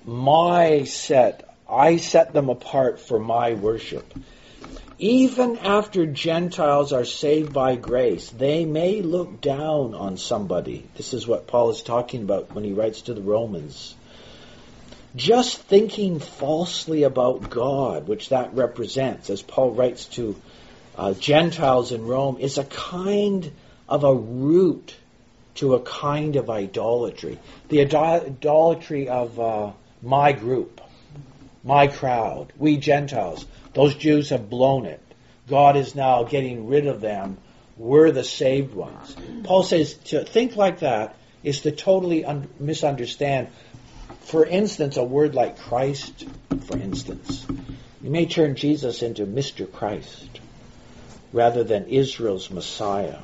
my 0.05 0.85
set. 0.85 1.49
I 1.68 1.97
set 1.97 2.35
them 2.35 2.51
apart 2.51 3.01
for 3.01 3.18
my 3.18 3.55
worship 3.55 4.12
even 5.01 5.57
after 5.57 6.05
Gentiles 6.05 6.93
are 6.93 7.07
saved 7.07 7.55
by 7.55 7.77
grace, 7.77 8.29
they 8.29 8.67
may 8.67 9.01
look 9.01 9.41
down 9.41 9.95
on 9.95 10.19
somebody. 10.19 10.87
This 10.95 11.15
is 11.15 11.27
what 11.27 11.47
Paul 11.47 11.71
is 11.71 11.83
talking 11.83 12.23
about 12.23 12.55
when 12.55 12.65
he 12.65 12.75
writes 12.75 13.03
to 13.03 13.15
the 13.15 13.23
Romans. 13.23 13.95
Just 15.17 15.59
thinking 15.63 16.21
falsely 16.21 17.05
about 17.05 17.49
God, 17.49 18.09
which 18.09 18.29
that 18.29 18.53
represents, 18.53 19.31
as 19.31 19.41
Paul 19.41 19.71
writes 19.71 20.05
to 20.17 20.37
uh, 20.97 21.15
Gentiles 21.15 21.93
in 21.93 22.07
Rome, 22.07 22.37
is 22.39 22.59
a 22.59 22.65
kind 22.65 23.51
of 23.89 24.05
a 24.05 24.15
root 24.15 24.95
to 25.57 25.77
a 25.77 25.81
kind 25.81 26.37
of 26.37 26.51
idolatry. 26.51 27.39
The 27.71 27.81
idolatry 27.81 29.09
of 29.09 29.41
uh, 29.41 29.73
my 30.03 30.33
group, 30.33 30.83
my 31.63 31.87
crowd, 31.87 32.53
we 32.57 32.77
Gentiles. 32.77 33.47
Those 33.75 33.95
Jews 33.95 34.31
have 34.31 34.49
blown 34.49 34.87
it. 34.87 35.01
God 35.49 35.77
is 35.77 35.95
now 35.95 36.25
getting 36.25 36.69
rid 36.69 36.87
of 36.87 37.01
them. 37.01 37.39
We're 37.77 38.11
the 38.13 38.25
saved 38.25 38.75
ones. 38.75 39.17
Paul 39.45 39.63
says 39.63 39.95
to 40.07 40.25
think 40.25 40.57
like 40.57 40.81
that 40.81 41.17
is 41.43 41.63
to 41.63 41.73
totally 41.73 42.25
un- 42.25 42.49
misunderstand. 42.59 43.49
For 44.23 44.45
instance, 44.45 44.97
a 44.97 45.05
word 45.05 45.35
like 45.35 45.59
Christ, 45.59 46.27
for 46.67 46.77
instance. 46.77 47.47
You 48.03 48.11
may 48.11 48.27
turn 48.27 48.55
Jesus 48.55 49.03
into 49.03 49.27
Mr. 49.27 49.71
Christ 49.71 50.41
rather 51.33 51.65
than 51.65 51.87
Israel's 51.87 52.51
Messiah. 52.51 53.19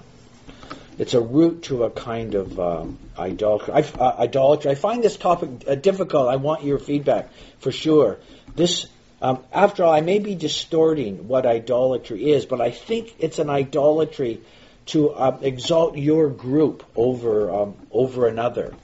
It's 0.99 1.15
a 1.15 1.21
root 1.21 1.65
to 1.65 1.85
a 1.85 1.91
kind 1.91 2.35
of 2.35 2.59
um, 2.59 2.99
idolatry. 3.19 3.75
I, 3.75 3.81
uh, 3.81 4.17
idolatry. 4.21 4.71
I 4.71 4.75
find 4.75 5.03
this 5.03 5.17
topic 5.17 5.51
uh, 5.69 5.75
difficult. 5.75 6.29
I 6.29 6.37
want 6.37 6.65
your 6.65 6.79
feedback 6.79 7.29
for 7.59 7.71
sure. 7.71 8.19
This 8.55 8.87
um, 9.21 9.43
after 9.53 9.85
all, 9.85 9.93
I 9.93 10.01
may 10.01 10.19
be 10.19 10.35
distorting 10.35 11.29
what 11.29 11.47
idolatry 11.47 12.33
is, 12.33 12.47
but 12.47 12.61
I 12.61 12.71
think 12.71 13.15
it's 13.19 13.39
an 13.39 13.51
idolatry 13.51 14.41
to 14.87 15.11
uh, 15.11 15.39
exalt 15.43 15.97
your 15.97 16.29
group 16.29 16.85
over 16.95 17.51
um, 17.51 17.75
over 17.91 18.27
another. 18.27 18.75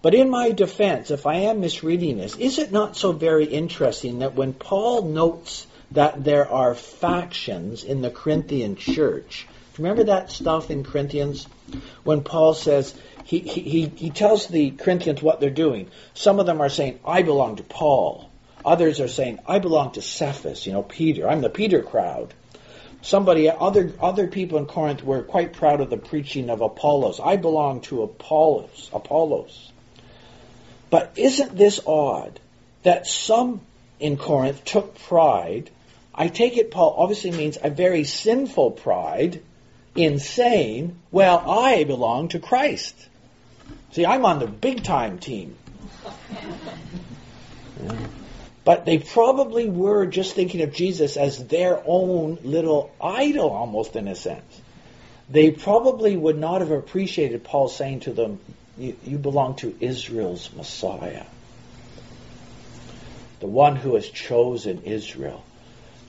But 0.00 0.14
in 0.14 0.30
my 0.30 0.52
defense, 0.52 1.10
if 1.10 1.26
I 1.26 1.34
am 1.50 1.60
misreading 1.60 2.18
this, 2.18 2.36
is 2.36 2.58
it 2.58 2.70
not 2.72 2.96
so 2.96 3.12
very 3.12 3.44
interesting 3.44 4.20
that 4.20 4.34
when 4.34 4.52
Paul 4.52 5.02
notes 5.02 5.66
that 5.90 6.22
there 6.22 6.48
are 6.48 6.74
factions 6.74 7.82
in 7.82 8.00
the 8.00 8.10
Corinthian 8.10 8.76
church, 8.76 9.46
remember 9.78 10.04
that 10.04 10.30
stuff 10.30 10.70
in 10.70 10.84
Corinthians? 10.84 11.46
When 12.04 12.22
Paul 12.22 12.54
says, 12.54 12.94
he, 13.24 13.40
he, 13.40 13.86
he 13.86 14.10
tells 14.10 14.46
the 14.46 14.70
Corinthians 14.70 15.22
what 15.22 15.40
they're 15.40 15.50
doing. 15.50 15.90
Some 16.14 16.40
of 16.40 16.46
them 16.46 16.60
are 16.60 16.68
saying, 16.68 16.98
I 17.04 17.22
belong 17.22 17.56
to 17.56 17.62
Paul. 17.62 18.30
Others 18.64 19.00
are 19.00 19.08
saying, 19.08 19.38
I 19.46 19.58
belong 19.58 19.92
to 19.92 20.02
Cephas, 20.02 20.66
you 20.66 20.72
know, 20.72 20.82
Peter. 20.82 21.28
I'm 21.28 21.40
the 21.40 21.50
Peter 21.50 21.82
crowd. 21.82 22.34
Somebody, 23.02 23.48
other, 23.48 23.92
other 24.00 24.26
people 24.26 24.58
in 24.58 24.66
Corinth 24.66 25.04
were 25.04 25.22
quite 25.22 25.52
proud 25.52 25.80
of 25.80 25.90
the 25.90 25.96
preaching 25.96 26.50
of 26.50 26.60
Apollos. 26.60 27.20
I 27.20 27.36
belong 27.36 27.82
to 27.82 28.02
Apollos, 28.02 28.90
Apollos. 28.92 29.72
But 30.90 31.12
isn't 31.16 31.56
this 31.56 31.80
odd 31.86 32.40
that 32.82 33.06
some 33.06 33.60
in 34.00 34.16
Corinth 34.16 34.64
took 34.64 34.98
pride? 34.98 35.70
I 36.14 36.28
take 36.28 36.56
it 36.56 36.70
Paul 36.70 36.96
obviously 36.98 37.30
means 37.30 37.58
a 37.62 37.70
very 37.70 38.04
sinful 38.04 38.72
pride 38.72 39.42
in 39.98 40.20
saying, 40.20 40.96
well, 41.10 41.42
I 41.50 41.82
belong 41.82 42.28
to 42.28 42.38
Christ. 42.38 42.94
See, 43.90 44.06
I'm 44.06 44.24
on 44.24 44.38
the 44.38 44.46
big 44.46 44.84
time 44.84 45.18
team. 45.18 45.56
But 48.64 48.84
they 48.84 48.98
probably 48.98 49.68
were 49.68 50.06
just 50.06 50.36
thinking 50.36 50.62
of 50.62 50.72
Jesus 50.72 51.16
as 51.16 51.44
their 51.48 51.82
own 51.84 52.38
little 52.44 52.92
idol, 53.00 53.50
almost 53.50 53.96
in 53.96 54.06
a 54.06 54.14
sense. 54.14 54.60
They 55.28 55.50
probably 55.50 56.16
would 56.16 56.38
not 56.38 56.60
have 56.60 56.70
appreciated 56.70 57.42
Paul 57.42 57.68
saying 57.68 58.00
to 58.00 58.12
them, 58.12 58.38
you, 58.78 58.96
you 59.04 59.18
belong 59.18 59.56
to 59.56 59.76
Israel's 59.80 60.52
Messiah. 60.52 61.24
The 63.40 63.48
one 63.48 63.74
who 63.74 63.96
has 63.96 64.08
chosen 64.08 64.84
Israel 64.84 65.42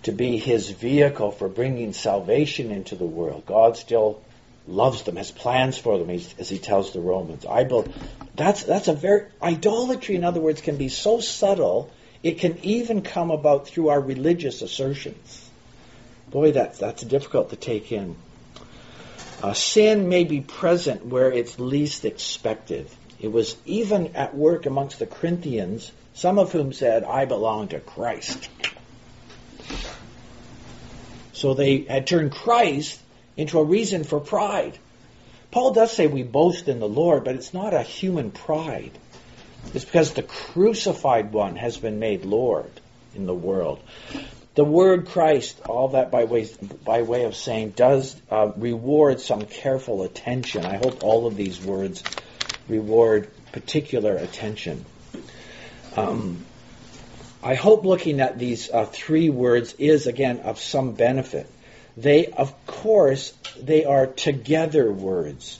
to 0.03 0.11
be 0.11 0.37
his 0.37 0.69
vehicle 0.69 1.31
for 1.31 1.47
bringing 1.47 1.93
salvation 1.93 2.71
into 2.71 2.95
the 2.95 3.05
world. 3.05 3.45
God 3.45 3.77
still 3.77 4.21
loves 4.67 5.03
them, 5.03 5.15
has 5.15 5.31
plans 5.31 5.77
for 5.77 5.97
them, 5.97 6.09
as 6.09 6.49
he 6.49 6.57
tells 6.57 6.93
the 6.93 7.01
Romans. 7.01 7.45
I 7.45 7.63
believe 7.63 7.93
that's 8.35 8.63
that's 8.63 8.87
a 8.87 8.93
very 8.93 9.25
idolatry. 9.41 10.15
In 10.15 10.23
other 10.23 10.39
words, 10.39 10.61
can 10.61 10.77
be 10.77 10.89
so 10.89 11.19
subtle 11.19 11.91
it 12.21 12.39
can 12.39 12.57
even 12.63 13.01
come 13.01 13.31
about 13.31 13.67
through 13.67 13.89
our 13.89 14.01
religious 14.01 14.61
assertions. 14.61 15.49
Boy, 16.29 16.51
that's 16.51 16.77
that's 16.77 17.01
difficult 17.01 17.49
to 17.51 17.55
take 17.55 17.91
in. 17.91 18.15
Uh, 19.41 19.53
sin 19.53 20.09
may 20.09 20.25
be 20.25 20.41
present 20.41 21.05
where 21.05 21.31
it's 21.31 21.57
least 21.59 22.03
expected. 22.03 22.89
It 23.21 23.31
was 23.31 23.55
even 23.65 24.15
at 24.15 24.35
work 24.35 24.65
amongst 24.65 24.99
the 24.99 25.07
Corinthians, 25.07 25.91
some 26.13 26.39
of 26.39 26.51
whom 26.51 26.73
said, 26.73 27.03
"I 27.03 27.25
belong 27.25 27.69
to 27.69 27.79
Christ." 27.79 28.49
So 31.31 31.53
they 31.53 31.79
had 31.81 32.07
turned 32.07 32.31
Christ 32.31 32.99
into 33.37 33.59
a 33.59 33.63
reason 33.63 34.03
for 34.03 34.19
pride. 34.19 34.77
Paul 35.51 35.73
does 35.73 35.91
say 35.91 36.07
we 36.07 36.23
boast 36.23 36.67
in 36.67 36.79
the 36.79 36.87
Lord, 36.87 37.23
but 37.23 37.35
it's 37.35 37.53
not 37.53 37.73
a 37.73 37.81
human 37.81 38.31
pride. 38.31 38.91
It's 39.73 39.85
because 39.85 40.13
the 40.13 40.23
crucified 40.23 41.31
one 41.31 41.55
has 41.55 41.77
been 41.77 41.99
made 41.99 42.25
Lord 42.25 42.71
in 43.15 43.25
the 43.25 43.33
world. 43.33 43.79
The 44.55 44.65
word 44.65 45.07
Christ, 45.07 45.61
all 45.67 45.89
that 45.89 46.11
by 46.11 46.25
way, 46.25 46.49
by 46.83 47.03
way 47.03 47.23
of 47.23 47.35
saying, 47.35 47.71
does 47.71 48.19
uh, 48.29 48.51
reward 48.57 49.21
some 49.21 49.45
careful 49.45 50.03
attention. 50.03 50.65
I 50.65 50.77
hope 50.77 51.03
all 51.03 51.27
of 51.27 51.35
these 51.35 51.61
words 51.61 52.03
reward 52.67 53.29
particular 53.51 54.15
attention. 54.15 54.85
Um, 55.95 56.43
I 57.41 57.55
hope 57.55 57.85
looking 57.85 58.19
at 58.19 58.37
these 58.37 58.69
uh, 58.69 58.85
three 58.85 59.29
words 59.29 59.73
is, 59.77 60.07
again, 60.07 60.39
of 60.41 60.59
some 60.59 60.93
benefit. 60.93 61.49
They, 61.95 62.27
of 62.27 62.53
course, 62.65 63.33
they 63.61 63.85
are 63.85 64.07
together 64.07 64.91
words. 64.91 65.59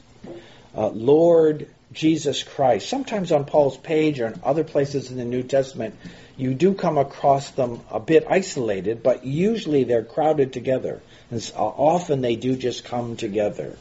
Uh, 0.76 0.90
Lord 0.90 1.68
Jesus 1.92 2.44
Christ. 2.44 2.88
Sometimes 2.88 3.32
on 3.32 3.46
Paul's 3.46 3.78
page 3.78 4.20
or 4.20 4.28
in 4.28 4.40
other 4.44 4.64
places 4.64 5.10
in 5.10 5.18
the 5.18 5.26
New 5.26 5.44
Testament, 5.44 5.96
you 6.38 6.54
do 6.54 6.74
come 6.74 6.98
across 6.98 7.50
them 7.52 7.82
a 7.90 8.00
bit 8.00 8.26
isolated, 8.30 9.02
but 9.02 9.26
usually 9.26 9.84
they're 9.86 10.04
crowded 10.04 10.54
together. 10.54 11.02
And 11.32 11.52
uh, 11.56 11.64
often 11.64 12.22
they 12.22 12.36
do 12.36 12.56
just 12.56 12.86
come 12.86 13.16
together. 13.16 13.76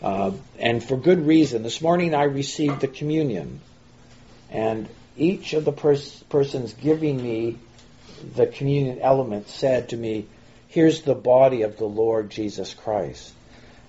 Uh, 0.00 0.32
and 0.58 0.82
for 0.82 0.96
good 0.96 1.26
reason. 1.26 1.62
This 1.62 1.82
morning 1.82 2.14
I 2.14 2.24
received 2.24 2.80
the 2.80 2.88
communion, 2.88 3.60
and 4.50 4.88
each 5.16 5.52
of 5.52 5.64
the 5.64 5.72
pers- 5.72 6.22
persons 6.24 6.72
giving 6.74 7.22
me 7.22 7.58
the 8.34 8.46
communion 8.46 9.00
element 9.00 9.48
said 9.48 9.90
to 9.90 9.96
me, 9.96 10.26
Here's 10.68 11.02
the 11.02 11.14
body 11.14 11.62
of 11.62 11.78
the 11.78 11.86
Lord 11.86 12.30
Jesus 12.30 12.74
Christ. 12.74 13.32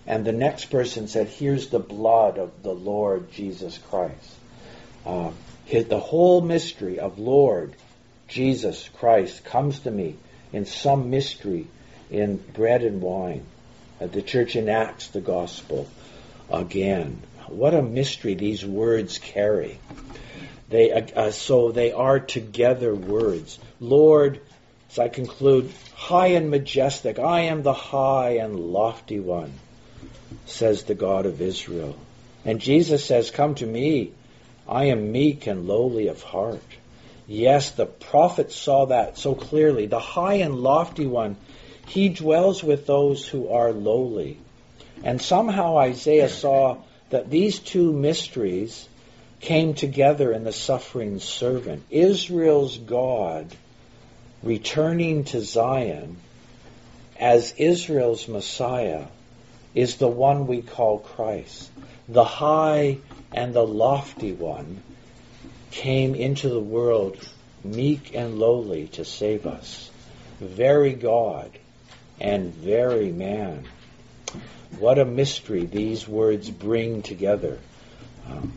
And 0.08 0.26
the 0.26 0.32
next 0.32 0.66
person 0.66 1.08
said, 1.08 1.28
Here's 1.28 1.68
the 1.68 1.80
blood 1.80 2.38
of 2.38 2.64
the 2.64 2.74
Lord 2.74 3.32
Jesus 3.32 3.78
Christ. 3.90 4.36
Uh, 5.06 5.32
the 5.70 6.00
whole 6.00 6.42
mystery 6.42 7.00
of 7.00 7.20
Lord 7.20 7.76
Jesus 8.28 8.90
Christ 8.98 9.44
comes 9.46 9.80
to 9.82 9.92
me 9.92 10.16
in 10.52 10.66
some 10.66 11.10
mystery 11.10 11.68
in 12.10 12.38
bread 12.38 12.84
and 12.84 13.02
wine. 13.02 13.46
Uh, 14.00 14.08
the 14.08 14.22
church 14.22 14.56
enacts 14.56 15.08
the 15.08 15.22
gospel 15.22 15.88
again. 16.50 17.22
What 17.48 17.74
a 17.74 17.82
mystery 17.82 18.34
these 18.34 18.66
words 18.66 19.18
carry. 19.18 19.80
They, 20.72 20.92
uh, 20.92 21.06
uh 21.16 21.32
so 21.32 21.72
they 21.72 21.92
are 21.92 22.20
together 22.20 22.96
words. 22.96 23.60
Lord, 23.80 24.42
as 24.90 24.98
I 24.98 25.10
conclude, 25.10 25.72
high 25.94 26.28
and 26.28 26.50
majestic, 26.50 27.20
I 27.20 27.42
am 27.42 27.62
the 27.62 27.74
high 27.74 28.38
and 28.38 28.60
lofty 28.60 29.20
one 29.20 29.54
says 30.46 30.84
the 30.84 30.96
God 30.96 31.26
of 31.26 31.42
Israel. 31.42 31.96
And 32.46 32.60
Jesus 32.60 33.06
says, 33.06 33.32
Come 33.32 33.56
to 33.56 33.66
me. 33.66 34.12
I 34.68 34.86
am 34.86 35.12
meek 35.12 35.48
and 35.48 35.68
lowly 35.68 36.08
of 36.08 36.24
heart. 36.24 36.64
Yes, 37.28 37.72
the 37.72 37.86
prophet 37.86 38.52
saw 38.52 38.88
that 38.88 39.18
so 39.18 39.36
clearly. 39.36 39.86
The 39.86 40.00
high 40.00 40.36
and 40.36 40.56
lofty 40.56 41.06
one, 41.06 41.38
he 41.88 42.10
dwells 42.10 42.64
with 42.64 42.86
those 42.86 43.28
who 43.28 43.50
are 43.50 43.72
lowly. 43.72 44.38
And 45.04 45.22
somehow 45.22 45.78
Isaiah 45.78 46.30
saw 46.30 46.78
that 47.10 47.30
these 47.30 47.60
two 47.60 47.92
mysteries 47.92 48.88
came 49.42 49.74
together 49.74 50.32
in 50.32 50.44
the 50.44 50.54
suffering 50.54 51.20
servant. 51.20 51.84
Israel's 51.90 52.78
God 52.78 53.48
returning 54.44 55.24
to 55.26 55.42
Zion 55.42 56.18
as 57.20 57.54
Israel's 57.58 58.28
Messiah 58.28 59.06
is 59.74 59.96
the 59.96 60.08
one 60.08 60.48
we 60.48 60.62
call 60.62 61.00
Christ. 61.00 61.70
The 62.08 62.24
high 62.24 62.98
and 63.32 63.54
the 63.54 63.66
lofty 63.66 64.34
one 64.34 64.82
came 65.72 66.16
into 66.16 66.50
the 66.50 66.60
world 66.60 67.18
meek 67.64 68.14
and 68.16 68.40
lowly 68.40 68.88
to 68.88 69.06
save 69.06 69.46
us. 69.46 69.90
Very 70.40 70.94
God 70.94 71.52
and 72.20 72.54
very 72.54 73.12
man. 73.12 73.66
What 74.80 75.00
a 75.00 75.06
mystery 75.06 75.66
these 75.66 76.08
words 76.08 76.50
bring 76.50 77.02
together. 77.02 77.60
Um, 78.30 78.54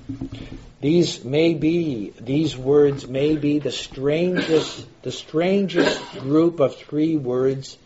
these 0.84 1.24
may 1.24 1.54
be 1.54 2.12
these 2.20 2.54
words 2.54 3.08
may 3.08 3.36
be 3.36 3.58
the 3.58 3.72
strangest 3.72 4.86
the 5.00 5.10
strangest 5.10 5.98
group 6.18 6.60
of 6.60 6.76
three 6.76 7.16
words 7.16 7.78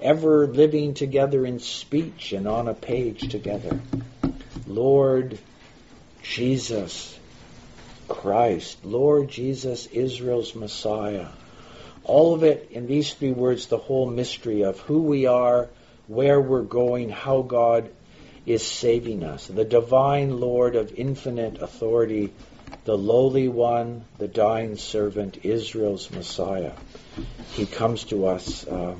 ever 0.00 0.46
living 0.46 0.94
together 0.94 1.44
in 1.44 1.58
speech 1.58 2.32
and 2.32 2.46
on 2.46 2.68
a 2.68 2.74
page 2.74 3.28
together. 3.28 3.80
Lord 4.68 5.36
Jesus 6.22 7.18
Christ, 8.06 8.84
Lord 8.84 9.30
Jesus, 9.30 9.86
Israel's 9.86 10.54
Messiah. 10.54 11.26
All 12.04 12.34
of 12.34 12.44
it 12.44 12.68
in 12.70 12.86
these 12.86 13.12
three 13.14 13.32
words, 13.32 13.66
the 13.66 13.78
whole 13.78 14.08
mystery 14.08 14.62
of 14.62 14.78
who 14.78 15.02
we 15.02 15.26
are, 15.26 15.68
where 16.06 16.40
we're 16.40 16.62
going, 16.62 17.08
how 17.10 17.42
God 17.42 17.90
is 18.46 18.66
saving 18.66 19.24
us. 19.24 19.46
The 19.46 19.64
divine 19.64 20.38
Lord 20.40 20.76
of 20.76 20.92
infinite 20.98 21.60
authority, 21.62 22.32
the 22.84 22.96
lowly 22.96 23.48
one, 23.48 24.04
the 24.18 24.28
dying 24.28 24.76
servant, 24.76 25.44
Israel's 25.44 26.10
Messiah. 26.10 26.72
He 27.52 27.66
comes 27.66 28.04
to 28.04 28.26
us 28.26 28.66
uh, 28.66 28.96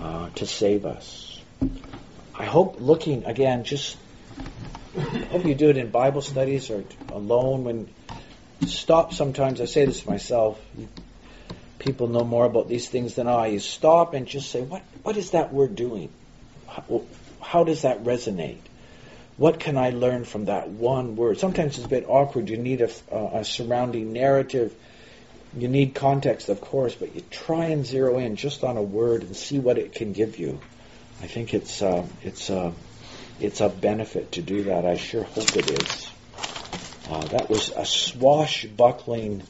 uh, 0.00 0.30
to 0.30 0.46
save 0.46 0.86
us. 0.86 1.40
I 2.34 2.44
hope 2.44 2.76
looking 2.80 3.24
again, 3.24 3.64
just 3.64 3.96
hope 5.30 5.44
you 5.44 5.54
do 5.54 5.68
it 5.68 5.76
in 5.76 5.90
Bible 5.90 6.22
studies 6.22 6.70
or 6.70 6.84
alone 7.10 7.64
when 7.64 7.88
stop 8.66 9.12
sometimes. 9.12 9.60
I 9.60 9.66
say 9.66 9.84
this 9.84 10.06
myself. 10.06 10.60
People 11.78 12.08
know 12.08 12.24
more 12.24 12.46
about 12.46 12.68
these 12.68 12.88
things 12.88 13.16
than 13.16 13.26
I. 13.26 13.48
You 13.48 13.58
stop 13.58 14.14
and 14.14 14.26
just 14.26 14.50
say, 14.50 14.62
what, 14.62 14.82
what 15.02 15.16
is 15.16 15.32
that 15.32 15.52
word 15.52 15.74
doing? 15.74 16.10
How, 17.42 17.64
does 17.64 17.82
that 17.82 18.04
resonate? 18.04 18.60
What 19.36 19.60
can 19.60 19.76
I 19.76 19.90
learn 19.90 20.24
from 20.24 20.46
that 20.46 20.68
one 20.68 21.16
word? 21.16 21.38
Sometimes 21.38 21.76
it's 21.76 21.86
a 21.86 21.88
bit 21.88 22.04
awkward. 22.08 22.48
You 22.48 22.56
need 22.56 22.80
a, 22.80 22.90
a 23.14 23.44
surrounding 23.44 24.12
narrative. 24.12 24.74
You 25.56 25.68
need 25.68 25.94
context, 25.94 26.48
of 26.48 26.60
course, 26.60 26.94
but 26.94 27.14
you 27.14 27.22
try 27.30 27.66
and 27.66 27.84
zero 27.84 28.18
in 28.18 28.36
just 28.36 28.64
on 28.64 28.76
a 28.76 28.82
word 28.82 29.22
and 29.22 29.36
see 29.36 29.58
what 29.58 29.78
it 29.78 29.94
can 29.94 30.12
give 30.12 30.38
you. 30.38 30.60
I 31.20 31.26
think 31.26 31.54
it's 31.54 31.82
uh, 31.82 32.06
it's 32.22 32.50
uh, 32.50 32.72
it's 33.40 33.60
a 33.60 33.68
benefit 33.68 34.32
to 34.32 34.42
do 34.42 34.64
that. 34.64 34.84
I 34.84 34.96
sure 34.96 35.24
hope 35.24 35.56
it 35.56 35.70
is. 35.70 36.10
Uh, 37.10 37.24
that 37.26 37.50
was 37.50 37.70
a 37.70 37.84
swashbuckling 37.84 39.42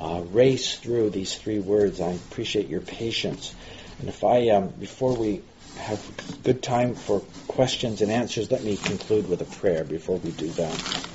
uh, 0.00 0.22
race 0.30 0.76
through 0.78 1.10
these 1.10 1.34
three 1.34 1.58
words. 1.58 2.00
I 2.00 2.12
appreciate 2.12 2.68
your 2.68 2.80
patience. 2.80 3.54
And 3.98 4.08
if 4.08 4.24
I, 4.24 4.50
um, 4.50 4.68
before 4.68 5.14
we 5.14 5.42
have 5.76 6.42
good 6.42 6.62
time 6.62 6.94
for 6.94 7.20
questions 7.48 8.02
and 8.02 8.10
answers, 8.10 8.50
let 8.50 8.62
me 8.62 8.76
conclude 8.76 9.28
with 9.28 9.40
a 9.42 9.44
prayer 9.44 9.84
before 9.84 10.18
we 10.18 10.30
do 10.30 10.48
that. 10.48 11.08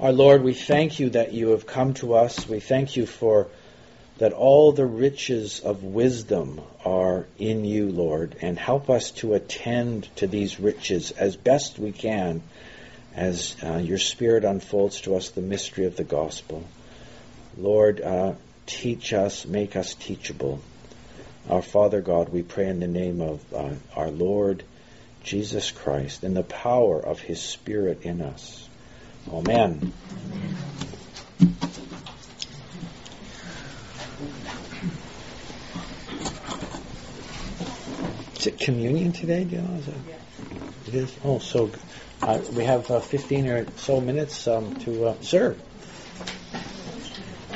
Our 0.00 0.12
Lord, 0.12 0.42
we 0.42 0.54
thank 0.54 0.98
you 0.98 1.10
that 1.10 1.32
you 1.32 1.50
have 1.50 1.66
come 1.66 1.94
to 1.94 2.14
us. 2.14 2.48
We 2.48 2.60
thank 2.60 2.96
you 2.96 3.06
for 3.06 3.48
that 4.18 4.32
all 4.32 4.72
the 4.72 4.86
riches 4.86 5.60
of 5.60 5.84
wisdom 5.84 6.60
are 6.84 7.26
in 7.38 7.64
you, 7.64 7.88
Lord, 7.88 8.36
and 8.40 8.58
help 8.58 8.90
us 8.90 9.10
to 9.12 9.34
attend 9.34 10.08
to 10.16 10.26
these 10.26 10.60
riches 10.60 11.10
as 11.12 11.36
best 11.36 11.78
we 11.78 11.92
can 11.92 12.42
as 13.14 13.56
uh, 13.62 13.76
your 13.76 13.98
Spirit 13.98 14.44
unfolds 14.44 15.00
to 15.02 15.16
us 15.16 15.30
the 15.30 15.40
mystery 15.40 15.84
of 15.84 15.96
the 15.96 16.04
gospel. 16.04 16.64
Lord, 17.56 18.00
uh, 18.00 18.34
teach 18.66 19.12
us, 19.12 19.46
make 19.46 19.76
us 19.76 19.94
teachable. 19.94 20.60
Our 21.50 21.62
Father 21.62 22.00
God, 22.00 22.28
we 22.28 22.42
pray 22.42 22.68
in 22.68 22.80
the 22.80 22.86
name 22.86 23.20
of 23.20 23.40
uh, 23.52 23.70
our 23.96 24.10
Lord 24.10 24.62
Jesus 25.22 25.70
Christ, 25.70 26.24
in 26.24 26.34
the 26.34 26.42
power 26.42 27.00
of 27.00 27.20
His 27.20 27.40
Spirit 27.40 28.02
in 28.02 28.22
us. 28.22 28.68
Amen. 29.30 29.92
Is 38.36 38.46
it 38.46 38.58
communion 38.58 39.12
today, 39.12 39.44
know? 39.44 39.74
Is 39.78 39.88
it, 39.88 39.94
it 40.86 40.94
is? 40.94 41.16
Oh, 41.22 41.38
so 41.38 41.70
uh, 42.22 42.40
we 42.52 42.64
have 42.64 42.90
uh, 42.90 43.00
15 43.00 43.48
or 43.48 43.66
so 43.76 44.00
minutes 44.00 44.48
um, 44.48 44.74
to 44.80 45.06
uh, 45.06 45.20
serve. 45.20 45.60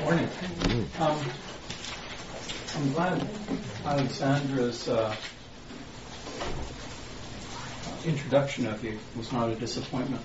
Morning. 0.00 0.28
Um, 1.00 1.18
I'm 2.76 2.92
glad 2.92 3.26
Alexandra's 3.86 4.86
uh, 4.86 5.16
introduction 8.04 8.66
of 8.66 8.84
you 8.84 8.98
was 9.16 9.32
not 9.32 9.48
a 9.48 9.54
disappointment. 9.54 10.22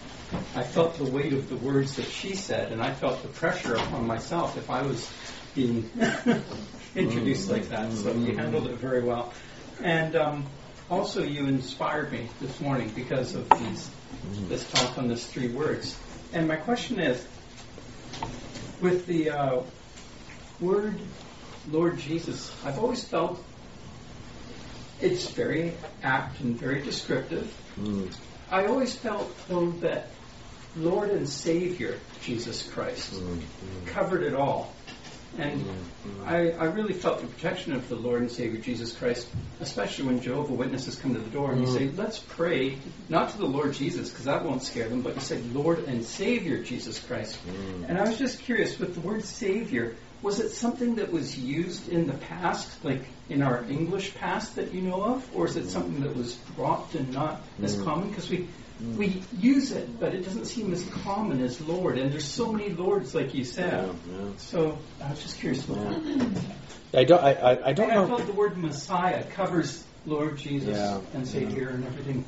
I 0.54 0.64
felt 0.64 0.96
the 0.96 1.06
weight 1.06 1.32
of 1.32 1.48
the 1.48 1.56
words 1.56 1.96
that 1.96 2.08
she 2.08 2.36
said, 2.36 2.74
and 2.74 2.82
I 2.82 2.94
felt 2.94 3.24
the 3.24 3.30
pressure 3.30 3.76
upon 3.76 4.06
myself 4.06 4.58
if 4.58 4.70
I 4.70 4.82
was 4.82 5.10
being 5.56 5.90
introduced 6.96 7.50
like 7.50 7.70
that. 7.70 7.94
So 7.94 8.12
you 8.12 8.36
handled 8.36 8.68
it 8.68 8.76
very 8.80 9.02
well. 9.02 9.32
And 9.82 10.18
um, 10.18 10.46
also, 10.90 11.24
you 11.24 11.46
inspired 11.48 12.12
me 12.12 12.28
this 12.42 12.60
morning 12.60 12.92
because 12.94 13.34
of 13.34 13.50
these, 13.50 13.90
this 14.50 14.70
talk 14.70 14.98
on 14.98 15.08
these 15.08 15.26
three 15.26 15.54
words. 15.54 15.98
And 16.34 16.50
my 16.50 16.58
question 16.58 17.00
is, 17.00 17.26
with 18.82 19.06
the 19.06 19.30
uh, 19.30 19.64
word 20.60 21.00
Lord 21.70 21.98
Jesus, 21.98 22.52
I've 22.66 22.80
always 22.80 23.04
felt 23.04 23.44
it's 25.00 25.30
very 25.32 25.74
apt 26.04 26.40
and 26.42 26.56
very 26.56 26.82
descriptive. 26.82 27.54
Mm. 27.80 28.14
I 28.50 28.66
always 28.66 28.96
felt, 28.96 29.34
though, 29.48 29.72
that 29.82 30.08
Lord 30.76 31.10
and 31.10 31.28
Savior 31.28 31.98
Jesus 32.22 32.68
Christ 32.72 33.14
mm. 33.14 33.42
covered 33.88 34.24
it 34.24 34.36
all. 34.36 34.74
And 35.38 35.62
mm-hmm. 35.62 36.28
I, 36.28 36.52
I 36.52 36.66
really 36.66 36.92
felt 36.92 37.22
the 37.22 37.28
protection 37.28 37.72
of 37.72 37.88
the 37.88 37.96
Lord 37.96 38.20
and 38.20 38.30
Savior 38.30 38.60
Jesus 38.60 38.92
Christ, 38.92 39.30
especially 39.62 40.08
when 40.08 40.22
Jehovah 40.22 40.54
Witnesses 40.54 40.98
come 40.98 41.14
to 41.14 41.22
the 41.22 41.30
door 41.30 41.54
and 41.54 41.62
you 41.62 41.68
say, 41.68 41.90
let's 41.96 42.20
pray, 42.20 42.78
not 43.08 43.30
to 43.30 43.38
the 43.38 43.46
Lord 43.46 43.74
Jesus, 43.74 44.10
because 44.10 44.26
that 44.26 44.44
won't 44.44 44.62
scare 44.62 44.90
them, 44.90 45.02
but 45.02 45.16
you 45.16 45.22
say, 45.22 45.40
Lord 45.54 45.86
and 45.86 46.04
Savior 46.04 46.62
Jesus 46.62 47.00
Christ. 47.00 47.40
Mm. 47.48 47.88
And 47.88 47.98
I 47.98 48.02
was 48.02 48.18
just 48.18 48.40
curious, 48.40 48.78
with 48.78 48.94
the 48.94 49.00
word 49.00 49.24
Savior, 49.24 49.96
was 50.22 50.40
it 50.40 50.50
something 50.50 50.96
that 50.96 51.12
was 51.12 51.38
used 51.38 51.90
in 51.90 52.08
the 52.08 52.14
past, 52.14 52.84
like 52.86 53.02
in 53.30 53.42
our 53.42 53.64
English 53.70 54.14
past 54.16 54.56
that 54.56 54.74
you 54.74 54.82
know 54.82 55.04
of, 55.04 55.36
or 55.36 55.48
is 55.48 55.56
it 55.56 55.70
something 55.70 56.02
that 56.02 56.16
was 56.16 56.36
dropped 56.56 56.96
and 56.96 57.12
not 57.12 57.42
as 57.64 57.76
mm. 57.76 57.84
common? 57.84 58.10
Because 58.10 58.30
we 58.30 58.48
Mm. 58.82 58.96
we 58.96 59.24
use 59.38 59.72
it, 59.72 60.00
but 60.00 60.16
it 60.16 60.24
doesn't 60.26 60.46
seem 60.46 60.74
as 60.74 60.84
common 61.04 61.42
as 61.44 61.62
Lord. 61.62 62.00
And 62.00 62.12
there's 62.12 62.26
so 62.26 62.52
many 62.52 62.70
Lords, 62.70 63.14
like 63.14 63.34
you 63.36 63.44
said. 63.44 63.72
Yeah, 63.74 63.94
yeah. 64.12 64.32
So 64.38 64.78
I 65.00 65.12
was 65.12 65.22
just 65.22 65.40
curious 65.40 65.64
about 65.66 65.78
yeah. 65.78 66.16
that. 66.92 67.00
I 67.00 67.04
don't. 67.04 67.24
I, 67.24 67.34
I, 67.34 67.68
I 67.70 67.74
don't 67.74 67.92
and 67.92 67.96
know. 67.96 68.04
I 68.06 68.08
felt 68.08 68.26
the 68.26 68.34
word 68.34 68.58
Messiah 68.58 69.24
covers 69.24 69.84
Lord 70.06 70.38
Jesus 70.38 70.78
and 71.14 71.28
Savior 71.28 71.70
and 71.70 71.86
everything 71.86 72.26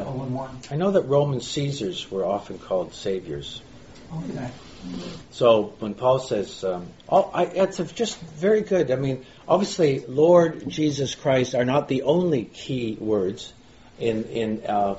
all 0.00 0.24
in 0.24 0.32
one. 0.32 0.58
I 0.70 0.76
know 0.76 0.92
that 0.92 1.02
Roman 1.02 1.40
Caesars 1.40 2.10
were 2.10 2.24
often 2.24 2.58
called 2.58 2.94
saviors. 2.94 3.60
Okay. 4.14 4.50
So 5.30 5.74
when 5.78 5.94
Paul 5.94 6.18
says, 6.18 6.62
um, 6.64 6.88
oh, 7.08 7.30
I, 7.32 7.44
it's 7.44 7.78
just 7.92 8.20
very 8.20 8.60
good. 8.60 8.90
I 8.90 8.96
mean, 8.96 9.24
obviously, 9.48 10.04
Lord 10.06 10.68
Jesus 10.68 11.14
Christ 11.14 11.54
are 11.54 11.64
not 11.64 11.88
the 11.88 12.02
only 12.02 12.44
key 12.44 12.96
words 13.00 13.52
in 13.98 14.24
in 14.24 14.66
uh, 14.66 14.98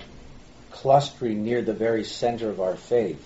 clustering 0.72 1.44
near 1.44 1.62
the 1.62 1.74
very 1.74 2.04
center 2.04 2.50
of 2.50 2.60
our 2.60 2.76
faith. 2.76 3.24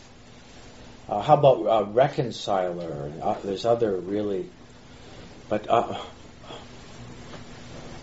Uh, 1.08 1.22
how 1.22 1.36
about 1.36 1.66
uh, 1.66 1.86
reconciler? 1.92 3.12
Uh, 3.22 3.36
there's 3.44 3.66
other 3.66 3.96
really, 3.96 4.50
but 5.48 5.70
uh, 5.70 5.98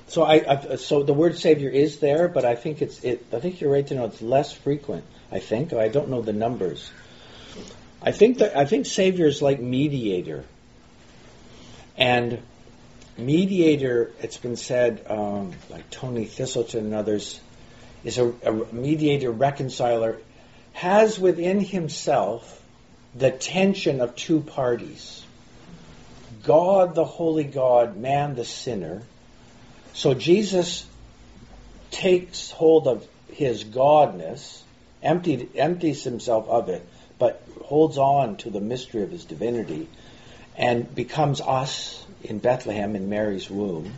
so 0.06 0.22
I, 0.22 0.44
I, 0.48 0.76
so 0.76 1.02
the 1.02 1.12
word 1.12 1.36
savior 1.36 1.68
is 1.68 1.98
there, 1.98 2.28
but 2.28 2.44
I 2.44 2.54
think 2.54 2.80
it's 2.80 3.02
it. 3.04 3.26
I 3.32 3.40
think 3.40 3.60
you're 3.60 3.72
right 3.72 3.86
to 3.88 3.94
know 3.94 4.06
it's 4.06 4.22
less 4.22 4.52
frequent. 4.52 5.04
I 5.30 5.40
think 5.40 5.72
I 5.72 5.88
don't 5.88 6.08
know 6.08 6.22
the 6.22 6.32
numbers. 6.32 6.90
I 8.04 8.12
think 8.12 8.38
that 8.38 8.56
I 8.56 8.66
think 8.66 8.84
savior 8.84 9.26
is 9.26 9.40
like 9.40 9.60
mediator, 9.60 10.44
and 11.96 12.38
mediator. 13.16 14.12
It's 14.20 14.36
been 14.36 14.56
said, 14.56 15.06
um, 15.08 15.52
like 15.70 15.88
Tony 15.88 16.26
Thiselton 16.26 16.80
and 16.80 16.94
others 16.94 17.40
is 18.04 18.18
a, 18.18 18.28
a 18.44 18.52
mediator, 18.74 19.30
reconciler, 19.30 20.18
has 20.74 21.18
within 21.18 21.60
himself 21.60 22.62
the 23.14 23.30
tension 23.30 24.02
of 24.02 24.14
two 24.16 24.40
parties 24.40 25.24
God, 26.42 26.94
the 26.94 27.06
holy 27.06 27.44
God, 27.44 27.96
man, 27.96 28.34
the 28.34 28.44
sinner. 28.44 29.02
So 29.94 30.12
Jesus 30.12 30.86
takes 31.90 32.50
hold 32.50 32.86
of 32.86 33.06
his 33.28 33.64
godness, 33.64 34.60
emptied, 35.02 35.56
empties 35.56 36.04
himself 36.04 36.46
of 36.48 36.68
it, 36.68 36.86
holds 37.62 37.98
on 37.98 38.36
to 38.38 38.50
the 38.50 38.60
mystery 38.60 39.02
of 39.02 39.10
his 39.10 39.24
divinity 39.24 39.88
and 40.56 40.92
becomes 40.94 41.40
us 41.40 42.04
in 42.22 42.38
Bethlehem 42.38 42.96
in 42.96 43.08
Mary's 43.08 43.50
womb 43.50 43.92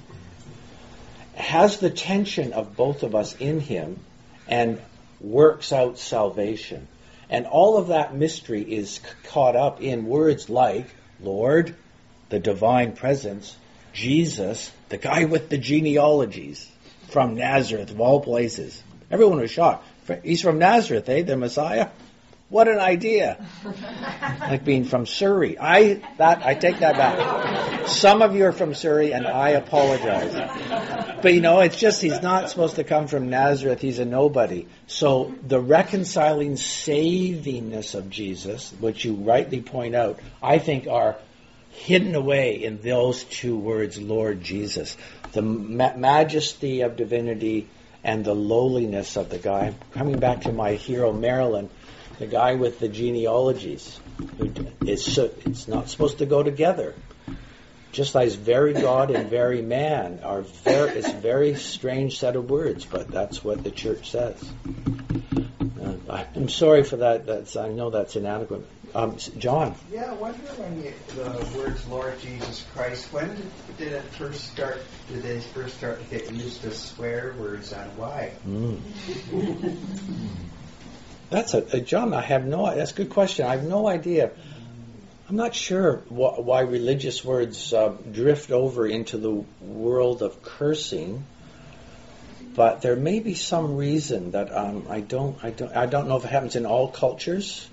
has 1.37 1.79
the 1.79 1.91
tension 1.91 2.53
of 2.55 2.77
both 2.77 3.03
of 3.03 3.15
us 3.15 3.37
in 3.37 3.61
him 3.61 4.01
and 4.49 4.81
works 5.21 5.73
out 5.73 5.99
salvation. 5.99 6.89
And 7.29 7.47
all 7.47 7.77
of 7.77 7.89
that 7.89 8.15
mystery 8.15 8.63
is 8.63 9.01
caught 9.25 9.55
up 9.55 9.83
in 9.83 10.07
words 10.07 10.49
like 10.49 10.87
Lord, 11.21 11.75
the 12.31 12.39
divine 12.39 12.93
presence, 12.93 13.55
Jesus, 13.93 14.71
the 14.89 14.99
guy 14.99 15.25
with 15.25 15.49
the 15.49 15.59
genealogies 15.59 16.71
from 17.09 17.35
Nazareth, 17.37 17.91
of 17.91 18.01
all 18.01 18.21
places. 18.21 18.83
Everyone 19.11 19.41
was 19.41 19.51
shocked. 19.51 19.87
He's 20.23 20.43
from 20.43 20.59
Nazareth, 20.59 21.09
eh? 21.09 21.23
The 21.23 21.37
Messiah? 21.37 21.89
What 22.49 22.69
an 22.69 22.79
idea! 22.79 23.45
like 24.41 24.65
being 24.65 24.85
from 24.85 25.05
Surrey. 25.05 25.59
I 25.59 26.01
that 26.19 26.47
I 26.47 26.55
take 26.55 26.79
that 26.79 26.97
back. 26.97 27.89
Some 27.89 28.23
of 28.23 28.37
you 28.37 28.47
are 28.47 28.53
from 28.53 28.73
Surrey, 28.75 29.13
and 29.13 29.27
I 29.27 29.51
apologize. 29.51 30.33
But 31.23 31.35
you 31.35 31.41
know, 31.41 31.59
it's 31.61 31.77
just 31.77 32.01
he's 32.01 32.23
not 32.23 32.49
supposed 32.49 32.77
to 32.77 32.85
come 32.85 33.09
from 33.09 33.31
Nazareth. 33.31 33.81
He's 33.81 33.99
a 33.99 34.05
nobody. 34.05 34.69
So 34.87 35.35
the 35.45 35.59
reconciling 35.59 36.53
savingness 36.53 37.97
of 37.97 38.11
Jesus, 38.11 38.73
which 38.79 39.05
you 39.05 39.15
rightly 39.15 39.61
point 39.61 39.97
out, 39.97 40.21
I 40.41 40.59
think 40.59 40.87
are 40.87 41.17
hidden 41.71 42.15
away 42.15 42.63
in 42.63 42.81
those 42.81 43.25
two 43.25 43.57
words, 43.57 44.01
Lord 44.01 44.43
Jesus. 44.43 44.97
The 45.33 45.43
ma- 45.43 45.97
majesty 45.97 46.83
of 46.83 46.97
divinity 46.97 47.67
and 48.05 48.25
the 48.25 48.35
lowliness 48.35 49.17
of 49.17 49.31
the 49.31 49.39
guy. 49.39 49.75
Coming 49.93 50.21
back 50.21 50.43
to 50.43 50.53
my 50.53 50.75
hero 50.75 51.13
Marilynne 51.13 51.71
the 52.19 52.27
guy 52.27 52.55
with 52.55 52.79
the 52.79 52.89
genealogies. 52.89 53.99
It's, 54.81 55.19
it's 55.19 55.69
not 55.69 55.89
supposed 55.89 56.19
to 56.19 56.27
go 56.27 56.43
together. 56.43 56.95
Just 57.93 58.15
as 58.15 58.35
very 58.35 58.75
God 58.75 59.11
and 59.11 59.31
very 59.31 59.63
man 59.63 60.21
are 60.23 60.43
very, 60.43 60.91
it's 60.99 61.09
a 61.09 61.17
very 61.17 61.55
strange 61.55 62.19
set 62.19 62.37
of 62.37 62.51
words, 62.51 62.85
but 62.85 63.09
that's 63.09 63.43
what 63.43 63.65
the 63.65 63.71
church 63.71 64.11
says. 64.11 64.43
I'm 66.37 66.49
sorry 66.49 66.85
for 66.85 66.97
that. 66.97 67.27
That's 67.27 67.57
I 67.57 67.69
know 67.69 67.91
that's 67.91 68.17
inadequate. 68.17 68.67
Um, 68.95 69.17
John. 69.17 69.75
Yeah, 69.93 70.11
I 70.11 70.15
wonder 70.15 70.39
when 70.39 70.83
you, 70.83 70.93
the 71.15 71.59
words 71.59 71.87
Lord 71.89 72.19
Jesus 72.21 72.65
Christ, 72.75 73.13
when 73.13 73.29
did, 73.29 73.77
did 73.79 73.93
it 73.93 74.03
first 74.15 74.53
start? 74.53 74.83
Did 75.09 75.23
they 75.23 75.41
first 75.41 75.77
start 75.77 76.03
to 76.03 76.19
get 76.19 76.33
used 76.33 76.65
as 76.65 76.79
swear 76.79 77.35
words, 77.39 77.73
and 77.73 77.91
why? 77.99 78.33
Mm. 78.47 78.81
That's 81.31 81.55
a, 81.55 81.77
a, 81.77 81.81
John. 81.81 82.15
I 82.15 82.21
have 82.23 82.45
no. 82.47 82.75
That's 82.75 82.93
a 82.93 82.95
good 82.95 83.11
question. 83.11 83.47
I 83.47 83.57
have 83.57 83.65
no 83.65 83.89
idea. 83.89 84.31
I'm 85.29 85.37
not 85.37 85.55
sure 85.55 85.97
wh- 86.09 86.39
why 86.39 86.61
religious 86.61 87.25
words 87.25 87.73
uh, 87.73 87.97
drift 88.13 88.51
over 88.53 88.87
into 88.87 89.19
the 89.19 89.45
world 89.61 90.23
of 90.23 90.43
cursing 90.43 91.25
but 92.57 92.81
there 92.81 92.97
may 92.97 93.21
be 93.21 93.35
some 93.35 93.77
reason 93.77 94.31
that 94.31 94.51
um, 94.51 94.87
I 94.89 95.01
don't 95.01 95.45
I 95.45 95.51
don't 95.51 95.77
I 95.77 95.85
don't 95.85 96.09
know 96.09 96.17
if 96.17 96.25
it 96.25 96.31
happens 96.31 96.57
in 96.57 96.65
all 96.65 96.89
cultures. 96.89 97.69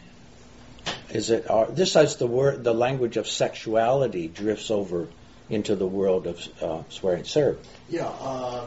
Is 1.09 1.29
it 1.29 1.49
uh, 1.49 1.65
this 1.71 1.95
as 1.95 2.17
the 2.17 2.27
word 2.27 2.65
the 2.65 2.73
language 2.73 3.15
of 3.15 3.27
sexuality 3.27 4.27
drifts 4.27 4.69
over 4.69 5.07
into 5.49 5.75
the 5.77 5.87
world 5.87 6.27
of 6.27 6.61
uh, 6.61 6.83
swearing, 6.89 7.23
sir? 7.23 7.57
Yeah, 7.89 8.07
uh, 8.07 8.65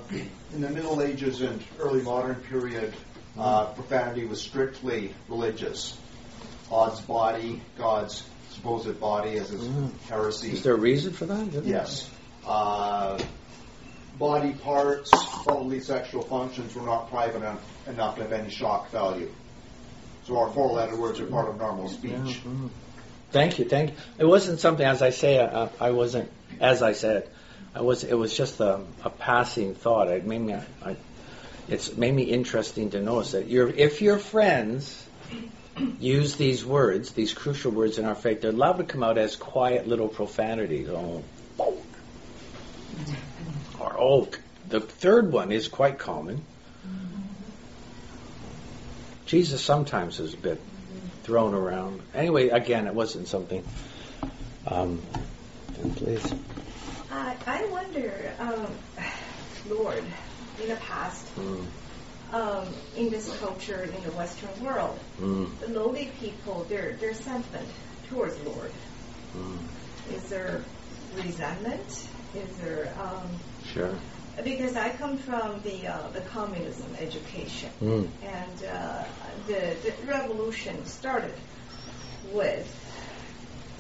in 0.55 0.63
the 0.63 0.71
Middle 0.71 1.03
Ages 1.03 1.43
and 1.43 1.63
early 1.79 2.01
modern 2.01 2.37
period, 2.37 2.95
uh, 3.39 3.67
profanity 3.67 4.25
was 4.25 4.41
strictly 4.41 5.15
religious. 5.29 5.99
God's 6.71 7.01
body, 7.01 7.61
God's 7.79 8.25
supposed 8.51 8.99
body, 9.01 9.39
as 9.39 9.51
is 9.51 9.63
mm. 9.63 9.91
heresy. 10.09 10.53
Is 10.53 10.63
there 10.63 10.75
a 10.75 10.79
reason 10.79 11.13
for 11.13 11.27
that? 11.27 11.65
Yes. 11.65 12.11
Uh, 12.47 13.23
body 14.19 14.53
parts, 14.53 15.11
bodily 15.45 15.81
sexual 15.81 16.23
functions 16.23 16.75
were 16.75 16.83
not 16.83 17.11
private 17.11 17.43
enough 17.87 18.17
to 18.17 18.23
have 18.23 18.33
any 18.33 18.51
shock 18.51 18.91
value. 18.91 19.31
So 20.25 20.39
our 20.39 20.51
four-letter 20.51 20.97
words 20.97 21.21
are 21.21 21.27
part 21.27 21.49
of 21.49 21.59
normal 21.59 21.89
speech. 21.89 22.13
Yeah. 22.13 22.19
Mm-hmm. 22.19 22.67
Thank 23.31 23.59
you, 23.59 23.65
thank 23.65 23.91
you. 23.91 23.97
It 24.19 24.25
wasn't 24.25 24.61
something, 24.61 24.87
as 24.87 25.03
I 25.03 25.11
say, 25.11 25.39
uh, 25.39 25.69
I 25.81 25.91
wasn't, 25.91 26.31
as 26.61 26.83
I 26.83 26.93
said, 26.93 27.29
I 27.75 27.83
was. 27.83 28.05
It 28.05 28.15
was 28.15 28.35
just 28.35 28.61
a, 28.61 28.81
a 29.05 29.11
passing 29.11 29.75
thought. 29.75 30.09
It 30.09 30.25
made 30.25 30.41
me, 30.41 30.55
I, 30.55 30.97
it's 31.69 31.97
made 31.97 32.15
me 32.15 32.25
interesting 32.25 32.91
to 32.91 33.01
notice 33.01 33.33
that 33.33 33.49
if 33.49 34.01
your 34.03 34.19
friends 34.19 35.05
use 35.99 36.37
these 36.37 36.65
words, 36.65 37.13
these 37.13 37.35
crucial 37.35 37.73
words 37.73 37.99
in 37.99 38.05
our 38.05 38.15
faith, 38.15 38.41
they're 38.41 38.51
allowed 38.51 38.79
to 38.79 38.85
come 38.85 39.03
out 39.03 39.19
as 39.19 39.37
quiet 39.37 39.87
little 39.87 40.09
profanities. 40.09 40.89
Oh, 40.89 41.23
or 43.81 43.97
oak. 43.99 44.41
The 44.69 44.81
third 44.81 45.33
one 45.33 45.53
is 45.53 45.69
quite 45.69 45.99
common. 45.99 46.43
Jesus 49.27 49.61
sometimes 49.61 50.21
is 50.21 50.35
a 50.35 50.37
bit 50.37 50.61
thrown 51.25 51.53
around. 51.55 52.01
Anyway, 52.15 52.49
again, 52.49 52.87
it 52.87 52.95
wasn't 52.95 53.27
something. 53.27 53.65
Um, 54.67 55.03
please. 55.97 56.33
Uh, 57.11 57.35
I 57.47 57.67
wonder, 57.67 58.33
um, 58.39 58.67
Lord, 59.69 60.05
in 60.63 60.69
the 60.69 60.77
past, 60.77 61.27
mm. 61.37 61.65
um, 62.33 62.69
in 62.97 63.11
this 63.11 63.35
culture 63.39 63.83
in 63.83 64.03
the 64.03 64.11
Western 64.13 64.65
world, 64.65 64.99
mm. 65.21 65.49
the 65.61 65.69
lowly 65.69 66.11
people, 66.21 66.65
their 66.69 66.95
their 66.95 67.15
sentiment 67.15 67.69
towards 68.09 68.39
Lord, 68.43 68.73
mm. 69.37 70.15
is 70.15 70.25
there 70.29 70.63
resentment? 71.17 72.09
Is 72.35 72.57
there 72.59 72.93
um, 73.01 73.31
Sure. 73.73 73.95
Because 74.45 74.77
I 74.77 74.91
come 74.91 75.17
from 75.17 75.63
the 75.63 75.87
uh, 75.87 76.11
the 76.11 76.21
communism 76.21 76.95
education, 76.99 77.71
mm. 77.81 78.09
and 78.23 78.65
uh, 78.65 79.05
the, 79.47 79.77
the 79.83 79.95
revolution 80.07 80.85
started 80.85 81.35
with 82.33 82.69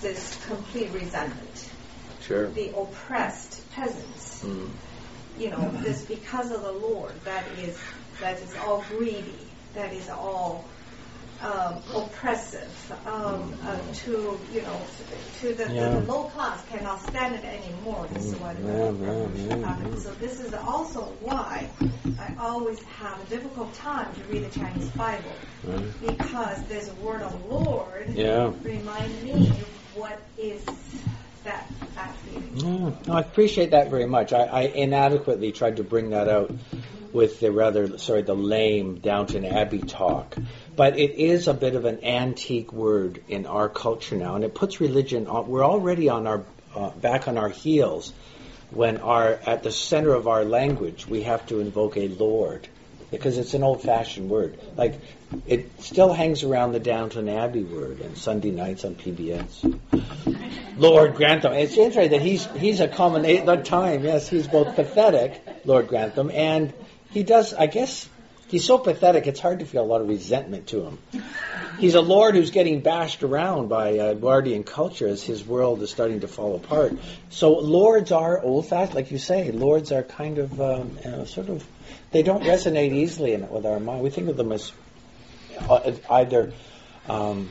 this 0.00 0.38
complete 0.46 0.90
resentment. 0.92 1.70
Sure. 2.22 2.48
The 2.48 2.74
oppressed 2.76 3.70
peasants. 3.72 4.42
Mm. 4.42 4.70
You 5.38 5.50
know, 5.50 5.70
this 5.82 6.04
because 6.04 6.50
of 6.50 6.62
the 6.62 6.72
Lord 6.72 7.12
that 7.24 7.44
is 7.58 7.78
that 8.20 8.38
is 8.40 8.54
all 8.56 8.84
greedy, 8.88 9.38
that 9.74 9.92
is 9.92 10.08
all 10.08 10.64
um, 11.42 11.82
oppressive 11.94 12.92
um, 13.06 13.54
uh, 13.64 13.78
to 13.92 14.38
you 14.52 14.62
know 14.62 14.80
to 15.40 15.54
the, 15.54 15.72
yeah. 15.72 15.90
the, 15.90 16.00
low 16.00 16.24
class 16.24 16.64
cannot 16.68 17.02
stand 17.06 17.34
it 17.34 17.44
anymore. 17.44 18.06
This 18.12 18.26
is 18.26 18.36
what 18.36 18.58
yeah, 18.58 19.56
yeah, 19.56 19.96
So 19.96 20.12
this 20.14 20.40
is 20.40 20.54
also 20.54 21.02
why 21.20 21.68
I 22.18 22.34
always 22.38 22.82
have 22.84 23.20
a 23.20 23.24
difficult 23.26 23.74
time 23.74 24.14
to 24.14 24.20
read 24.24 24.50
the 24.50 24.58
Chinese 24.58 24.88
Bible 24.90 25.32
because 26.00 26.62
this 26.64 26.90
word 26.94 27.22
of 27.22 27.50
Lord 27.50 28.08
yeah. 28.14 28.50
remind 28.62 29.22
me 29.22 29.52
what 29.94 30.18
is 30.38 30.64
that 31.46 31.66
that 31.94 32.14
feeling. 32.16 32.94
no, 33.06 33.14
I 33.14 33.20
appreciate 33.20 33.70
that 33.70 33.90
very 33.90 34.06
much. 34.06 34.32
I, 34.32 34.44
I 34.44 34.60
inadequately 34.62 35.52
tried 35.52 35.78
to 35.78 35.84
bring 35.84 36.10
that 36.10 36.28
out 36.28 36.52
with 37.12 37.40
the 37.40 37.50
rather 37.50 37.98
sorry 37.98 38.22
the 38.22 38.34
lame 38.34 38.98
Downton 38.98 39.44
Abbey 39.44 39.80
talk. 39.80 40.36
But 40.76 40.98
it 40.98 41.12
is 41.12 41.48
a 41.48 41.54
bit 41.54 41.74
of 41.74 41.86
an 41.86 42.04
antique 42.04 42.72
word 42.72 43.22
in 43.28 43.46
our 43.46 43.68
culture 43.68 44.16
now, 44.16 44.34
and 44.34 44.44
it 44.44 44.54
puts 44.54 44.80
religion. 44.80 45.26
On, 45.26 45.48
we're 45.48 45.64
already 45.64 46.10
on 46.10 46.26
our 46.26 46.44
uh, 46.74 46.90
back 46.90 47.26
on 47.26 47.38
our 47.38 47.48
heels 47.48 48.12
when 48.70 48.98
our 48.98 49.40
at 49.46 49.62
the 49.62 49.72
center 49.72 50.12
of 50.12 50.28
our 50.28 50.44
language 50.44 51.06
we 51.06 51.22
have 51.22 51.46
to 51.46 51.60
invoke 51.60 51.96
a 51.96 52.08
Lord 52.08 52.68
because 53.18 53.38
it's 53.38 53.54
an 53.54 53.62
old-fashioned 53.62 54.28
word. 54.28 54.58
Like 54.76 55.00
it 55.46 55.82
still 55.82 56.12
hangs 56.12 56.42
around 56.42 56.72
the 56.72 56.80
Downton 56.80 57.28
Abbey 57.28 57.64
word 57.64 58.00
and 58.00 58.16
Sunday 58.16 58.50
nights 58.50 58.84
on 58.84 58.94
PBS. 58.94 59.80
Lord 60.76 61.14
Grantham. 61.14 61.52
It's 61.54 61.76
interesting 61.76 62.10
that 62.10 62.22
he's 62.22 62.44
he's 62.52 62.80
a 62.80 62.88
common 62.88 63.22
the 63.22 63.56
time. 63.56 64.04
Yes, 64.04 64.28
he's 64.28 64.46
both 64.46 64.74
pathetic, 64.74 65.42
Lord 65.64 65.88
Grantham, 65.88 66.30
and 66.30 66.72
he 67.10 67.22
does, 67.22 67.54
I 67.54 67.66
guess, 67.66 68.08
he's 68.48 68.64
so 68.64 68.78
pathetic, 68.78 69.26
it's 69.26 69.40
hard 69.40 69.60
to 69.60 69.66
feel 69.66 69.82
a 69.82 69.86
lot 69.86 70.00
of 70.00 70.08
resentment 70.08 70.68
to 70.68 70.82
him. 70.84 70.98
He's 71.78 71.94
a 71.94 72.00
lord 72.00 72.34
who's 72.34 72.50
getting 72.50 72.80
bashed 72.80 73.22
around 73.22 73.68
by 73.68 73.98
uh, 73.98 74.12
Edwardian 74.12 74.64
culture 74.64 75.06
as 75.06 75.22
his 75.22 75.44
world 75.44 75.82
is 75.82 75.90
starting 75.90 76.20
to 76.20 76.28
fall 76.28 76.56
apart. 76.56 76.94
So 77.30 77.52
lords 77.58 78.12
are 78.12 78.40
old 78.40 78.68
fashioned, 78.68 78.94
like 78.94 79.10
you 79.10 79.18
say. 79.18 79.50
Lords 79.50 79.92
are 79.92 80.02
kind 80.02 80.38
of 80.38 80.60
um, 80.60 80.98
uh, 81.04 81.24
sort 81.24 81.48
of 81.48 81.64
they 82.10 82.22
don't 82.22 82.42
resonate 82.42 82.92
easily 82.92 83.32
in, 83.32 83.48
with 83.48 83.66
our 83.66 83.80
mind. 83.80 84.02
We 84.02 84.10
think 84.10 84.28
of 84.28 84.36
them 84.36 84.52
as 84.52 84.72
uh, 85.68 85.92
either. 86.10 86.52
Um, 87.08 87.50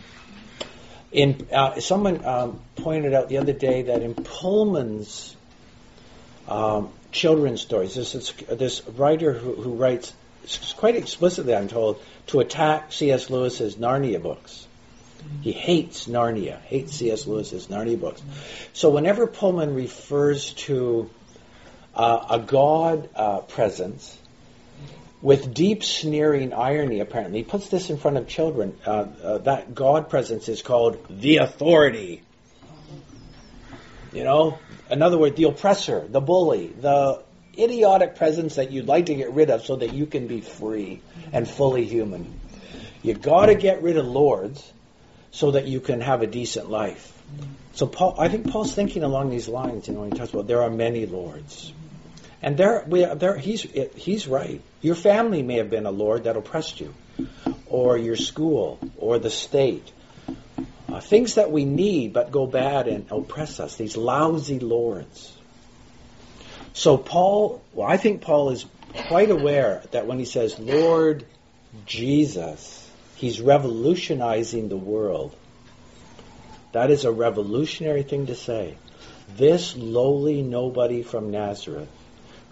in 1.12 1.48
uh, 1.52 1.80
someone 1.80 2.26
um, 2.26 2.60
pointed 2.76 3.14
out 3.14 3.30
the 3.30 3.38
other 3.38 3.54
day 3.54 3.84
that 3.84 4.02
in 4.02 4.16
Pullman's 4.16 5.36
um, 6.48 6.92
children's 7.12 7.62
stories. 7.62 7.96
This, 7.96 8.34
this 8.50 8.88
writer 8.90 9.34
who, 9.34 9.56
who 9.56 9.74
writes 9.76 10.14
quite 10.78 10.96
explicitly, 10.96 11.56
I'm 11.56 11.68
told, 11.68 12.02
to 12.28 12.40
attack 12.40 12.92
C.S. 12.92 13.30
Lewis's 13.30 13.78
Narnia 13.78 14.22
books. 14.22 14.68
He 15.42 15.52
hates 15.52 16.08
Narnia, 16.08 16.60
hates 16.62 16.94
C.S. 16.94 17.26
Lewis's 17.26 17.68
Narnia 17.68 18.00
books. 18.00 18.22
So 18.74 18.90
whenever 18.92 19.26
Pullman 19.26 19.74
refers 19.74 20.54
to 20.54 21.10
uh, 21.96 22.26
a 22.30 22.40
God 22.40 23.10
uh, 23.16 23.40
presence 23.40 24.16
with 25.26 25.56
deep 25.56 25.84
sneering 25.84 26.54
irony, 26.54 27.00
apparently, 27.00 27.40
he 27.40 27.44
puts 27.44 27.70
this 27.70 27.90
in 27.90 27.98
front 27.98 28.18
of 28.18 28.28
children. 28.28 28.78
Uh, 28.86 29.08
uh 29.24 29.38
that 29.40 29.74
God 29.74 30.08
presence 30.08 30.48
is 30.48 30.62
called 30.62 31.04
the 31.10 31.38
authority. 31.38 32.22
You 34.14 34.24
know, 34.24 34.60
in 34.92 35.02
other 35.02 35.18
words, 35.18 35.36
the 35.36 35.46
oppressor, 35.46 36.06
the 36.08 36.22
bully, 36.22 36.68
the 36.68 37.24
idiotic 37.58 38.18
presence 38.18 38.56
that 38.56 38.72
you'd 38.72 38.86
like 38.86 39.08
to 39.08 39.16
get 39.16 39.32
rid 39.32 39.50
of 39.50 39.66
so 39.66 39.78
that 39.78 39.94
you 39.94 40.06
can 40.06 40.28
be 40.28 40.42
free 40.42 41.02
and 41.34 41.50
fully 41.50 41.86
human. 41.86 42.40
You 43.02 43.16
got 43.16 43.48
to 43.48 43.56
get 43.56 43.82
rid 43.82 43.98
of 43.98 44.06
lords 44.06 44.72
so 45.32 45.52
that 45.52 45.66
you 45.66 45.80
can 45.80 46.02
have 46.02 46.22
a 46.22 46.28
decent 46.28 46.70
life. 46.70 47.12
So 47.74 47.88
Paul, 47.88 48.16
I 48.20 48.30
think 48.30 48.52
Paul's 48.52 48.76
thinking 48.76 49.02
along 49.02 49.32
these 49.32 49.48
lines. 49.48 49.88
You 49.88 49.96
know, 49.96 50.02
when 50.02 50.12
he 50.12 50.18
talks 50.20 50.32
about 50.32 50.46
there 50.46 50.62
are 50.62 50.70
many 50.70 51.08
lords, 51.08 51.74
and 52.44 52.56
there, 52.56 52.86
we, 52.88 53.04
there, 53.04 53.36
he's 53.36 53.64
he's 53.96 54.28
right. 54.28 54.62
Your 54.86 54.94
family 54.94 55.42
may 55.42 55.56
have 55.56 55.72
been 55.72 55.88
a 55.88 55.92
lord 55.92 56.26
that 56.26 56.38
oppressed 56.38 56.80
you, 56.80 56.94
or 57.66 57.98
your 57.98 58.16
school, 58.16 58.80
or 59.00 59.18
the 59.18 59.32
state, 59.32 59.92
uh, 60.90 61.00
things 61.00 61.36
that 61.36 61.52
we 61.52 61.66
need 61.66 62.14
but 62.14 62.32
go 62.32 62.46
bad 62.46 62.88
and 62.88 63.08
oppress 63.10 63.60
us, 63.60 63.78
these 63.78 63.98
lousy 63.98 64.60
lords. 64.60 65.36
So 66.74 67.00
Paul, 67.00 67.64
well, 67.74 67.88
I 67.88 67.98
think 67.98 68.22
Paul 68.22 68.52
is 68.52 68.68
quite 69.08 69.32
aware 69.32 69.82
that 69.90 70.06
when 70.06 70.20
he 70.20 70.26
says 70.26 70.60
Lord 70.60 71.26
Jesus, 71.88 72.88
he's 73.16 73.42
revolutionizing 73.42 74.70
the 74.70 74.78
world. 74.78 75.36
That 76.74 76.92
is 76.92 77.06
a 77.06 77.12
revolutionary 77.12 78.04
thing 78.04 78.28
to 78.28 78.36
say. 78.36 78.78
This 79.36 79.76
lowly 79.76 80.44
nobody 80.44 81.02
from 81.02 81.32
Nazareth, 81.32 81.90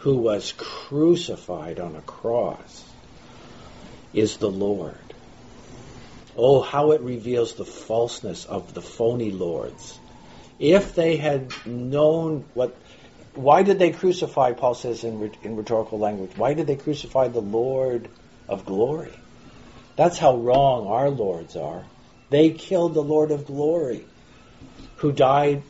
who 0.04 0.18
was 0.18 0.54
crucified 0.58 1.80
on 1.80 1.96
a 1.96 2.02
cross, 2.02 2.84
is 4.14 4.36
the 4.36 4.50
Lord. 4.50 4.98
Oh, 6.36 6.62
how 6.62 6.92
it 6.92 7.00
reveals 7.00 7.54
the 7.54 7.64
falseness 7.64 8.44
of 8.44 8.74
the 8.74 8.82
phony 8.82 9.32
lords. 9.32 9.98
If 10.60 10.94
they 10.94 11.16
had 11.16 11.54
known 11.66 12.44
what, 12.54 12.76
why 13.34 13.64
did 13.64 13.80
they 13.80 13.92
crucify, 13.92 14.52
Paul 14.52 14.74
says 14.74 15.06
in, 15.06 15.32
in 15.42 15.56
rhetorical 15.56 16.00
language, 16.00 16.32
why 16.36 16.54
did 16.54 16.68
they 16.68 16.76
crucify 16.76 17.30
the 17.30 17.40
Lord 17.40 18.10
of 18.50 18.66
glory? 18.66 19.18
That's 19.96 20.18
how 20.18 20.36
wrong 20.36 20.88
our 20.88 21.10
lords 21.10 21.56
are. 21.56 21.86
They 22.30 22.50
killed 22.50 22.94
the 22.94 23.02
Lord 23.02 23.32
of 23.32 23.46
glory 23.46 24.06
who 24.98 25.14
died 25.14 25.64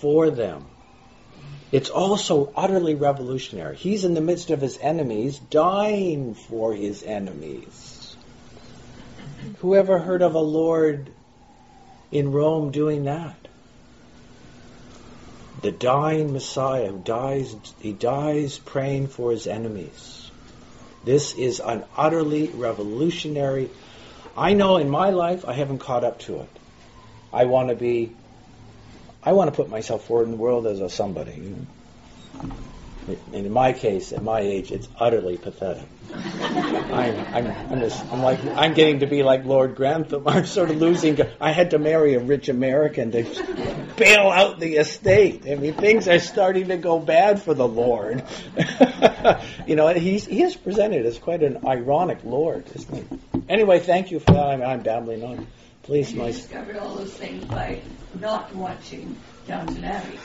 for 0.00 0.30
them. 0.30 0.64
It's 1.76 1.90
also 1.90 2.54
utterly 2.56 2.94
revolutionary. 2.94 3.76
He's 3.76 4.06
in 4.06 4.14
the 4.14 4.22
midst 4.22 4.48
of 4.48 4.62
his 4.62 4.78
enemies, 4.78 5.38
dying 5.38 6.32
for 6.32 6.72
his 6.72 7.02
enemies. 7.02 8.16
Who 9.58 9.74
ever 9.74 9.98
heard 9.98 10.22
of 10.22 10.34
a 10.34 10.38
Lord 10.38 11.10
in 12.10 12.32
Rome 12.32 12.70
doing 12.70 13.04
that? 13.04 13.36
The 15.60 15.70
dying 15.70 16.32
Messiah 16.32 16.92
who 16.92 16.98
dies, 16.98 17.54
he 17.78 17.92
dies 17.92 18.56
praying 18.56 19.08
for 19.08 19.30
his 19.30 19.46
enemies. 19.46 20.30
This 21.04 21.34
is 21.34 21.60
an 21.60 21.84
utterly 21.94 22.46
revolutionary. 22.46 23.68
I 24.34 24.54
know 24.54 24.78
in 24.78 24.88
my 24.88 25.10
life 25.10 25.44
I 25.44 25.52
haven't 25.52 25.80
caught 25.80 26.04
up 26.04 26.20
to 26.20 26.40
it. 26.40 26.50
I 27.34 27.44
want 27.44 27.68
to 27.68 27.74
be 27.74 28.14
I 29.26 29.32
want 29.32 29.50
to 29.50 29.56
put 29.56 29.68
myself 29.68 30.04
forward 30.04 30.26
in 30.26 30.30
the 30.30 30.36
world 30.36 30.68
as 30.68 30.80
a 30.80 30.88
somebody. 30.88 31.32
And 33.08 33.34
in 33.34 33.52
my 33.52 33.72
case, 33.72 34.12
at 34.12 34.22
my 34.22 34.38
age, 34.38 34.70
it's 34.70 34.88
utterly 34.98 35.36
pathetic. 35.36 35.86
I'm, 36.12 37.34
I'm, 37.34 37.72
I'm, 37.72 37.80
just, 37.80 38.04
I'm 38.12 38.22
like, 38.22 38.44
I'm 38.44 38.74
getting 38.74 39.00
to 39.00 39.06
be 39.06 39.24
like 39.24 39.44
Lord 39.44 39.74
Grantham. 39.74 40.22
I'm 40.28 40.46
sort 40.46 40.70
of 40.70 40.76
losing. 40.76 41.18
I 41.40 41.50
had 41.50 41.72
to 41.72 41.78
marry 41.80 42.14
a 42.14 42.20
rich 42.20 42.48
American 42.48 43.10
to 43.12 43.24
bail 43.96 44.30
out 44.30 44.60
the 44.60 44.76
estate. 44.76 45.42
I 45.48 45.56
mean, 45.56 45.74
things 45.74 46.06
are 46.06 46.20
starting 46.20 46.68
to 46.68 46.76
go 46.76 47.00
bad 47.00 47.42
for 47.42 47.52
the 47.52 47.66
Lord. 47.66 48.22
you 49.66 49.74
know, 49.74 49.88
he's, 49.88 50.24
he 50.24 50.42
is 50.42 50.54
presented 50.54 51.04
as 51.04 51.18
quite 51.18 51.42
an 51.42 51.66
ironic 51.66 52.20
Lord, 52.22 52.64
isn't 52.76 52.94
he? 52.94 53.42
Anyway, 53.48 53.80
thank 53.80 54.12
you 54.12 54.20
for 54.20 54.32
that. 54.34 54.46
I'm, 54.46 54.62
I'm 54.62 54.82
babbling 54.82 55.24
on. 55.24 55.46
Please, 55.82 56.12
you 56.12 56.20
my. 56.20 56.26
discovered 56.26 56.76
all 56.76 56.94
those 56.94 57.12
things 57.12 57.44
by 57.44 57.80
not 58.20 58.54
watching 58.54 59.16
Downton 59.46 59.84
Abbey. 59.84 60.18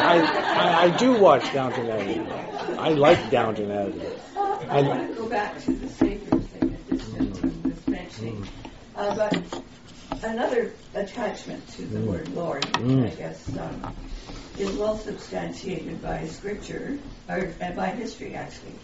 I, 0.00 0.20
I, 0.56 0.84
I, 0.84 0.96
do 0.96 1.18
watch 1.18 1.52
Downton 1.52 1.88
Abbey. 1.90 2.20
I 2.78 2.90
like 2.90 3.30
Downton 3.30 3.70
Abbey. 3.70 4.02
I, 4.36 4.82
want 4.82 5.08
to 5.08 5.14
go 5.14 5.28
back 5.28 5.60
to 5.64 5.72
the 5.72 5.88
Savior 5.88 6.38
thing 6.38 6.70
that 6.70 6.86
this 6.88 7.08
gentleman 7.12 7.62
was 7.62 7.86
mentioning. 7.86 8.46
Uh, 8.96 9.14
but 9.14 9.62
another 10.24 10.72
attachment 10.94 11.66
to 11.70 11.82
the 11.82 11.98
Mm. 11.98 12.06
word 12.06 12.28
Lord, 12.34 12.62
Mm. 12.72 13.06
I 13.06 13.14
guess, 13.14 13.48
um, 13.58 13.94
is 14.58 14.74
well 14.76 14.96
substantiated 14.98 16.02
by 16.02 16.26
Scripture, 16.26 16.98
or 17.28 17.52
by 17.76 17.90
history 17.90 18.34
actually, 18.34 18.74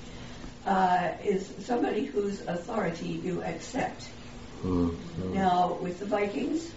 uh, 0.66 1.09
is 1.24 1.53
somebody 1.61 2.05
whose 2.05 2.41
authority 2.43 3.09
you 3.09 3.43
accept. 3.43 4.09
Mm, 4.65 4.97
Now, 5.35 5.79
with 5.81 5.99
the 6.01 6.07
Vikings, 6.07 6.71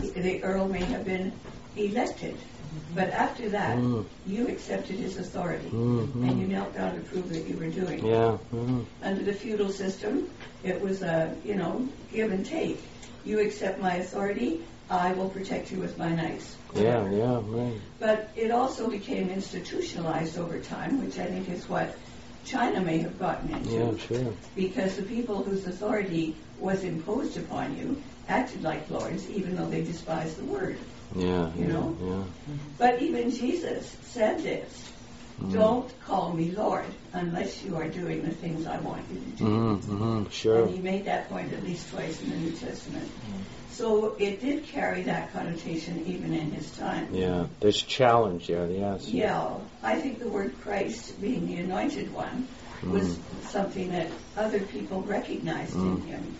the 0.00 0.42
Earl 0.42 0.66
may 0.68 0.82
have 0.84 1.04
been 1.04 1.32
elected, 1.76 2.36
but 2.94 3.10
after 3.10 3.48
that, 3.50 3.76
Mm. 3.78 4.04
you 4.26 4.48
accepted 4.48 4.96
his 4.96 5.16
authority, 5.16 5.68
Mm, 5.70 6.08
mm. 6.08 6.28
and 6.28 6.40
you 6.40 6.46
knelt 6.48 6.74
down 6.74 6.94
to 6.96 7.00
prove 7.02 7.28
that 7.30 7.46
you 7.46 7.56
were 7.56 7.68
doing 7.68 8.00
it. 8.00 8.10
Yeah. 8.10 8.36
mm, 8.52 8.84
Under 9.02 9.22
the 9.22 9.32
feudal 9.32 9.70
system, 9.70 10.28
it 10.64 10.80
was 10.80 11.02
a, 11.02 11.32
you 11.44 11.54
know, 11.54 11.86
give 12.12 12.32
and 12.32 12.44
take. 12.44 12.82
You 13.24 13.38
accept 13.40 13.80
my 13.80 13.96
authority, 13.96 14.62
I 14.90 15.12
will 15.12 15.28
protect 15.28 15.70
you 15.70 15.78
with 15.78 15.96
my 15.98 16.10
knights. 16.14 16.56
Yeah, 16.74 17.08
yeah, 17.10 17.40
right. 17.46 17.74
But 18.00 18.30
it 18.36 18.50
also 18.50 18.88
became 18.90 19.30
institutionalized 19.30 20.38
over 20.38 20.58
time, 20.58 21.04
which 21.04 21.18
I 21.18 21.26
think 21.26 21.48
is 21.48 21.68
what 21.68 21.94
China 22.44 22.80
may 22.80 22.98
have 22.98 23.18
gotten 23.18 23.50
into. 23.54 23.70
Yeah, 23.70 23.96
sure. 23.96 24.32
Because 24.54 24.96
the 24.96 25.02
people 25.02 25.42
whose 25.42 25.66
authority 25.66 26.36
was 26.58 26.84
imposed 26.84 27.36
upon 27.36 27.76
you 27.76 28.02
acted 28.28 28.62
like 28.62 28.88
lords, 28.90 29.28
even 29.30 29.56
though 29.56 29.68
they 29.68 29.82
despised 29.82 30.36
the 30.38 30.44
word. 30.44 30.76
Yeah, 31.14 31.52
You 31.54 31.66
yeah, 31.66 31.72
know? 31.72 31.96
yeah. 32.00 32.54
But 32.78 33.00
even 33.02 33.30
Jesus 33.30 33.96
said 34.02 34.40
this 34.42 34.92
Mm. 35.42 35.52
Don't 35.52 36.00
call 36.00 36.32
me 36.32 36.50
Lord 36.52 36.86
unless 37.12 37.62
you 37.62 37.76
are 37.76 37.88
doing 37.88 38.22
the 38.22 38.30
things 38.30 38.66
I 38.66 38.78
want 38.78 39.02
you 39.12 39.20
to 39.20 39.26
do. 39.36 39.44
Mm-hmm, 39.44 39.92
mm-hmm, 39.92 40.30
sure. 40.30 40.62
And 40.64 40.74
he 40.74 40.80
made 40.80 41.04
that 41.04 41.28
point 41.28 41.52
at 41.52 41.62
least 41.62 41.90
twice 41.90 42.22
in 42.22 42.30
the 42.30 42.36
New 42.36 42.52
Testament. 42.52 43.10
So 43.70 44.16
it 44.18 44.40
did 44.40 44.64
carry 44.64 45.02
that 45.02 45.34
connotation 45.34 46.02
even 46.06 46.32
in 46.32 46.50
his 46.52 46.70
time. 46.78 47.08
Yeah, 47.12 47.46
there's 47.60 47.82
challenge 47.82 48.46
there, 48.46 48.66
yes. 48.70 49.08
Yeah, 49.08 49.58
I 49.82 50.00
think 50.00 50.20
the 50.20 50.28
word 50.28 50.54
Christ, 50.62 51.20
being 51.20 51.46
the 51.46 51.56
anointed 51.56 52.10
one, 52.14 52.48
was 52.82 53.18
Mm. 53.18 53.42
something 53.50 53.90
that 53.90 54.06
other 54.38 54.60
people 54.60 55.02
recognized 55.02 55.74
in 55.74 55.98
Mm. 55.98 56.06
him. 56.06 56.36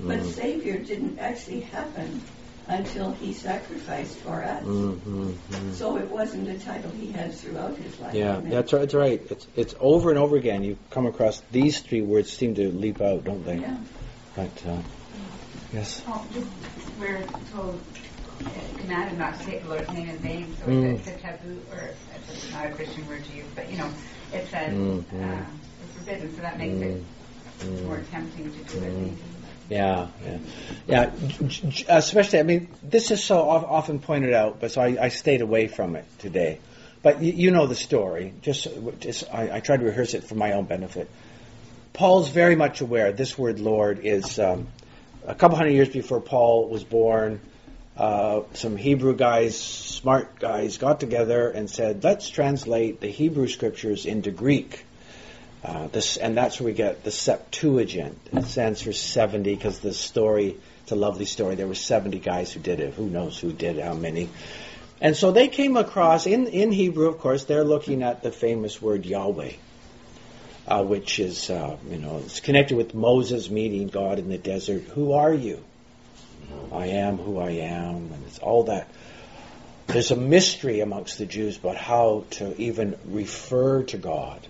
But 0.00 0.18
Mm. 0.18 0.30
Savior 0.32 0.78
didn't 0.78 1.18
actually 1.18 1.60
happen 1.60 2.20
until 2.66 3.12
he 3.12 3.32
sacrificed 3.32 4.16
for 4.18 4.42
us. 4.42 4.64
Mm-hmm, 4.64 5.30
mm. 5.30 5.74
So 5.74 5.96
it 5.98 6.10
wasn't 6.10 6.48
a 6.48 6.58
title 6.58 6.90
he 6.92 7.12
had 7.12 7.32
throughout 7.34 7.76
his 7.76 8.00
life. 8.00 8.14
Yeah, 8.14 8.40
that's 8.42 8.72
right. 8.72 8.80
That's 8.80 8.94
right. 8.94 9.22
It's 9.30 9.46
it's 9.54 9.74
over 9.78 10.10
and 10.10 10.18
over 10.18 10.36
again. 10.36 10.64
You 10.64 10.78
come 10.90 11.06
across 11.06 11.42
these 11.52 11.80
three 11.80 12.00
words 12.02 12.32
seem 12.32 12.54
to 12.56 12.70
leap 12.72 13.00
out, 13.00 13.24
don't 13.24 13.44
they? 13.44 13.58
Yeah. 13.58 13.76
But 14.34 14.66
uh, 14.66 14.78
yes. 15.72 16.02
Oh, 16.08 16.26
just, 16.32 16.48
we're 16.98 17.22
told, 17.52 17.80
uh, 18.44 18.48
commanded 18.78 19.18
not 19.18 19.38
to 19.38 19.44
take 19.44 19.62
the 19.62 19.68
Lord's 19.68 19.90
name 19.92 20.08
in 20.08 20.18
vain, 20.18 20.56
so 20.58 20.66
Mm. 20.66 20.98
it's 20.98 21.06
a 21.06 21.16
taboo, 21.18 21.60
or 21.70 21.90
it's 22.16 22.50
not 22.52 22.66
a 22.66 22.70
Christian 22.70 23.06
word 23.06 23.24
to 23.24 23.32
use, 23.36 23.46
but 23.54 23.70
you 23.70 23.76
know, 23.76 23.90
it 24.32 24.48
says 24.48 24.72
Mm, 24.72 25.04
mm. 25.04 25.40
uh, 25.40 25.44
it's 25.84 25.92
forbidden, 25.98 26.34
so 26.34 26.40
that 26.42 26.58
makes 26.58 26.74
Mm, 26.74 26.82
it 26.82 27.04
mm. 27.60 27.82
more 27.84 28.00
tempting 28.10 28.50
to 28.50 28.58
do 28.72 28.82
it. 28.82 29.18
Yeah, 29.68 30.08
yeah, 30.24 30.38
yeah. 30.86 31.10
Especially, 31.88 32.38
I 32.38 32.42
mean, 32.42 32.68
this 32.82 33.10
is 33.10 33.24
so 33.24 33.50
of- 33.50 33.64
often 33.64 33.98
pointed 33.98 34.34
out, 34.34 34.60
but 34.60 34.72
so 34.72 34.82
I, 34.82 35.04
I 35.04 35.08
stayed 35.08 35.40
away 35.40 35.68
from 35.68 35.96
it 35.96 36.04
today. 36.18 36.58
But 37.02 37.22
you, 37.22 37.32
you 37.32 37.50
know 37.50 37.66
the 37.66 37.74
story. 37.74 38.34
Just, 38.42 38.68
just 39.00 39.24
I, 39.32 39.56
I 39.56 39.60
tried 39.60 39.80
to 39.80 39.86
rehearse 39.86 40.14
it 40.14 40.24
for 40.24 40.34
my 40.34 40.52
own 40.52 40.64
benefit. 40.64 41.10
Paul's 41.92 42.28
very 42.28 42.56
much 42.56 42.80
aware 42.80 43.12
this 43.12 43.38
word 43.38 43.60
Lord 43.60 44.00
is 44.02 44.38
um, 44.38 44.66
a 45.26 45.34
couple 45.34 45.56
hundred 45.56 45.72
years 45.72 45.88
before 45.88 46.20
Paul 46.20 46.68
was 46.68 46.84
born. 46.84 47.40
Uh, 47.96 48.42
some 48.54 48.76
Hebrew 48.76 49.14
guys, 49.14 49.56
smart 49.56 50.40
guys, 50.40 50.78
got 50.78 50.98
together 50.98 51.48
and 51.48 51.70
said, 51.70 52.02
"Let's 52.02 52.28
translate 52.28 53.00
the 53.00 53.06
Hebrew 53.06 53.46
scriptures 53.46 54.04
into 54.06 54.32
Greek." 54.32 54.84
Uh, 55.64 55.86
this, 55.86 56.18
and 56.18 56.36
that's 56.36 56.60
where 56.60 56.66
we 56.66 56.72
get 56.74 57.04
the 57.04 57.10
Septuagint. 57.10 58.18
It 58.32 58.44
stands 58.44 58.82
for 58.82 58.92
70 58.92 59.54
because 59.54 59.78
the 59.78 59.94
story, 59.94 60.58
it's 60.82 60.92
a 60.92 60.96
lovely 60.96 61.24
story. 61.24 61.54
There 61.54 61.66
were 61.66 61.74
70 61.74 62.18
guys 62.18 62.52
who 62.52 62.60
did 62.60 62.80
it. 62.80 62.92
Who 62.94 63.08
knows 63.08 63.38
who 63.38 63.50
did 63.50 63.78
how 63.78 63.94
many? 63.94 64.28
And 65.00 65.16
so 65.16 65.32
they 65.32 65.48
came 65.48 65.78
across, 65.78 66.26
in, 66.26 66.48
in 66.48 66.70
Hebrew, 66.70 67.08
of 67.08 67.18
course, 67.18 67.44
they're 67.44 67.64
looking 67.64 68.02
at 68.02 68.22
the 68.22 68.30
famous 68.30 68.80
word 68.82 69.06
Yahweh, 69.06 69.52
uh, 70.68 70.84
which 70.84 71.18
is, 71.18 71.48
uh, 71.48 71.78
you 71.88 71.98
know, 71.98 72.18
it's 72.18 72.40
connected 72.40 72.76
with 72.76 72.94
Moses 72.94 73.48
meeting 73.48 73.88
God 73.88 74.18
in 74.18 74.28
the 74.28 74.38
desert. 74.38 74.82
Who 74.82 75.12
are 75.12 75.32
you? 75.32 75.64
I 76.72 76.88
am 76.88 77.16
who 77.16 77.38
I 77.38 77.50
am. 77.52 78.12
And 78.12 78.24
it's 78.26 78.38
all 78.38 78.64
that. 78.64 78.86
There's 79.86 80.10
a 80.10 80.16
mystery 80.16 80.80
amongst 80.80 81.16
the 81.16 81.26
Jews 81.26 81.56
about 81.56 81.76
how 81.76 82.24
to 82.32 82.60
even 82.60 82.98
refer 83.06 83.82
to 83.84 83.96
God. 83.96 84.46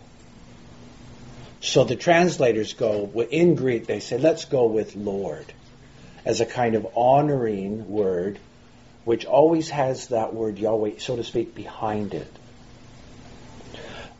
So 1.64 1.82
the 1.82 1.96
translators 1.96 2.74
go, 2.74 3.10
in 3.30 3.54
Greek, 3.54 3.86
they 3.86 4.00
say, 4.00 4.18
let's 4.18 4.44
go 4.44 4.66
with 4.66 4.96
Lord 4.96 5.46
as 6.22 6.42
a 6.42 6.46
kind 6.46 6.74
of 6.74 6.86
honoring 6.94 7.88
word, 7.88 8.38
which 9.06 9.24
always 9.24 9.70
has 9.70 10.08
that 10.08 10.34
word 10.34 10.58
Yahweh, 10.58 10.98
so 10.98 11.16
to 11.16 11.24
speak, 11.24 11.54
behind 11.54 12.12
it. 12.12 12.30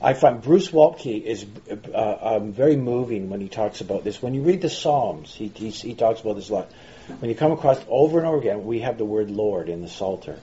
I 0.01 0.15
find 0.15 0.41
Bruce 0.41 0.71
Waltke 0.71 1.23
is 1.23 1.45
uh, 1.93 2.17
um, 2.37 2.53
very 2.53 2.77
moving 2.77 3.29
when 3.29 3.43
he 3.43 3.49
talks 3.49 3.83
about 3.83 4.05
this. 4.05 4.23
When 4.23 4.33
you 4.33 4.41
read 4.41 4.63
the 4.63 4.71
Psalms, 4.71 5.35
he, 5.35 5.49
he, 5.49 5.69
he 5.69 5.95
talks 5.95 6.23
about 6.23 6.37
this 6.37 6.49
a 6.49 6.55
lot. 6.55 6.71
When 7.19 7.29
you 7.29 7.37
come 7.37 7.53
across 7.53 7.79
over 7.89 8.19
and 8.19 8.27
over 8.27 8.39
again, 8.39 8.65
we 8.65 8.81
have 8.81 8.97
the 8.97 9.05
word 9.05 9.31
Lord 9.31 9.69
in 9.69 9.83
the 9.83 9.89
Psalter. 9.89 10.41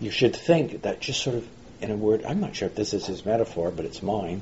You 0.00 0.10
should 0.10 0.34
think 0.34 0.82
that 0.82 1.00
just 1.00 1.22
sort 1.22 1.36
of 1.36 1.46
in 1.82 1.90
a 1.90 1.96
word, 1.96 2.24
I'm 2.24 2.40
not 2.40 2.56
sure 2.56 2.68
if 2.68 2.74
this 2.74 2.94
is 2.94 3.04
his 3.04 3.26
metaphor, 3.26 3.70
but 3.70 3.84
it's 3.84 4.02
mine. 4.02 4.40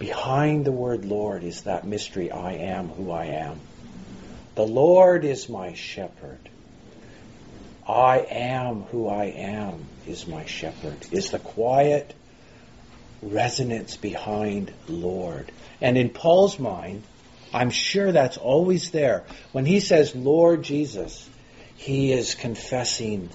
Behind 0.00 0.64
the 0.64 0.72
word 0.72 1.04
Lord 1.04 1.44
is 1.44 1.64
that 1.64 1.86
mystery 1.86 2.32
I 2.32 2.54
am 2.54 2.88
who 2.88 3.10
I 3.10 3.26
am. 3.26 3.60
The 4.54 4.66
Lord 4.66 5.26
is 5.26 5.50
my 5.50 5.74
shepherd. 5.74 6.38
I 7.86 8.20
am 8.30 8.84
who 8.84 9.08
I 9.08 9.26
am 9.26 9.84
is 10.06 10.26
my 10.26 10.46
shepherd, 10.46 11.06
is 11.12 11.30
the 11.30 11.38
quiet 11.38 12.14
resonance 13.20 13.98
behind 13.98 14.72
Lord. 14.88 15.52
And 15.82 15.98
in 15.98 16.08
Paul's 16.08 16.58
mind, 16.58 17.02
I'm 17.52 17.70
sure 17.70 18.10
that's 18.10 18.38
always 18.38 18.90
there. 18.92 19.24
When 19.52 19.66
he 19.66 19.80
says 19.80 20.16
Lord 20.16 20.62
Jesus, 20.62 21.28
he 21.76 22.12
is 22.12 22.34
confessing, 22.34 23.28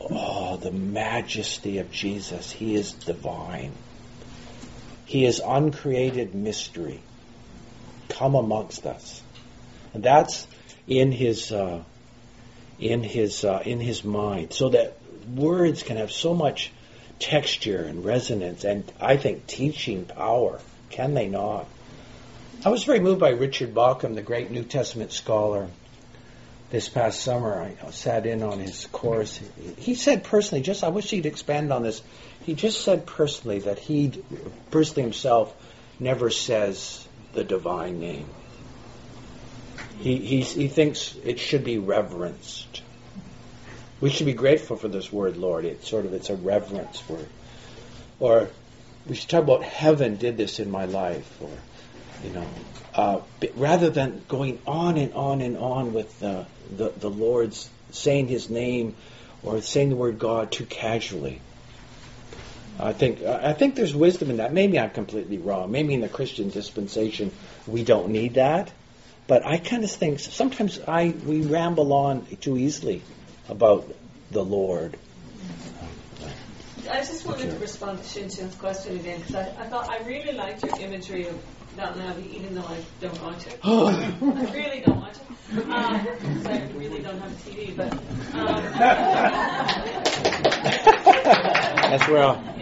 oh, 0.00 0.56
the 0.56 0.72
majesty 0.72 1.76
of 1.76 1.92
Jesus. 1.92 2.50
He 2.50 2.74
is 2.74 2.92
divine. 2.94 3.74
He 5.10 5.24
is 5.24 5.42
uncreated 5.44 6.36
mystery. 6.36 7.00
Come 8.10 8.36
amongst 8.36 8.86
us. 8.86 9.20
And 9.92 10.04
that's 10.04 10.46
in 10.86 11.10
his 11.10 11.50
uh, 11.50 11.82
in 12.78 13.02
his 13.02 13.44
uh, 13.44 13.60
in 13.64 13.80
his 13.80 14.04
mind, 14.04 14.52
so 14.52 14.68
that 14.68 14.96
words 15.34 15.82
can 15.82 15.96
have 15.96 16.12
so 16.12 16.32
much 16.32 16.70
texture 17.18 17.82
and 17.82 18.04
resonance, 18.04 18.62
and 18.62 18.84
I 19.00 19.16
think 19.16 19.48
teaching 19.48 20.04
power. 20.04 20.60
Can 20.90 21.14
they 21.14 21.26
not? 21.26 21.66
I 22.64 22.68
was 22.68 22.84
very 22.84 23.00
moved 23.00 23.18
by 23.18 23.30
Richard 23.30 23.74
Bauckham, 23.74 24.14
the 24.14 24.22
great 24.22 24.52
New 24.52 24.62
Testament 24.62 25.10
scholar. 25.10 25.66
This 26.70 26.88
past 26.88 27.20
summer, 27.20 27.74
I 27.84 27.90
sat 27.90 28.26
in 28.26 28.44
on 28.44 28.60
his 28.60 28.86
course. 28.86 29.40
He 29.76 29.96
said 29.96 30.22
personally, 30.22 30.62
just 30.62 30.84
I 30.84 30.90
wish 30.90 31.10
he'd 31.10 31.26
expand 31.26 31.72
on 31.72 31.82
this. 31.82 32.00
He 32.42 32.54
just 32.54 32.82
said 32.82 33.06
personally 33.06 33.60
that 33.60 33.78
he, 33.78 34.22
personally 34.70 35.02
himself, 35.02 35.54
never 35.98 36.30
says 36.30 37.06
the 37.32 37.44
divine 37.44 38.00
name. 38.00 38.26
He, 39.98 40.16
he, 40.16 40.40
he 40.40 40.68
thinks 40.68 41.14
it 41.24 41.38
should 41.38 41.62
be 41.62 41.78
reverenced. 41.78 42.82
We 44.00 44.08
should 44.08 44.26
be 44.26 44.32
grateful 44.32 44.76
for 44.76 44.88
this 44.88 45.12
word, 45.12 45.36
Lord. 45.36 45.66
It's 45.66 45.88
sort 45.88 46.06
of 46.06 46.14
it's 46.14 46.30
a 46.30 46.36
reverence 46.36 47.06
word. 47.06 47.28
Or 48.18 48.48
we 49.06 49.14
should 49.14 49.28
talk 49.28 49.42
about 49.42 49.62
heaven 49.62 50.16
did 50.16 50.38
this 50.38 50.58
in 50.58 50.70
my 50.70 50.86
life, 50.86 51.30
or 51.40 51.50
you 52.24 52.30
know, 52.30 52.46
uh, 52.94 53.20
rather 53.54 53.90
than 53.90 54.22
going 54.28 54.58
on 54.66 54.96
and 54.96 55.12
on 55.12 55.42
and 55.42 55.58
on 55.58 55.92
with 55.92 56.18
the, 56.20 56.46
the 56.74 56.90
the 56.90 57.10
Lord's 57.10 57.68
saying 57.90 58.28
His 58.28 58.48
name 58.48 58.94
or 59.42 59.60
saying 59.60 59.90
the 59.90 59.96
word 59.96 60.18
God 60.18 60.50
too 60.50 60.64
casually. 60.64 61.40
I 62.78 62.92
think 62.92 63.22
I 63.22 63.52
think 63.52 63.74
there's 63.74 63.94
wisdom 63.94 64.30
in 64.30 64.36
that. 64.38 64.52
Maybe 64.52 64.78
I'm 64.78 64.90
completely 64.90 65.38
wrong. 65.38 65.70
Maybe 65.70 65.94
in 65.94 66.00
the 66.00 66.08
Christian 66.08 66.50
dispensation 66.50 67.32
we 67.66 67.84
don't 67.84 68.10
need 68.10 68.34
that. 68.34 68.72
But 69.26 69.46
I 69.46 69.58
kind 69.58 69.84
of 69.84 69.90
think 69.90 70.20
sometimes 70.20 70.80
I 70.86 71.14
we 71.24 71.42
ramble 71.42 71.92
on 71.92 72.26
too 72.40 72.56
easily 72.56 73.02
about 73.48 73.92
the 74.30 74.44
Lord. 74.44 74.96
I 76.90 76.96
just 76.96 77.26
wanted 77.26 77.50
to 77.50 77.58
respond 77.58 78.02
to 78.02 78.04
Shinshin's 78.04 78.54
question 78.56 78.96
again 78.96 79.20
because 79.20 79.36
I, 79.36 79.42
I 79.60 79.68
thought 79.68 79.88
I 79.88 79.98
really 80.04 80.32
liked 80.32 80.64
your 80.64 80.76
imagery 80.80 81.28
of 81.28 81.40
Downton 81.76 82.02
Abbey, 82.02 82.28
even 82.34 82.52
though 82.54 82.62
I 82.62 82.78
don't 83.00 83.22
watch 83.22 83.46
it. 83.46 83.60
I 83.64 84.50
really 84.52 84.80
don't 84.80 85.00
watch 85.00 85.16
it. 85.16 85.22
Um, 85.70 86.02
because 86.02 86.46
I 86.46 86.66
really 86.76 87.00
don't 87.00 87.20
have 87.20 87.30
a 87.30 87.50
TV, 87.50 87.76
but. 87.76 87.92
Um, 87.92 88.00
That's 91.90 92.06
where. 92.08 92.22
I'll, 92.22 92.34
yeah, 92.34 92.34
well, 92.34 92.54
the 92.58 92.59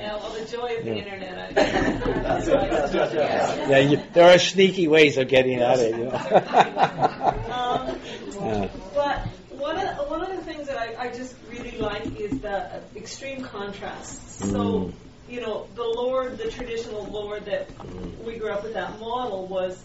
joy 0.50 0.76
of 0.78 0.84
the 0.84 0.90
Yeah. 0.90 0.96
internet. 0.96 1.38
I, 1.38 1.52
that's 2.22 2.48
why- 2.48 3.68
yeah, 3.68 3.78
you, 3.78 4.00
there 4.12 4.34
are 4.34 4.38
sneaky 4.38 4.88
ways 4.88 5.16
of 5.18 5.28
getting 5.28 5.60
at 5.60 5.78
it. 5.78 5.96
You 5.96 6.04
know. 6.04 6.12
Um, 7.48 7.98
Yeah. 8.40 8.68
But 8.94 9.26
one 9.58 9.76
of 9.76 9.96
the, 9.96 10.02
one 10.04 10.22
of 10.22 10.36
the 10.36 10.42
things 10.44 10.68
that 10.68 10.78
I, 10.78 11.08
I 11.08 11.08
just 11.12 11.34
really 11.50 11.76
like 11.78 12.06
is 12.18 12.40
the 12.40 12.80
extreme 12.96 13.42
contrasts. 13.42 14.38
So 14.38 14.58
Mm. 14.58 14.92
you 15.28 15.40
know, 15.42 15.66
the 15.74 15.82
Lord, 15.84 16.38
the 16.38 16.50
traditional 16.50 17.04
Lord 17.04 17.44
that 17.46 17.68
Mm. 17.78 18.24
we 18.24 18.38
grew 18.38 18.50
up 18.50 18.62
with, 18.62 18.74
that 18.74 18.98
model 19.00 19.46
was 19.46 19.76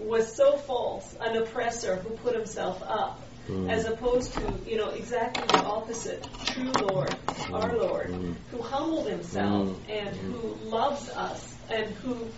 was 0.00 0.34
so 0.34 0.56
false, 0.56 1.16
an 1.20 1.36
oppressor 1.36 1.96
who 1.96 2.10
put 2.16 2.34
himself 2.34 2.82
up, 2.82 3.20
Mm. 3.48 3.70
as 3.70 3.84
opposed 3.84 4.32
to 4.34 4.58
you 4.66 4.76
know 4.78 4.88
exactly 4.90 5.46
the 5.46 5.62
opposite, 5.62 6.26
true 6.44 6.72
Lord, 6.72 7.14
our 7.52 7.76
Lord, 7.76 8.08
Mm. 8.08 8.34
who 8.50 8.62
humbled 8.62 9.06
himself 9.08 9.68
Mm. 9.68 9.90
and 9.90 10.16
who 10.16 10.54
loves 10.68 11.10
us 11.10 11.54
and 11.70 11.90
who 11.96 12.28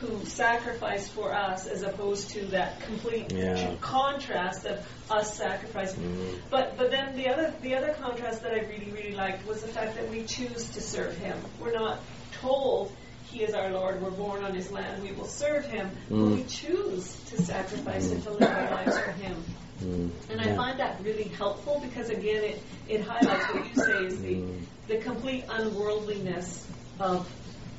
who 0.00 0.24
sacrificed 0.26 1.10
for 1.12 1.32
us 1.32 1.66
as 1.66 1.82
opposed 1.82 2.28
to 2.30 2.44
that 2.48 2.80
complete 2.82 3.32
Yeah. 3.32 3.74
contrast 3.80 4.66
of 4.66 4.78
us 5.10 5.34
sacrificing. 5.34 6.02
Mm. 6.04 6.38
But 6.50 6.76
but 6.76 6.90
then 6.90 7.16
the 7.16 7.28
other 7.28 7.52
the 7.62 7.74
other 7.76 7.94
contrast 7.94 8.42
that 8.42 8.52
I 8.52 8.60
really 8.60 8.90
really 8.92 9.14
liked 9.14 9.46
was 9.46 9.62
the 9.62 9.68
fact 9.68 9.96
that 9.96 10.10
we 10.10 10.24
choose 10.24 10.68
to 10.70 10.80
serve 10.80 11.16
Him. 11.18 11.36
We're 11.60 11.72
not 11.72 11.98
told 12.40 12.92
He 13.30 13.42
is 13.42 13.54
our 13.54 13.70
Lord. 13.70 14.00
We're 14.02 14.10
born 14.10 14.44
on 14.44 14.54
His 14.54 14.70
land. 14.70 15.02
We 15.02 15.12
will 15.12 15.26
serve 15.26 15.66
Him. 15.66 15.90
But 16.08 16.16
Mm. 16.16 16.36
we 16.36 16.44
choose 16.44 17.14
to 17.30 17.42
sacrifice 17.42 18.10
and 18.10 18.22
to 18.22 18.30
live 18.30 18.50
our 18.50 18.70
lives 18.70 18.98
for 18.98 19.10
Him. 19.12 19.44
Mm. 19.82 20.10
And 20.30 20.40
I 20.40 20.46
Yeah. 20.46 20.56
find 20.56 20.80
that 20.80 21.00
really 21.02 21.24
helpful 21.24 21.80
because 21.80 22.10
again 22.10 22.42
it, 22.44 22.62
it 22.88 23.00
highlights 23.02 23.44
what 23.48 23.68
you 23.68 23.82
say 23.82 24.04
is 24.04 24.20
the 24.20 24.36
Mm. 24.36 24.60
the 24.88 24.96
complete 24.98 25.44
unworldliness 25.48 26.66
of 27.00 27.28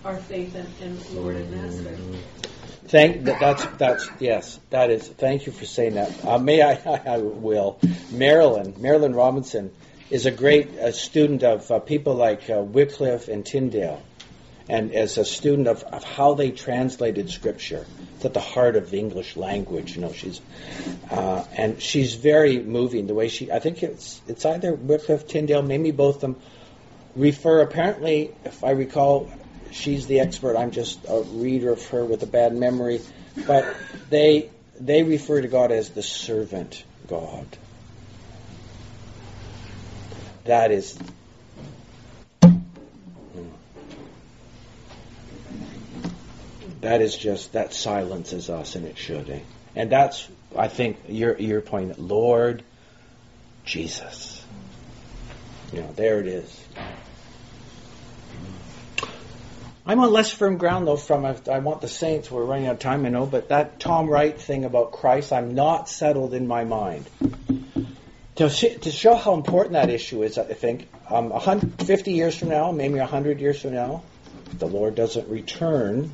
our 0.03 0.17
faith 0.17 0.55
in, 0.55 0.67
in 0.81 0.99
Lord 1.15 1.35
and 1.35 1.49
Master. 1.51 1.97
Thank 2.87 3.25
that, 3.25 3.39
that's 3.39 3.65
that's 3.77 4.09
yes 4.19 4.59
that 4.69 4.89
is 4.91 5.07
thank 5.07 5.45
you 5.45 5.51
for 5.51 5.65
saying 5.65 5.95
that. 5.95 6.11
Uh, 6.25 6.37
may 6.37 6.61
I, 6.61 6.73
I 7.15 7.17
will 7.17 7.79
Marilynne 8.13 8.73
Marilynne 8.79 9.15
Robinson 9.15 9.71
is 10.09 10.25
a 10.25 10.31
great 10.31 10.69
uh, 10.77 10.91
student 10.91 11.43
of 11.43 11.69
uh, 11.69 11.79
people 11.79 12.15
like 12.15 12.49
uh, 12.49 12.61
Wycliffe 12.61 13.27
and 13.27 13.45
Tyndale, 13.45 14.01
and 14.69 14.93
as 14.93 15.17
a 15.17 15.25
student 15.25 15.67
of, 15.67 15.83
of 15.83 16.03
how 16.03 16.33
they 16.33 16.51
translated 16.51 17.29
Scripture. 17.29 17.85
It's 18.15 18.25
at 18.25 18.33
the 18.33 18.41
heart 18.41 18.75
of 18.75 18.89
the 18.89 18.99
English 18.99 19.37
language. 19.37 19.95
You 19.95 20.01
know 20.01 20.13
she's 20.13 20.41
uh, 21.09 21.45
and 21.53 21.81
she's 21.81 22.15
very 22.15 22.59
moving 22.59 23.07
the 23.07 23.13
way 23.13 23.27
she. 23.29 23.51
I 23.51 23.59
think 23.59 23.83
it's 23.83 24.21
it's 24.27 24.45
either 24.45 24.73
Wycliffe 24.73 25.27
Tyndale 25.27 25.61
maybe 25.61 25.91
both 25.91 26.15
of 26.15 26.21
them 26.21 26.35
refer 27.15 27.61
apparently 27.61 28.31
if 28.45 28.63
I 28.63 28.71
recall 28.71 29.29
she's 29.71 30.07
the 30.07 30.19
expert 30.19 30.55
I'm 30.55 30.71
just 30.71 31.03
a 31.07 31.21
reader 31.21 31.71
of 31.71 31.85
her 31.87 32.05
with 32.05 32.21
a 32.23 32.27
bad 32.27 32.55
memory 32.55 33.01
but 33.47 33.75
they 34.09 34.51
they 34.79 35.03
refer 35.03 35.41
to 35.41 35.47
God 35.47 35.71
as 35.71 35.89
the 35.89 36.03
servant 36.03 36.83
God 37.07 37.45
that 40.45 40.71
is 40.71 40.97
that 46.81 47.01
is 47.01 47.15
just 47.15 47.53
that 47.53 47.73
silences 47.73 48.49
us 48.49 48.75
and 48.75 48.85
it 48.85 48.97
should 48.97 49.29
eh? 49.29 49.39
and 49.75 49.89
that's 49.89 50.27
I 50.55 50.67
think 50.67 50.97
your 51.07 51.37
your 51.37 51.61
point 51.61 51.99
Lord 51.99 52.63
Jesus 53.65 54.45
you 55.71 55.81
know 55.81 55.91
there 55.93 56.19
it 56.19 56.27
is 56.27 56.67
I'm 59.87 60.01
on 60.01 60.11
less 60.11 60.29
firm 60.31 60.57
ground 60.57 60.85
though. 60.85 60.97
From 60.97 61.25
I 61.25 61.59
want 61.59 61.79
the 61.79 61.87
saints. 61.87 62.29
We're 62.29 62.43
running 62.43 62.67
out 62.67 62.73
of 62.73 62.79
time, 62.79 63.05
I 63.05 63.09
know, 63.09 63.25
but 63.25 63.47
that 63.49 63.79
Tom 63.79 64.09
Wright 64.09 64.37
thing 64.39 64.65
about 64.65 64.91
Christ, 64.91 65.31
I'm 65.31 65.55
not 65.55 65.87
settled 65.87 66.33
in 66.33 66.45
my 66.45 66.65
mind. 66.65 67.09
To, 68.35 68.49
to 68.49 68.91
show 68.91 69.15
how 69.15 69.33
important 69.33 69.73
that 69.73 69.89
issue 69.89 70.23
is, 70.23 70.37
I 70.37 70.43
think, 70.43 70.89
um, 71.09 71.29
150 71.29 72.11
years 72.11 72.37
from 72.37 72.49
now, 72.49 72.71
maybe 72.73 72.99
100 72.99 73.39
years 73.39 73.61
from 73.61 73.73
now, 73.73 74.03
the 74.59 74.67
Lord 74.67 74.93
doesn't 74.93 75.29
return, 75.29 76.11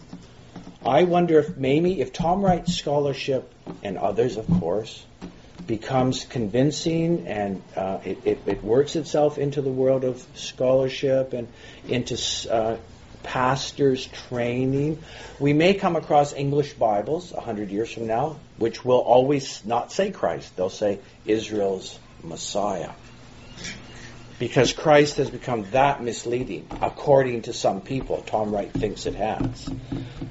I 0.85 1.03
wonder 1.03 1.39
if 1.39 1.55
maybe 1.57 2.01
if 2.01 2.11
Tom 2.11 2.41
Wright's 2.41 2.73
scholarship 2.73 3.53
and 3.83 3.97
others, 3.97 4.35
of 4.35 4.47
course, 4.59 5.05
becomes 5.65 6.25
convincing 6.25 7.25
and 7.27 7.61
uh, 7.75 7.99
it, 8.03 8.17
it, 8.25 8.39
it 8.45 8.63
works 8.63 8.97
itself 8.97 9.37
into 9.37 9.61
the 9.61 9.69
world 9.69 10.03
of 10.03 10.25
scholarship 10.35 11.31
and 11.31 11.47
into 11.87 12.17
uh, 12.51 12.77
pastors 13.23 14.07
training. 14.27 15.01
We 15.39 15.53
may 15.53 15.73
come 15.73 15.95
across 15.95 16.33
English 16.33 16.73
Bibles 16.73 17.31
a 17.31 17.39
hundred 17.39 17.71
years 17.71 17.91
from 17.91 18.07
now, 18.07 18.37
which 18.57 18.83
will 18.83 18.99
always 18.99 19.65
not 19.65 19.91
say 19.91 20.11
Christ. 20.11 20.55
They'll 20.57 20.69
say 20.69 20.99
Israel's 21.25 21.97
Messiah. 22.23 22.91
Because 24.39 24.73
Christ 24.73 25.17
has 25.17 25.29
become 25.29 25.69
that 25.71 26.01
misleading, 26.01 26.67
according 26.81 27.43
to 27.43 27.53
some 27.53 27.81
people. 27.81 28.23
Tom 28.25 28.53
Wright 28.53 28.71
thinks 28.71 29.05
it 29.05 29.15
has. 29.15 29.69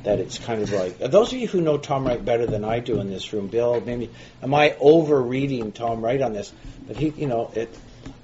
That 0.02 0.18
it's 0.18 0.38
kind 0.38 0.60
of 0.60 0.72
like 0.72 0.98
those 0.98 1.32
of 1.32 1.38
you 1.38 1.46
who 1.46 1.60
know 1.60 1.78
Tom 1.78 2.04
Wright 2.06 2.22
better 2.22 2.46
than 2.46 2.64
I 2.64 2.80
do 2.80 2.98
in 3.00 3.08
this 3.08 3.32
room, 3.32 3.46
Bill, 3.46 3.80
maybe 3.80 4.10
am 4.42 4.52
I 4.52 4.74
over 4.80 5.22
reading 5.22 5.70
Tom 5.70 6.02
Wright 6.02 6.20
on 6.20 6.32
this? 6.32 6.52
But 6.86 6.96
he 6.96 7.10
you 7.10 7.28
know, 7.28 7.52
it 7.54 7.76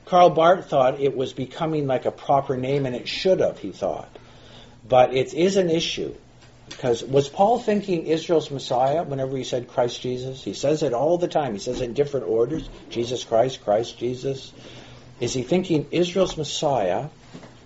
Karl 0.09 0.31
Barth 0.31 0.69
thought 0.69 1.01
it 1.01 1.17
was 1.17 1.33
becoming 1.33 1.87
like 1.87 2.07
a 2.07 2.11
proper 2.11 2.57
name 2.57 2.87
and 2.87 2.97
it 2.97 3.07
should 3.07 3.41
have, 3.41 3.59
he 3.59 3.73
thought. 3.73 4.09
But 4.89 5.15
it 5.15 5.35
is 5.35 5.57
an 5.57 5.71
issue. 5.71 6.15
Because 6.69 7.03
was 7.03 7.29
Paul 7.29 7.59
thinking 7.59 8.07
Israel's 8.07 8.51
Messiah 8.51 9.03
whenever 9.03 9.37
he 9.37 9.45
said 9.45 9.69
Christ 9.69 10.01
Jesus? 10.01 10.43
He 10.43 10.55
says 10.55 10.83
it 10.83 10.93
all 10.93 11.19
the 11.19 11.29
time. 11.29 11.53
He 11.53 11.59
says 11.59 11.81
it 11.81 11.85
in 11.85 11.93
different 11.95 12.27
orders 12.27 12.69
Jesus 12.91 13.25
Christ, 13.25 13.65
Christ 13.65 13.99
Jesus. 13.99 14.53
Is 15.21 15.35
he 15.35 15.43
thinking 15.43 15.87
Israel's 15.91 16.37
Messiah, 16.37 17.07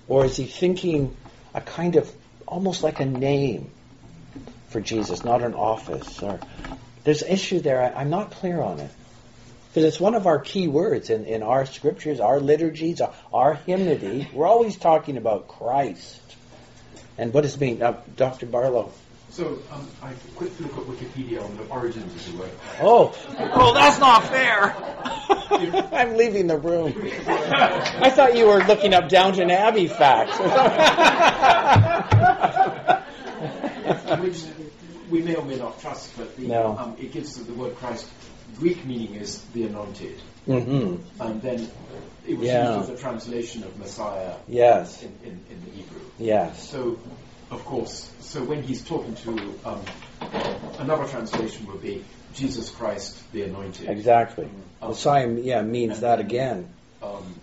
or 0.09 0.25
is 0.25 0.37
he 0.37 0.45
thinking 0.45 1.17
a 1.55 1.61
kind 1.61 1.97
of 1.97 2.11
almost 2.47 2.83
like 2.83 3.01
a 3.01 3.05
name 3.05 3.71
for 4.69 4.81
Jesus, 4.81 5.25
not 5.25 5.43
an 5.43 5.55
office? 5.55 6.23
Or 6.23 6.41
there's 7.05 7.23
an 7.23 7.33
issue 7.33 7.61
there. 7.61 7.83
I, 7.83 8.01
I'm 8.01 8.11
not 8.11 8.31
clear 8.31 8.61
on 8.61 8.81
it. 8.81 8.91
Because 9.69 9.85
it's 9.85 10.01
one 10.01 10.15
of 10.15 10.27
our 10.27 10.39
key 10.39 10.69
words 10.69 11.09
in, 11.09 11.25
in 11.25 11.43
our 11.43 11.65
scriptures, 11.65 12.21
our 12.21 12.41
liturgies, 12.41 13.01
our, 13.01 13.15
our 13.33 13.55
hymnody. 13.55 14.29
We're 14.33 14.47
always 14.47 14.77
talking 14.77 15.17
about 15.17 15.49
Christ. 15.49 16.21
And 17.17 17.33
what 17.33 17.45
it 17.45 17.59
mean? 17.59 17.83
Uh, 17.83 17.99
Dr. 18.17 18.47
Barlow. 18.47 18.93
So 19.33 19.59
um, 19.71 19.89
I 20.03 20.13
quickly 20.37 20.67
look 20.67 20.77
at 20.77 20.85
Wikipedia 20.85 21.43
on 21.43 21.57
the 21.57 21.65
origins 21.65 22.15
of 22.15 22.33
the 22.33 22.39
word. 22.43 22.51
Oh, 22.81 23.15
oh, 23.55 23.73
that's 23.73 23.99
not 23.99 24.29
fair. 24.29 24.77
I'm 25.93 26.17
leaving 26.19 26.47
the 26.47 26.59
room. 26.59 26.93
I 27.27 28.11
thought 28.11 28.37
you 28.37 28.47
were 28.47 28.63
looking 28.65 28.93
up 28.93 29.09
Downton 29.09 29.51
Abbey 29.51 29.89
facts. 29.89 30.39
Which 34.21 34.43
we 35.11 35.23
may 35.23 35.35
or 35.35 35.45
may 35.45 35.57
not 35.57 35.81
trust, 35.81 36.15
but 36.17 36.37
the, 36.37 36.47
No. 36.49 36.77
um, 36.77 36.97
it 36.99 37.13
gives 37.13 37.35
the 37.35 37.53
word 37.55 37.75
Christ 37.77 38.07
Greek 38.59 38.85
meaning 38.85 39.15
is 39.15 39.41
the 39.55 39.65
anointed, 39.65 40.21
hmm 40.45 40.97
and 41.21 41.41
then 41.41 41.71
it 42.27 42.37
was 42.39 42.49
Yeah. 42.49 42.77
used 42.77 42.91
as 42.91 42.99
a 42.99 43.01
translation 43.01 43.65
of 43.65 43.79
Messiah 43.79 44.35
Yes. 44.47 45.03
in, 45.03 45.15
in, 45.25 45.41
in 45.51 45.65
the 45.65 45.71
Hebrew. 45.71 46.01
Yes. 46.19 46.69
So, 46.71 46.99
of 47.53 47.65
course, 47.65 48.11
so 48.21 48.43
when 48.43 48.63
he's 48.63 48.83
talking 48.83 49.15
to 49.17 49.59
um, 49.65 49.85
another 50.79 51.07
translation 51.07 51.67
would 51.67 51.83
be 51.83 52.05
Jesus 52.35 52.71
Christ 52.71 53.23
the 53.33 53.43
Anointed. 53.43 53.89
Exactly. 53.89 54.49
Um, 54.81 54.89
Messiah, 54.91 55.29
yeah, 55.31 55.63
means 55.63 56.01
that 56.01 56.19
again. 56.19 56.69
Um, 57.03 57.35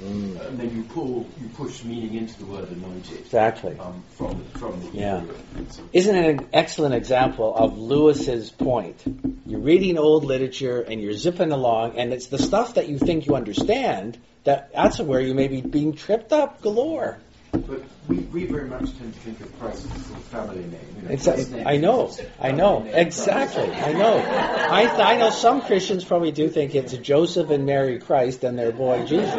Mm, 0.00 0.46
and 0.46 0.58
then 0.60 0.76
you 0.76 0.84
pull, 0.84 1.26
you 1.40 1.48
push 1.56 1.82
meaning 1.82 2.14
into 2.14 2.38
the 2.38 2.46
word 2.46 2.70
anointed 2.70 3.18
exactly. 3.18 3.76
um, 3.80 4.04
from 4.10 4.44
from 4.54 4.80
the 4.80 4.96
Yeah. 4.96 5.22
So- 5.70 5.82
Isn't 5.92 6.14
it 6.14 6.38
an 6.38 6.46
excellent 6.52 6.94
example 6.94 7.52
of 7.52 7.76
Lewis's 7.76 8.48
point? 8.52 9.02
You're 9.44 9.58
reading 9.58 9.98
old 9.98 10.24
literature 10.24 10.82
and 10.82 11.00
you're 11.00 11.14
zipping 11.14 11.50
along, 11.50 11.98
and 11.98 12.12
it's 12.12 12.26
the 12.26 12.38
stuff 12.38 12.74
that 12.74 12.88
you 12.88 12.98
think 12.98 13.26
you 13.26 13.34
understand 13.34 14.18
that 14.44 14.72
that's 14.72 15.00
where 15.00 15.20
you 15.20 15.34
may 15.34 15.48
be 15.48 15.62
being 15.62 15.94
tripped 15.94 16.32
up 16.32 16.62
galore. 16.62 17.18
But 17.52 17.82
we, 18.08 18.16
we 18.16 18.46
very 18.46 18.68
much 18.68 18.96
tend 18.98 19.14
to 19.14 19.20
think 19.20 19.40
of 19.40 19.58
Christ 19.58 19.86
as 19.86 20.10
a 20.10 20.16
family 20.16 20.60
name. 20.60 20.80
You 20.96 21.02
know, 21.02 21.10
Exactly. 21.10 21.64
I 21.64 21.76
know. 21.76 22.14
I 22.40 22.52
know. 22.52 22.80
name, 22.80 22.94
Exactly. 22.94 23.72
I 23.72 23.92
know. 23.92 24.22
I, 24.70 24.86
th- 24.86 25.00
I 25.00 25.16
know 25.16 25.30
some 25.30 25.62
Christians 25.62 26.04
probably 26.04 26.32
do 26.32 26.48
think 26.48 26.74
it's 26.74 26.92
Joseph 26.98 27.50
and 27.50 27.64
Mary 27.64 27.98
Christ 27.98 28.44
and 28.44 28.58
their 28.58 28.72
boy 28.72 29.04
Jesus. 29.06 29.34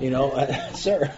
You 0.00 0.10
know, 0.10 0.48
sir. 0.74 1.12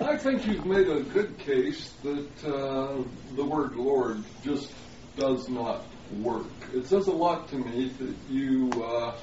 I 0.00 0.16
think 0.16 0.46
you've 0.46 0.66
made 0.66 0.88
a 0.88 1.00
good 1.00 1.38
case 1.38 1.92
that 2.02 2.44
uh, 2.44 3.02
the 3.36 3.44
word 3.44 3.76
Lord 3.76 4.24
just 4.42 4.72
does 5.16 5.48
not 5.48 5.84
work. 6.22 6.44
It 6.72 6.86
says 6.86 7.06
a 7.06 7.12
lot 7.12 7.48
to 7.48 7.56
me 7.56 7.88
that 7.88 8.14
you 8.28 8.70
uh, 8.82 9.16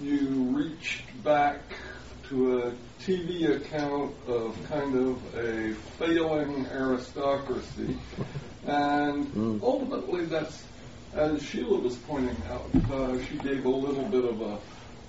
you 0.00 0.28
reached 0.56 1.02
back 1.22 1.60
to 2.34 2.58
a 2.62 2.72
TV 3.00 3.54
account 3.56 4.12
of 4.26 4.56
kind 4.68 4.96
of 4.96 5.34
a 5.36 5.72
failing 5.98 6.66
aristocracy, 6.66 7.96
and 8.66 9.26
Mm. 9.34 9.62
ultimately 9.62 10.26
that's 10.26 10.62
as 11.14 11.42
Sheila 11.42 11.78
was 11.78 11.96
pointing 11.96 12.36
out. 12.50 12.68
Uh, 12.92 13.18
she 13.26 13.36
gave 13.38 13.64
a 13.64 13.68
little 13.68 14.04
bit 14.04 14.24
of 14.24 14.40
a 14.40 14.54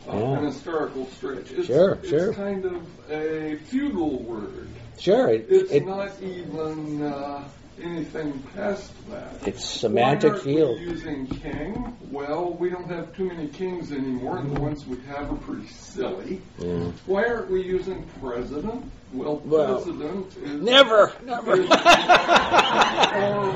uh, 0.07 0.15
Yeah. 0.19 0.37
an 0.37 0.45
historical 0.45 1.07
stretch. 1.07 1.49
It's, 1.51 1.65
Sure, 1.67 1.93
it's 1.93 2.09
sure. 2.09 2.33
kind 2.33 2.63
of 2.65 2.83
a 3.09 3.57
feudal 3.69 4.19
word. 4.23 4.67
Sure. 4.99 5.29
It, 5.29 5.47
It's 5.49 5.71
it, 5.71 5.85
not 5.85 6.11
even 6.21 7.01
uh, 7.01 7.43
anything 7.81 8.41
past 8.55 8.91
that. 9.09 9.47
it's 9.47 9.63
semantic 9.65 10.31
Why 10.31 10.37
aren't 10.37 10.43
field. 10.43 10.79
we 10.79 10.85
using 10.85 11.27
king? 11.27 11.95
Well, 12.11 12.53
we 12.53 12.69
don't 12.69 12.89
have 12.89 13.15
too 13.15 13.25
many 13.25 13.47
kings 13.47 13.91
anymore, 13.91 14.37
and 14.37 14.55
the 14.55 14.59
ones 14.59 14.85
we 14.85 14.97
have 15.07 15.31
are 15.31 15.35
pretty 15.37 15.67
silly. 15.67 16.41
Yeah. 16.59 16.91
Why 17.05 17.25
aren't 17.25 17.51
we 17.51 17.61
using 17.63 18.05
president? 18.21 18.91
Well, 19.13 19.37
Well, 19.45 19.75
president 19.81 20.35
is 20.37 20.61
Never, 20.61 21.13
never. 21.23 21.51
or, 21.53 21.65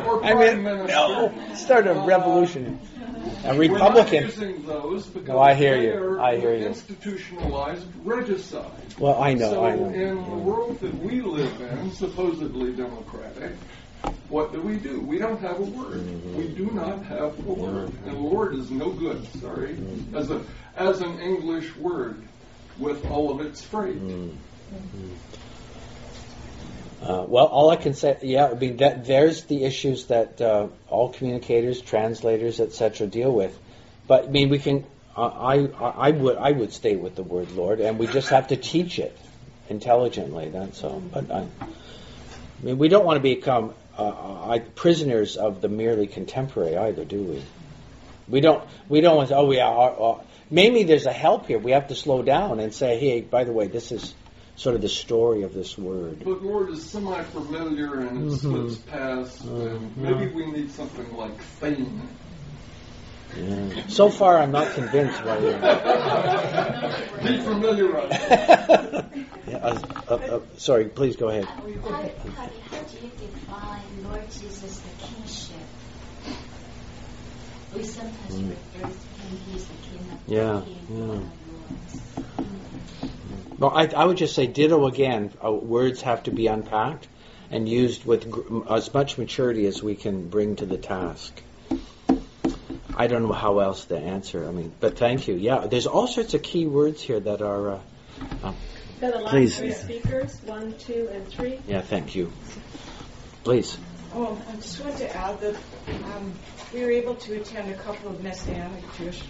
or 0.06 0.24
I 0.24 0.34
mean, 0.34 0.64
minister. 0.64 0.88
no. 0.88 1.34
Start 1.56 1.88
a 1.88 2.00
Uh, 2.00 2.06
revolution. 2.06 2.80
A 3.44 3.56
We're 3.56 3.68
not 3.70 3.80
Republican. 3.96 4.24
using 4.26 4.66
those 4.66 5.06
because 5.08 5.28
No, 5.28 5.40
I 5.40 5.54
hear 5.54 5.76
you. 5.78 6.20
I 6.22 6.38
hear 6.38 6.56
you. 6.56 6.66
institutionalized 6.68 7.86
regicide. 8.06 8.72
Well, 8.98 9.22
I 9.22 9.34
know. 9.34 9.52
So 9.52 9.66
I 9.66 9.76
know. 9.76 9.90
in 9.90 10.16
the 10.16 10.38
world 10.38 10.80
that 10.80 10.94
we 11.04 11.22
live 11.22 11.60
in, 11.62 11.92
supposedly 11.92 12.72
democratic, 12.74 13.52
what 14.30 14.54
do 14.54 14.62
we 14.62 14.78
do? 14.78 15.00
We 15.02 15.18
don't 15.18 15.40
have 15.42 15.60
a 15.60 15.64
word. 15.64 16.02
Mm-hmm. 16.02 16.38
We 16.38 16.48
do 16.50 16.70
not 16.72 17.04
have 17.06 17.38
a 17.40 17.52
word, 17.52 17.92
and 18.06 18.18
Lord 18.18 18.56
is 18.56 18.70
no 18.72 18.92
good. 18.92 19.26
Sorry, 19.40 19.74
Mm-hmm. 19.74 20.16
as 20.16 20.30
a 20.30 20.42
as 20.76 21.02
an 21.02 21.20
English 21.20 21.76
word 21.76 22.24
with 22.78 23.06
all 23.12 23.32
of 23.32 23.42
its 23.46 23.62
freight. 23.64 24.02
Mm. 24.02 24.36
Uh, 27.02 27.26
well, 27.28 27.46
all 27.46 27.70
I 27.70 27.78
can 27.78 27.94
say, 27.94 28.18
yeah, 28.22 28.48
I 28.48 28.54
mean, 28.54 28.78
that, 28.78 29.06
there's 29.06 29.46
the 29.46 29.64
issues 29.64 30.08
that 30.08 30.42
uh, 30.42 30.68
all 30.90 31.10
communicators, 31.10 31.82
translators, 31.82 32.60
etc., 32.60 33.08
deal 33.08 33.32
with. 33.32 33.58
But 34.08 34.26
I 34.26 34.28
mean, 34.28 34.50
we 34.50 34.60
can. 34.60 34.86
Uh, 35.16 35.22
I, 35.28 35.56
I 35.56 35.90
I 36.08 36.12
would 36.12 36.38
I 36.38 36.52
would 36.52 36.72
stay 36.74 36.96
with 36.96 37.16
the 37.16 37.24
word 37.24 37.52
Lord, 37.52 37.80
and 37.80 37.98
we 37.98 38.08
just 38.08 38.30
have 38.30 38.50
to 38.50 38.58
teach 38.58 39.00
it 39.00 39.18
intelligently. 39.70 40.50
That's 40.50 40.84
all. 40.84 41.00
But 41.00 41.32
I, 41.32 41.40
I 41.40 41.48
mean, 42.62 42.78
we 42.78 42.90
don't 42.90 43.06
want 43.06 43.18
to 43.18 43.22
become 43.24 43.74
uh, 44.00 44.50
I, 44.52 44.60
prisoners 44.60 45.38
of 45.38 45.62
the 45.62 45.68
merely 45.70 46.08
contemporary 46.08 46.78
either, 46.78 47.06
do 47.06 47.22
we? 47.22 47.44
We 48.28 48.42
don't. 48.42 48.64
We 48.88 49.02
don't 49.02 49.16
want. 49.18 49.30
To, 49.30 49.38
oh, 49.38 49.46
we 49.46 49.60
are. 49.60 49.96
Uh, 50.00 50.24
maybe 50.50 50.84
there's 50.84 51.06
a 51.06 51.12
help 51.14 51.48
here. 51.48 51.58
We 51.58 51.72
have 51.72 51.88
to 51.90 51.96
slow 51.96 52.22
down 52.22 52.60
and 52.60 52.74
say, 52.74 53.00
hey, 53.00 53.22
by 53.22 53.44
the 53.44 53.52
way, 53.52 53.68
this 53.68 53.92
is 53.92 54.14
sort 54.56 54.76
of 54.76 54.82
the 54.82 54.90
story 54.90 55.44
of 55.44 55.54
this 55.54 55.78
word. 55.78 56.22
But 56.24 56.44
Lord 56.44 56.70
is 56.70 56.84
semi-familiar 56.84 58.02
and 58.02 58.28
it 58.28 58.32
Mhm. 58.34 58.40
slips 58.40 58.76
past, 58.76 59.44
and 59.46 59.96
maybe 59.98 60.28
we 60.28 60.52
need 60.52 60.72
something 60.72 61.16
like 61.16 61.42
fame. 61.42 62.02
Yeah. 63.38 63.88
So 63.88 64.10
far, 64.10 64.38
I'm 64.40 64.52
not 64.52 64.74
convinced 64.74 65.24
by 65.24 65.38
you. 65.40 65.52
Defamiliarize. 67.22 68.12
yeah, 69.48 69.58
uh, 69.58 69.80
uh, 70.08 70.14
uh, 70.16 70.40
sorry, 70.58 70.86
please 70.86 71.16
go 71.16 71.30
ahead. 71.30 71.46
How, 71.46 71.62
Patty, 71.62 71.74
how 71.86 72.82
do 72.82 72.98
you 72.98 73.12
define 73.22 73.82
Lord 74.10 74.24
Jesus 74.32 74.80
the 74.80 75.06
kingship? 75.06 75.56
We 77.76 77.84
sometimes 77.84 78.36
Mm. 78.40 78.50
refer 78.50 78.80
to 78.80 79.22
him, 79.22 79.38
he's 79.52 79.66
the 79.66 79.74
king 79.76 80.00
of 80.00 80.32
Yeah, 80.32 80.62
kings, 80.66 80.90
yeah. 80.90 80.98
Lord 80.98 81.18
of 81.18 81.20
lords. 81.20 82.02
Well, 83.60 83.72
I, 83.76 83.86
I 83.88 84.06
would 84.06 84.18
just 84.18 84.36
say 84.36 84.48
ditto 84.48 84.88
again. 84.88 85.32
Uh, 85.44 85.52
words 85.52 86.02
have 86.02 86.24
to 86.24 86.32
be 86.32 86.48
unpacked 86.48 87.08
and 87.52 87.68
used 87.68 88.06
with 88.06 88.30
gr- 88.32 88.64
as 88.70 88.92
much 88.94 89.18
maturity 89.18 89.66
as 89.68 89.84
we 89.84 89.96
can 89.96 90.30
bring 90.30 90.56
to 90.58 90.66
the 90.66 90.78
task. 90.78 91.44
I 92.96 93.08
don't 93.08 93.24
know 93.24 93.34
how 93.34 93.60
else 93.60 93.86
to 93.86 93.98
answer. 93.98 94.48
I 94.48 94.52
mean, 94.52 94.74
but 94.80 94.98
thank 94.98 95.28
you. 95.28 95.36
Yeah, 95.36 95.68
there's 95.68 95.88
all 95.88 96.08
sorts 96.08 96.34
of 96.34 96.42
key 96.42 96.66
words 96.66 97.02
here 97.02 97.20
that 97.20 97.42
are. 97.42 97.72
Uh, 97.72 97.80
uh, 98.44 98.54
the 99.00 99.10
last 99.10 99.30
Please. 99.32 99.58
three 99.58 99.72
speakers, 99.72 100.42
one, 100.46 100.74
two, 100.78 101.10
and 101.12 101.28
three. 101.28 101.60
yeah, 101.68 101.82
thank 101.82 102.16
you. 102.16 102.32
Please. 103.44 103.78
Oh, 104.14 104.42
I 104.50 104.56
just 104.56 104.80
wanted 104.80 104.98
to 104.98 105.16
add 105.16 105.40
that 105.42 105.56
um, 106.06 106.34
we 106.74 106.82
were 106.84 106.92
able 106.92 107.16
to 107.16 107.40
attend 107.40 107.72
a 107.72 107.78
couple 107.78 108.10
of 108.10 108.22
Messianic 108.24 108.84
Jewish 108.98 109.24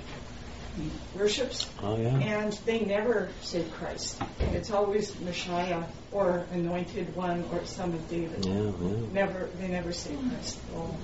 worships, 1.14 1.70
Oh 1.84 1.98
yeah. 1.98 2.18
and 2.20 2.54
they 2.66 2.80
never 2.82 3.30
say 3.42 3.64
Christ. 3.64 4.22
It's 4.40 4.72
always 4.72 5.20
Messiah 5.20 5.84
or 6.12 6.48
Anointed 6.52 7.14
One 7.16 7.44
or 7.52 7.66
Son 7.66 7.94
of 7.94 8.08
David. 8.10 8.46
Yeah, 8.46 8.54
yeah. 8.54 8.96
Never, 9.12 9.50
they 9.56 9.68
never 9.68 9.92
say 9.92 10.16
Christ 10.16 10.60
all. 10.74 11.00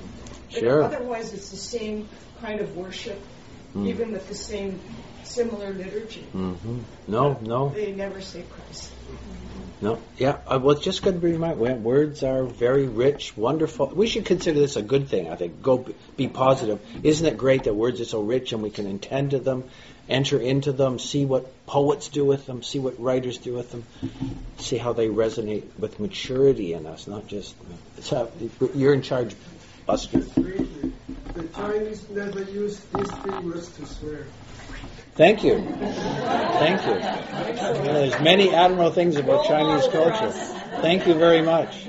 But 0.53 0.63
otherwise, 0.63 1.33
it's 1.33 1.49
the 1.49 1.57
same 1.57 2.09
kind 2.41 2.61
of 2.61 2.75
worship, 2.75 3.21
Mm. 3.75 3.89
even 3.89 4.11
with 4.13 4.29
the 4.29 4.35
same 4.35 4.79
similar 5.23 5.73
liturgy. 5.73 6.21
hmm 6.31 6.83
No, 7.09 7.37
no. 7.41 7.69
They 7.75 7.91
never 7.91 8.21
say 8.21 8.43
Christ. 8.43 8.93
No, 9.85 9.99
yeah. 10.17 10.39
Well, 10.47 10.71
it's 10.71 10.83
just 10.83 11.03
going 11.03 11.21
to 11.21 11.21
be 11.21 11.37
well, 11.37 11.75
Words 11.75 12.23
are 12.23 12.43
very 12.43 12.87
rich, 12.87 13.37
wonderful. 13.37 13.85
We 13.85 14.07
should 14.07 14.25
consider 14.25 14.59
this 14.59 14.77
a 14.77 14.81
good 14.81 15.09
thing. 15.09 15.29
I 15.29 15.35
think. 15.35 15.61
Go 15.61 15.85
be 16.17 16.27
positive. 16.27 16.79
Isn't 17.03 17.27
it 17.27 17.37
great 17.37 17.65
that 17.65 17.75
words 17.75 18.01
are 18.01 18.05
so 18.05 18.21
rich 18.21 18.51
and 18.51 18.63
we 18.63 18.71
can 18.71 18.87
attend 18.87 19.31
to 19.31 19.39
them, 19.39 19.63
enter 20.09 20.39
into 20.39 20.71
them, 20.71 20.97
see 20.97 21.23
what 21.23 21.67
poets 21.67 22.07
do 22.09 22.25
with 22.25 22.47
them, 22.47 22.63
see 22.63 22.79
what 22.79 22.99
writers 22.99 23.37
do 23.37 23.53
with 23.53 23.69
them, 23.69 23.83
see 24.57 24.77
how 24.77 24.93
they 24.93 25.07
resonate 25.07 25.65
with 25.77 25.99
maturity 25.99 26.73
in 26.73 26.87
us, 26.87 27.05
not 27.05 27.27
just. 27.27 27.53
So 28.01 28.31
you're 28.73 28.95
in 28.95 29.03
charge, 29.03 29.35
Buster. 29.85 30.21
The 30.21 31.47
Chinese 31.53 32.09
never 32.09 32.41
use 32.41 32.79
these 32.79 33.11
three 33.11 33.39
words 33.39 33.69
to 33.77 33.85
swear. 33.85 34.25
Thank 35.15 35.45
you. 35.45 35.59
Thank 35.59 36.85
you. 36.85 36.93
Yeah, 36.95 37.93
there's 37.93 38.19
many 38.19 38.53
admirable 38.53 38.91
things 38.91 39.15
about 39.15 39.45
Chinese 39.45 39.87
culture. 39.87 40.29
Thank 40.81 41.07
you 41.07 41.13
very 41.13 41.41
much. 41.41 41.87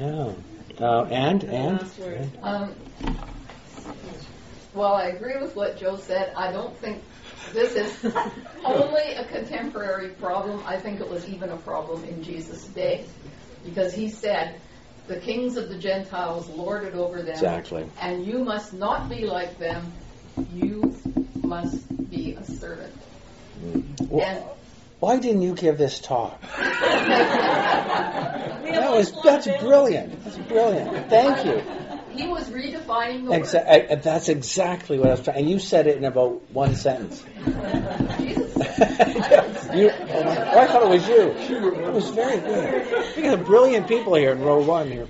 Yeah. 0.00 0.32
Uh, 0.80 1.04
and 1.04 1.44
and, 1.44 1.80
and 2.00 2.38
Um, 2.42 2.74
Well, 4.74 4.94
I 4.94 5.06
agree 5.06 5.38
with 5.40 5.54
what 5.54 5.78
Joe 5.78 5.96
said. 5.96 6.32
I 6.36 6.50
don't 6.50 6.76
think 6.78 7.02
this 7.52 7.74
is 7.76 8.12
only 8.64 9.14
a 9.14 9.24
contemporary 9.26 10.10
problem. 10.10 10.60
I 10.66 10.76
think 10.76 11.00
it 11.00 11.08
was 11.08 11.28
even 11.28 11.50
a 11.50 11.56
problem 11.58 12.02
in 12.04 12.22
Jesus' 12.24 12.64
day. 12.66 13.04
Because 13.64 13.94
he 13.94 14.08
said, 14.08 14.60
the 15.06 15.20
kings 15.20 15.56
of 15.56 15.68
the 15.68 15.78
Gentiles 15.78 16.48
lorded 16.48 16.94
over 16.94 17.22
them. 17.22 17.30
Exactly. 17.34 17.88
And 18.00 18.26
you 18.26 18.40
must 18.44 18.72
not 18.72 19.08
be 19.08 19.24
like 19.24 19.58
them. 19.58 19.92
You 20.52 20.94
must 21.48 22.10
be 22.10 22.34
a 22.34 22.44
servant. 22.44 22.94
And 23.62 24.44
Why 25.00 25.18
didn't 25.18 25.42
you 25.42 25.54
give 25.54 25.78
this 25.78 25.98
talk? 26.00 26.40
That 28.68 28.92
was 28.92 29.12
that's 29.22 29.46
brilliant. 29.62 30.22
That's 30.24 30.36
brilliant. 30.38 31.08
Thank 31.08 31.44
you. 31.46 31.62
he 32.14 32.28
was 32.28 32.48
redefining 32.50 33.24
the 33.24 33.30
word. 33.30 33.42
Exa- 33.42 33.66
I- 33.90 33.94
that's 33.96 34.28
exactly 34.28 34.98
what 34.98 35.08
I 35.08 35.12
was 35.12 35.22
trying. 35.22 35.38
And 35.38 35.50
you 35.50 35.58
said 35.58 35.86
it 35.86 35.96
in 35.96 36.04
about 36.04 36.42
one 36.52 36.74
sentence. 36.76 37.24
you, 37.46 37.54
oh 39.90 40.22
my, 40.24 40.60
I 40.60 40.66
thought 40.66 40.82
it 40.82 40.88
was 40.90 41.08
you. 41.08 41.30
It 41.32 41.92
was 41.92 42.10
very 42.10 42.40
good. 42.40 43.16
We 43.16 43.22
got 43.22 43.44
brilliant 43.44 43.88
people 43.88 44.14
here 44.14 44.32
in 44.32 44.42
row 44.42 44.60
one 44.62 44.90
here. 44.90 45.08